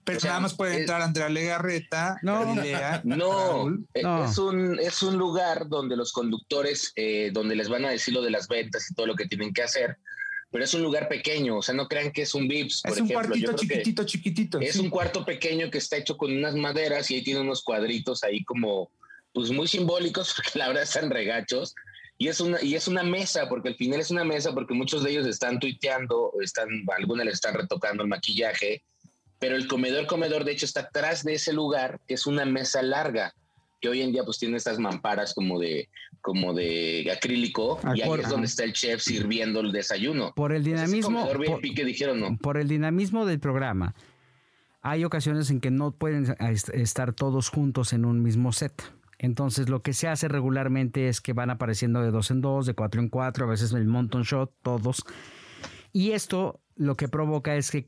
Pero 0.05 0.19
nada 0.25 0.41
más 0.41 0.55
puede 0.55 0.81
entrar 0.81 1.01
Andrea 1.01 1.29
Legarreta. 1.29 2.19
No, 2.23 2.55
no, 3.05 3.69
eh, 3.95 4.03
Es, 4.25 4.39
un, 4.39 4.79
es 4.81 5.03
un 5.03 5.17
lugar 5.17 5.69
donde 5.69 5.97
los 5.97 6.13
conductores, 6.13 6.93
eh, 6.97 7.31
donde 7.33 7.55
les 7.55 7.69
van 7.69 7.85
a 7.85 7.91
decir 7.91 8.13
lo 8.15 8.23
de 8.23 8.31
las 8.31 8.49
ventas 8.49 8.91
y 8.91 8.95
todo 8.95 9.07
lo 9.07 9.15
que 9.15 9.27
tienen 9.27 9.53
que 9.53 9.63
hacer. 9.63 9.99
Pero 10.51 10.65
es 10.65 10.75
un 10.75 10.83
lugar 10.83 11.09
pequeño, 11.09 11.59
o 11.59 11.63
sea, 11.63 11.75
no 11.75 11.89
crean 11.89 12.13
que 12.13 12.23
es 12.23 12.35
un 12.35 12.47
VIPS. 12.47 12.83
es 12.85 13.01
un 13.01 13.09
cuartito 13.09 13.53
chiquitito, 13.55 14.05
chiquitito. 14.05 14.61
Es 14.61 14.77
un 14.77 14.91
cuarto 14.91 15.25
pequeño 15.25 15.71
que 15.71 15.79
está 15.79 15.97
hecho 15.97 16.17
con 16.19 16.37
unas 16.37 16.55
maderas 16.55 17.11
y 17.11 17.15
ahí 17.15 17.25
tiene 17.25 17.41
unos 17.41 17.63
cuadritos 17.63 18.23
ahí 18.23 18.45
como 18.45 18.91
pues 19.33 19.51
muy 19.51 19.69
simbólicos, 19.69 20.35
porque 20.37 20.59
la 20.59 20.69
verdad 20.69 20.85
están 20.85 21.11
regachos. 21.11 21.75
Y 22.19 22.29
es, 22.29 22.41
una, 22.41 22.63
y 22.63 22.77
es 22.77 22.87
una 22.87 23.03
mesa, 23.03 23.49
porque 23.49 23.71
al 23.71 23.75
final 23.75 23.99
es 23.99 24.11
una 24.11 24.23
mesa, 24.23 24.55
porque 24.55 24.75
muchos 24.75 25.03
de 25.03 25.11
ellos 25.11 25.27
están 25.27 25.59
tuiteando, 25.59 26.33
están, 26.41 26.69
algunos 26.97 27.25
les 27.25 27.35
están 27.35 27.55
retocando 27.55 28.05
el 28.05 28.09
maquillaje, 28.09 28.83
pero 29.41 29.57
el 29.57 29.67
comedor, 29.67 30.07
comedor, 30.07 30.45
de 30.45 30.53
hecho, 30.53 30.67
está 30.67 30.83
atrás 30.83 31.25
de 31.25 31.35
ese 31.35 31.53
lugar, 31.53 32.01
que 32.07 32.15
es 32.15 32.29
una 32.29 32.45
mesa 32.45 32.81
larga, 32.81 33.35
que 33.81 33.89
hoy 33.89 34.01
en 34.01 34.13
día 34.13 34.23
pues 34.23 34.39
tiene 34.39 34.57
estas 34.57 34.79
mamparas 34.79 35.35
como 35.35 35.59
de, 35.59 35.89
como 36.21 36.55
de 36.55 37.11
acrílico, 37.13 37.81
y 37.97 38.03
ahí 38.03 38.21
es 38.21 38.29
donde 38.29 38.47
está 38.47 38.63
el 38.63 38.73
chef 38.73 39.03
sirviendo 39.03 39.59
el 39.59 39.73
desayuno. 39.73 40.33
Por 40.37 40.53
el 40.53 40.63
dinamismo. 40.63 41.29
que 41.75 41.85
dijeron, 41.85 42.21
no. 42.21 42.37
por 42.37 42.57
el 42.57 42.69
dinamismo 42.69 43.27
del 43.27 43.41
programa. 43.41 43.97
Hay 44.81 45.05
ocasiones 45.05 45.51
en 45.51 45.61
que 45.61 45.73
no 45.73 45.91
pueden 45.91 46.37
estar 46.73 47.13
todos 47.13 47.49
juntos 47.49 47.93
en 47.93 48.05
un 48.05 48.23
mismo 48.23 48.53
set. 48.53 48.81
Entonces 49.23 49.69
lo 49.69 49.83
que 49.83 49.93
se 49.93 50.09
hace 50.09 50.27
regularmente 50.27 51.09
es 51.09 51.21
que 51.21 51.33
van 51.33 51.49
apareciendo 51.49 52.03
de 52.03 52.11
dos 52.11 52.33
en 52.33 52.41
dos, 52.41 52.67
de 52.67 52.75
cuatro 52.75 53.01
en 53.01 53.09
cuatro, 53.09 53.47
a 53.47 53.49
veces 53.49 53.73
el 53.73 53.87
mountain 53.87 54.25
shot, 54.25 54.53
todos. 54.63 55.05
Y 55.93 56.11
esto 56.11 56.61
lo 56.75 56.97
que 56.97 57.07
provoca 57.07 57.55
es 57.55 57.71
que, 57.71 57.83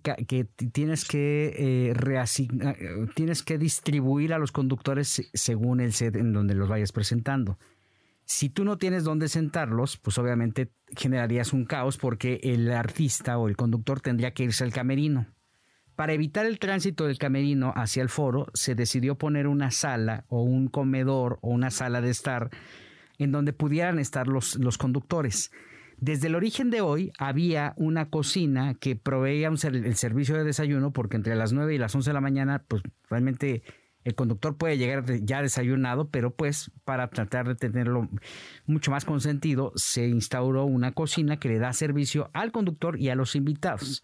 tienes 0.72 1.04
que 1.04 1.90
eh, 1.90 3.06
tienes 3.16 3.42
que 3.42 3.58
distribuir 3.58 4.32
a 4.32 4.38
los 4.38 4.52
conductores 4.52 5.28
según 5.34 5.80
el 5.80 5.92
set 5.92 6.14
en 6.14 6.32
donde 6.32 6.54
los 6.54 6.68
vayas 6.68 6.92
presentando. 6.92 7.58
Si 8.24 8.48
tú 8.48 8.64
no 8.64 8.78
tienes 8.78 9.02
dónde 9.02 9.28
sentarlos, 9.28 9.96
pues 9.96 10.16
obviamente 10.18 10.70
generarías 10.96 11.52
un 11.52 11.64
caos 11.64 11.98
porque 11.98 12.38
el 12.44 12.70
artista 12.70 13.38
o 13.38 13.48
el 13.48 13.56
conductor 13.56 14.00
tendría 14.00 14.32
que 14.32 14.44
irse 14.44 14.62
al 14.62 14.72
camerino. 14.72 15.26
Para 15.96 16.12
evitar 16.12 16.44
el 16.46 16.58
tránsito 16.58 17.06
del 17.06 17.18
camerino 17.18 17.72
hacia 17.76 18.02
el 18.02 18.08
foro, 18.08 18.48
se 18.52 18.74
decidió 18.74 19.16
poner 19.16 19.46
una 19.46 19.70
sala 19.70 20.24
o 20.28 20.42
un 20.42 20.68
comedor 20.68 21.38
o 21.40 21.50
una 21.50 21.70
sala 21.70 22.00
de 22.00 22.10
estar 22.10 22.50
en 23.18 23.30
donde 23.30 23.52
pudieran 23.52 23.98
estar 23.98 24.26
los, 24.26 24.56
los 24.56 24.76
conductores. 24.76 25.52
Desde 25.98 26.26
el 26.26 26.34
origen 26.34 26.70
de 26.70 26.80
hoy 26.80 27.12
había 27.18 27.74
una 27.76 28.10
cocina 28.10 28.74
que 28.74 28.96
proveía 28.96 29.48
el 29.48 29.96
servicio 29.96 30.36
de 30.36 30.44
desayuno 30.44 30.92
porque 30.92 31.16
entre 31.16 31.36
las 31.36 31.52
9 31.52 31.74
y 31.74 31.78
las 31.78 31.94
11 31.94 32.10
de 32.10 32.14
la 32.14 32.20
mañana, 32.20 32.64
pues 32.66 32.82
realmente 33.08 33.62
el 34.02 34.14
conductor 34.14 34.56
puede 34.56 34.76
llegar 34.76 35.04
ya 35.22 35.40
desayunado, 35.40 36.10
pero 36.10 36.34
pues 36.34 36.70
para 36.84 37.08
tratar 37.08 37.48
de 37.48 37.54
tenerlo 37.54 38.08
mucho 38.66 38.90
más 38.90 39.04
consentido, 39.04 39.72
se 39.76 40.08
instauró 40.08 40.64
una 40.64 40.92
cocina 40.92 41.38
que 41.38 41.48
le 41.48 41.58
da 41.58 41.72
servicio 41.72 42.30
al 42.34 42.52
conductor 42.52 42.98
y 43.00 43.08
a 43.08 43.14
los 43.14 43.34
invitados. 43.34 44.02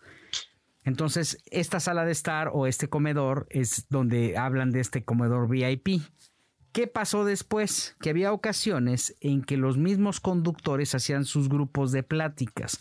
Entonces, 0.91 1.39
esta 1.53 1.79
sala 1.79 2.05
de 2.05 2.11
estar 2.11 2.51
o 2.53 2.67
este 2.67 2.89
comedor 2.89 3.47
es 3.49 3.87
donde 3.91 4.37
hablan 4.37 4.73
de 4.73 4.81
este 4.81 5.05
comedor 5.05 5.49
VIP. 5.49 6.03
¿Qué 6.73 6.89
pasó 6.89 7.25
después? 7.25 7.97
Que 8.01 8.11
había 8.11 8.33
ocasiones 8.33 9.17
en 9.21 9.43
que 9.43 9.57
los 9.57 9.79
mismos 9.79 10.19
conductores 10.19 10.93
hacían 10.97 11.27
sus 11.27 11.49
grupos 11.49 11.93
de 11.93 12.03
pláticas. 12.03 12.81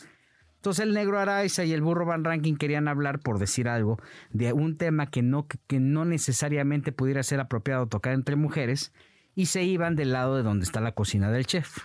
Entonces 0.55 0.87
el 0.87 0.95
negro 0.95 1.19
Araiza 1.19 1.65
y 1.65 1.71
el 1.71 1.83
burro 1.83 2.07
Van 2.07 2.23
Ranking 2.23 2.55
querían 2.55 2.87
hablar, 2.87 3.19
por 3.19 3.37
decir 3.37 3.69
algo, 3.69 3.99
de 4.31 4.53
un 4.53 4.75
tema 4.77 5.11
que 5.11 5.21
no, 5.21 5.45
que 5.67 5.79
no 5.79 6.03
necesariamente 6.03 6.91
pudiera 6.91 7.21
ser 7.21 7.39
apropiado 7.39 7.85
tocar 7.89 8.13
entre 8.13 8.35
mujeres 8.35 8.91
y 9.35 9.45
se 9.45 9.63
iban 9.63 9.95
del 9.95 10.13
lado 10.13 10.35
de 10.35 10.41
donde 10.41 10.65
está 10.65 10.81
la 10.81 10.93
cocina 10.93 11.29
del 11.29 11.45
chef. 11.45 11.77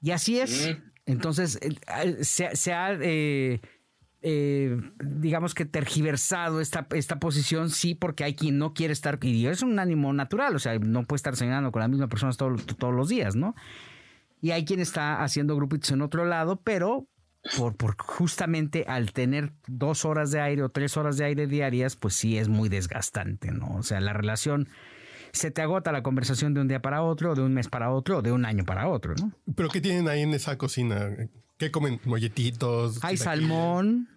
Y 0.00 0.12
así 0.12 0.38
es. 0.38 0.78
Entonces 1.06 1.58
se, 2.20 2.72
ha, 2.72 2.92
eh, 3.00 3.60
eh, 4.22 4.76
digamos 4.98 5.54
que 5.54 5.64
tergiversado 5.64 6.60
esta, 6.60 6.86
esta 6.92 7.18
posición, 7.18 7.70
sí, 7.70 7.94
porque 7.94 8.24
hay 8.24 8.34
quien 8.34 8.58
no 8.58 8.74
quiere 8.74 8.92
estar, 8.92 9.18
y 9.22 9.46
es 9.46 9.62
un 9.62 9.78
ánimo 9.78 10.12
natural, 10.12 10.56
o 10.56 10.58
sea, 10.58 10.78
no 10.78 11.04
puede 11.04 11.18
estar 11.18 11.36
cenando 11.36 11.70
con 11.70 11.80
la 11.80 11.88
misma 11.88 12.08
persona 12.08 12.32
todos, 12.32 12.66
todos 12.66 12.94
los 12.94 13.08
días, 13.08 13.36
¿no? 13.36 13.54
Y 14.40 14.50
hay 14.52 14.64
quien 14.64 14.80
está 14.80 15.22
haciendo 15.22 15.56
grupitos 15.56 15.90
en 15.90 16.02
otro 16.02 16.24
lado, 16.24 16.60
pero 16.62 17.08
por, 17.56 17.96
justamente 17.98 18.84
al 18.88 19.12
tener 19.12 19.52
dos 19.66 20.04
horas 20.04 20.30
de 20.30 20.40
aire 20.40 20.62
o 20.62 20.68
tres 20.68 20.96
horas 20.96 21.16
de 21.16 21.24
aire 21.24 21.46
diarias, 21.46 21.96
pues 21.96 22.14
sí 22.14 22.38
es 22.38 22.48
muy 22.48 22.68
desgastante, 22.68 23.52
¿no? 23.52 23.76
O 23.76 23.82
sea, 23.82 24.00
la 24.00 24.12
relación 24.12 24.68
se 25.32 25.50
te 25.50 25.62
agota 25.62 25.92
la 25.92 26.02
conversación 26.02 26.54
de 26.54 26.60
un 26.60 26.68
día 26.68 26.80
para 26.82 27.02
otro, 27.02 27.34
de 27.34 27.42
un 27.42 27.54
mes 27.54 27.68
para 27.68 27.90
otro, 27.90 28.22
de 28.22 28.32
un 28.32 28.44
año 28.44 28.64
para 28.64 28.88
otro, 28.88 29.14
¿no? 29.14 29.32
Pero 29.54 29.68
¿qué 29.68 29.80
tienen 29.80 30.08
ahí 30.08 30.22
en 30.22 30.34
esa 30.34 30.58
cocina? 30.58 31.10
¿Qué 31.58 31.72
comen? 31.72 32.00
¿Molletitos? 32.04 33.02
Hay 33.02 33.16
salmón, 33.16 34.08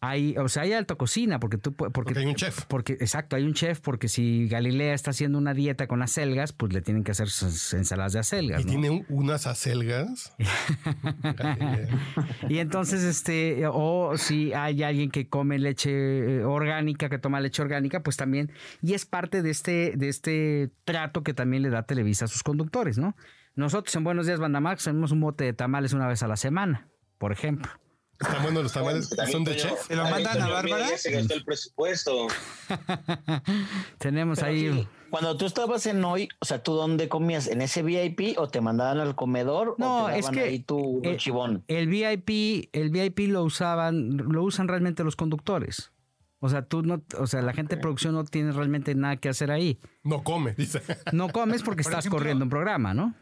hay, 0.00 0.34
o 0.38 0.48
sea, 0.48 0.62
hay 0.62 0.72
alta 0.72 0.94
cocina 0.94 1.38
porque 1.38 1.58
tú 1.58 1.74
porque, 1.74 1.92
porque, 1.92 2.18
hay 2.18 2.24
un 2.24 2.34
chef. 2.34 2.64
Porque 2.66 2.94
exacto, 2.94 3.36
hay 3.36 3.44
un 3.44 3.52
chef 3.52 3.80
porque 3.80 4.08
si 4.08 4.48
Galilea 4.48 4.94
está 4.94 5.10
haciendo 5.10 5.36
una 5.36 5.52
dieta 5.52 5.88
con 5.88 6.02
acelgas, 6.02 6.54
pues 6.54 6.72
le 6.72 6.80
tienen 6.80 7.04
que 7.04 7.10
hacer 7.10 7.26
ensaladas 7.26 8.14
de 8.14 8.20
acelgas. 8.20 8.62
Y 8.62 8.64
tiene 8.64 9.04
unas 9.10 9.46
acelgas. 9.46 10.34
y 12.48 12.60
entonces 12.60 13.02
este 13.02 13.66
o 13.66 14.16
si 14.16 14.54
hay 14.54 14.82
alguien 14.82 15.10
que 15.10 15.28
come 15.28 15.58
leche 15.58 15.90
eh, 15.90 16.44
orgánica, 16.44 17.10
que 17.10 17.18
toma 17.18 17.40
leche 17.40 17.60
orgánica, 17.60 18.02
pues 18.02 18.16
también 18.16 18.50
y 18.80 18.94
es 18.94 19.04
parte 19.04 19.42
de 19.42 19.50
este 19.50 19.92
de 19.96 20.08
este 20.08 20.70
trato 20.84 21.22
que 21.22 21.34
también 21.34 21.62
le 21.62 21.68
da 21.68 21.82
Televisa 21.82 22.24
a 22.24 22.28
sus 22.28 22.42
conductores, 22.42 22.96
¿no? 22.96 23.14
Nosotros 23.56 23.96
en 23.96 24.04
Buenos 24.04 24.26
Días 24.26 24.38
Bandamax 24.38 24.84
tenemos 24.84 25.12
un 25.12 25.20
bote 25.20 25.44
de 25.44 25.54
tamales 25.54 25.94
una 25.94 26.06
vez 26.06 26.22
a 26.22 26.28
la 26.28 26.36
semana, 26.36 26.90
por 27.16 27.32
ejemplo. 27.32 27.72
Están 28.20 28.42
buenos 28.42 28.64
los 28.64 28.72
tamales. 28.74 29.08
¿Son 29.32 29.44
de 29.44 29.56
chef? 29.56 29.88
¿Te 29.88 29.96
lo 29.96 30.04
mandan 30.04 30.42
a 30.42 30.48
Bárbara? 30.48 30.86
se 30.98 31.10
gastó 31.10 31.32
el 31.32 31.42
presupuesto. 31.42 32.26
Tenemos 33.98 34.42
ahí. 34.42 34.86
Cuando 35.08 35.38
tú 35.38 35.46
estabas 35.46 35.86
en 35.86 36.04
hoy, 36.04 36.28
o 36.38 36.44
sea, 36.44 36.62
¿tú 36.62 36.74
dónde 36.74 37.08
comías? 37.08 37.46
¿En 37.46 37.62
ese 37.62 37.82
VIP 37.82 38.38
o 38.38 38.46
te 38.46 38.60
mandaban 38.60 38.98
al 39.00 39.14
comedor? 39.14 39.74
No, 39.78 40.04
o 40.04 40.08
te 40.08 40.18
es 40.18 40.28
que 40.28 40.40
ahí 40.40 40.58
tu 40.58 41.00
el, 41.02 41.16
chivón? 41.16 41.64
El 41.66 41.88
VIP, 41.88 42.68
el 42.74 42.90
VIP 42.90 43.30
lo 43.30 43.42
usaban, 43.42 44.18
lo 44.18 44.42
usan 44.42 44.68
realmente 44.68 45.02
los 45.02 45.16
conductores. 45.16 45.92
O 46.40 46.50
sea, 46.50 46.66
tú 46.66 46.82
no, 46.82 47.02
o 47.18 47.26
sea, 47.26 47.40
la 47.40 47.54
gente 47.54 47.76
de 47.76 47.80
producción 47.80 48.12
no 48.12 48.24
tiene 48.24 48.52
realmente 48.52 48.94
nada 48.94 49.16
que 49.16 49.30
hacer 49.30 49.50
ahí. 49.50 49.78
No 50.04 50.22
come, 50.22 50.52
dice. 50.52 50.82
No 51.12 51.30
comes 51.30 51.62
porque 51.62 51.80
estás 51.82 52.06
corriendo 52.06 52.44
un 52.44 52.50
programa, 52.50 52.92
¿no? 52.92 53.14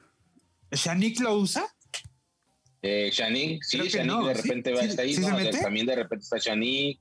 ¿Shanik 0.74 1.20
lo 1.20 1.36
usa? 1.36 1.66
Eh, 2.82 3.10
Shanik, 3.12 3.62
sí, 3.62 3.78
Shanik 3.78 4.26
de 4.26 4.34
repente 4.34 4.72
va 4.72 4.82
hasta 4.82 5.02
ahí, 5.02 5.16
no, 5.16 5.28
también 5.62 5.86
de 5.86 5.96
repente 5.96 6.24
está 6.24 6.38
Shanik. 6.38 7.00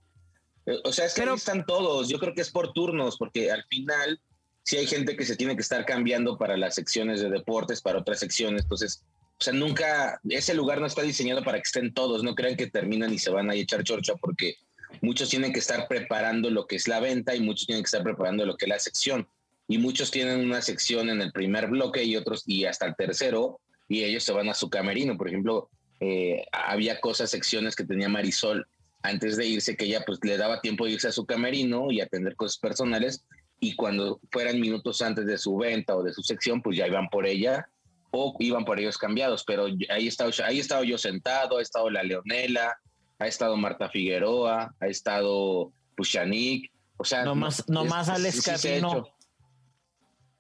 Eh, 0.65 0.79
o 0.83 0.93
sea, 0.93 1.05
es 1.05 1.13
que 1.13 1.23
ahí 1.23 1.29
están 1.35 1.65
todos. 1.65 2.07
Yo 2.09 2.19
creo 2.19 2.33
que 2.33 2.41
es 2.41 2.49
por 2.49 2.73
turnos, 2.73 3.17
porque 3.17 3.51
al 3.51 3.63
final 3.65 4.19
sí 4.63 4.77
hay 4.77 4.87
gente 4.87 5.15
que 5.15 5.25
se 5.25 5.35
tiene 5.35 5.55
que 5.55 5.61
estar 5.61 5.85
cambiando 5.85 6.37
para 6.37 6.55
las 6.57 6.75
secciones 6.75 7.21
de 7.21 7.29
deportes, 7.29 7.81
para 7.81 7.99
otras 7.99 8.19
secciones. 8.19 8.63
Entonces, 8.63 9.03
o 9.39 9.43
sea, 9.43 9.53
nunca, 9.53 10.19
ese 10.29 10.53
lugar 10.53 10.79
no 10.79 10.85
está 10.85 11.01
diseñado 11.01 11.43
para 11.43 11.57
que 11.57 11.63
estén 11.65 11.93
todos. 11.93 12.23
No 12.23 12.35
crean 12.35 12.55
que 12.55 12.67
terminan 12.67 13.13
y 13.13 13.19
se 13.19 13.29
van 13.29 13.49
a 13.49 13.55
echar 13.55 13.83
chorcha, 13.83 14.15
porque 14.15 14.55
muchos 15.01 15.29
tienen 15.29 15.51
que 15.51 15.59
estar 15.59 15.87
preparando 15.87 16.49
lo 16.49 16.65
que 16.65 16.77
es 16.77 16.87
la 16.87 16.99
venta 16.99 17.35
y 17.35 17.41
muchos 17.41 17.65
tienen 17.65 17.83
que 17.83 17.87
estar 17.87 18.03
preparando 18.03 18.45
lo 18.45 18.55
que 18.55 18.65
es 18.65 18.69
la 18.69 18.79
sección. 18.79 19.27
Y 19.67 19.77
muchos 19.77 20.11
tienen 20.11 20.41
una 20.41 20.61
sección 20.61 21.09
en 21.09 21.21
el 21.21 21.31
primer 21.31 21.67
bloque 21.67 22.03
y 22.03 22.15
otros, 22.15 22.43
y 22.45 22.65
hasta 22.65 22.85
el 22.85 22.95
tercero, 22.95 23.59
y 23.87 24.03
ellos 24.03 24.23
se 24.23 24.33
van 24.33 24.49
a 24.49 24.53
su 24.53 24.69
camerino. 24.69 25.17
Por 25.17 25.27
ejemplo, 25.27 25.69
eh, 25.99 26.45
había 26.51 26.99
cosas, 26.99 27.31
secciones 27.31 27.75
que 27.75 27.85
tenía 27.85 28.09
Marisol 28.09 28.67
antes 29.03 29.37
de 29.37 29.45
irse, 29.45 29.75
que 29.75 29.85
ella 29.85 30.03
pues 30.05 30.19
le 30.23 30.37
daba 30.37 30.61
tiempo 30.61 30.85
de 30.85 30.91
irse 30.91 31.07
a 31.07 31.11
su 31.11 31.25
camerino 31.25 31.91
y 31.91 32.01
atender 32.01 32.35
cosas 32.35 32.57
personales, 32.57 33.25
y 33.59 33.75
cuando 33.75 34.19
fueran 34.31 34.59
minutos 34.59 35.01
antes 35.01 35.25
de 35.25 35.37
su 35.37 35.55
venta 35.55 35.95
o 35.95 36.03
de 36.03 36.13
su 36.13 36.21
sección, 36.21 36.61
pues 36.61 36.77
ya 36.77 36.87
iban 36.87 37.07
por 37.07 37.25
ella 37.25 37.69
o 38.11 38.35
iban 38.39 38.65
por 38.65 38.79
ellos 38.79 38.97
cambiados, 38.97 39.43
pero 39.45 39.65
ahí 39.89 40.05
he 40.05 40.07
estado, 40.07 40.31
ahí 40.45 40.57
he 40.57 40.61
estado 40.61 40.83
yo 40.83 40.97
sentado, 40.97 41.57
ha 41.57 41.61
estado 41.61 41.89
la 41.89 42.03
Leonela, 42.03 42.77
ha 43.19 43.27
estado 43.27 43.55
Marta 43.57 43.89
Figueroa, 43.89 44.75
ha 44.79 44.87
estado 44.87 45.71
Pushanik, 45.95 46.71
o 46.97 47.05
sea... 47.05 47.23
No 47.23 47.35
más, 47.35 47.67
no 47.69 47.85
más 47.85 48.09
Alex 48.09 48.43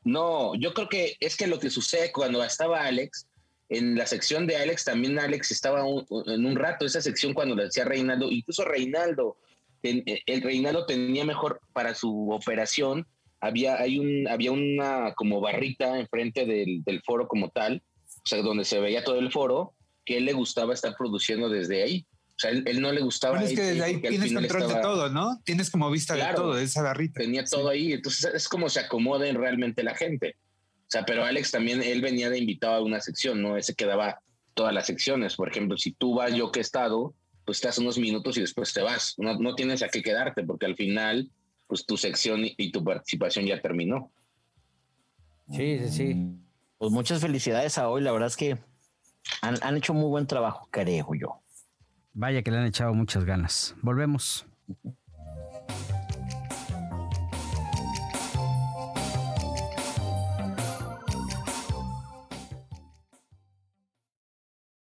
No, 0.03 0.55
yo 0.55 0.73
creo 0.73 0.89
que 0.89 1.15
es 1.19 1.37
que 1.37 1.47
lo 1.47 1.59
que 1.59 1.69
sucede 1.69 2.11
cuando 2.11 2.43
estaba 2.43 2.85
Alex, 2.85 3.27
en 3.69 3.95
la 3.95 4.05
sección 4.05 4.45
de 4.45 4.57
Alex 4.57 4.85
también 4.85 5.17
Alex 5.17 5.51
estaba 5.51 5.81
en 5.81 6.45
un 6.45 6.55
rato, 6.55 6.85
esa 6.85 7.01
sección 7.01 7.33
cuando 7.33 7.55
le 7.55 7.65
decía 7.65 7.85
Reinaldo, 7.85 8.29
incluso 8.29 8.65
Reinaldo, 8.65 9.37
eh, 9.81 10.21
el, 10.25 10.41
Reinaldo 10.41 10.85
tenía 10.85 11.25
mejor 11.25 11.61
para 11.71 11.95
su 11.95 12.31
operación, 12.31 13.07
había, 13.39 13.79
hay 13.79 13.99
un, 13.99 14.27
había 14.27 14.51
una 14.51 15.13
como 15.15 15.41
barrita 15.41 15.99
enfrente 15.99 16.45
del, 16.45 16.83
del 16.83 17.01
foro 17.01 17.27
como 17.27 17.49
tal, 17.49 17.81
o 18.05 18.27
sea, 18.27 18.41
donde 18.41 18.65
se 18.65 18.79
veía 18.79 19.03
todo 19.03 19.19
el 19.19 19.31
foro, 19.31 19.73
que 20.05 20.17
él 20.17 20.25
le 20.25 20.33
gustaba 20.33 20.73
estar 20.73 20.95
produciendo 20.97 21.49
desde 21.49 21.83
ahí. 21.83 22.05
O 22.35 22.39
sea, 22.39 22.51
él, 22.51 22.63
él 22.65 22.81
no 22.81 22.91
le 22.91 23.01
gustaba. 23.01 23.35
Pero 23.35 23.47
es 23.47 23.55
que 23.55 23.61
desde 23.61 23.83
ahí 23.83 24.01
tienes 24.01 24.33
control 24.33 24.67
de 24.67 24.81
todo, 24.81 25.09
¿no? 25.09 25.39
Tienes 25.43 25.69
como 25.69 25.89
vista 25.91 26.15
de 26.15 26.33
todo, 26.35 26.55
de 26.55 26.63
esa 26.63 26.81
barrita. 26.81 27.19
Tenía 27.19 27.43
todo 27.45 27.69
ahí, 27.69 27.93
entonces 27.93 28.33
es 28.33 28.47
como 28.47 28.69
se 28.69 28.79
acomoden 28.79 29.35
realmente 29.35 29.83
la 29.83 29.95
gente. 29.95 30.35
O 30.81 30.91
sea, 30.93 31.05
pero 31.05 31.25
Alex 31.25 31.51
también, 31.51 31.81
él 31.81 32.01
venía 32.01 32.29
de 32.29 32.39
invitado 32.39 32.75
a 32.75 32.81
una 32.83 32.99
sección, 32.99 33.41
¿no? 33.41 33.57
Ese 33.57 33.75
que 33.75 33.85
daba 33.85 34.19
todas 34.53 34.73
las 34.73 34.87
secciones. 34.87 35.35
Por 35.35 35.49
ejemplo, 35.49 35.77
si 35.77 35.91
tú 35.91 36.15
vas, 36.15 36.33
yo 36.33 36.51
que 36.51 36.59
he 36.59 36.61
estado, 36.61 37.13
pues 37.45 37.57
estás 37.57 37.77
unos 37.77 37.97
minutos 37.97 38.37
y 38.37 38.41
después 38.41 38.73
te 38.73 38.81
vas. 38.81 39.15
No, 39.17 39.37
no 39.37 39.55
tienes 39.55 39.83
a 39.83 39.89
qué 39.89 40.01
quedarte 40.01 40.43
porque 40.43 40.65
al 40.65 40.75
final, 40.75 41.29
pues 41.67 41.85
tu 41.85 41.97
sección 41.97 42.41
y, 42.43 42.71
tu 42.71 42.83
participación 42.83 43.45
ya 43.45 43.61
terminó. 43.61 44.11
Sí, 45.51 45.79
sí, 45.79 45.89
sí. 45.89 46.15
Pues 46.77 46.91
muchas 46.91 47.21
felicidades 47.21 47.77
a 47.77 47.89
hoy. 47.89 48.01
La 48.01 48.11
verdad 48.11 48.27
es 48.27 48.37
que 48.37 48.57
han, 49.41 49.57
han 49.61 49.77
hecho 49.77 49.93
muy 49.93 50.09
buen 50.09 50.25
trabajo, 50.25 50.67
creo 50.71 51.13
yo. 51.13 51.42
Vaya 52.13 52.43
que 52.43 52.51
le 52.51 52.57
han 52.57 52.65
echado 52.65 52.93
muchas 52.93 53.25
ganas. 53.25 53.75
Volvemos. 53.81 54.45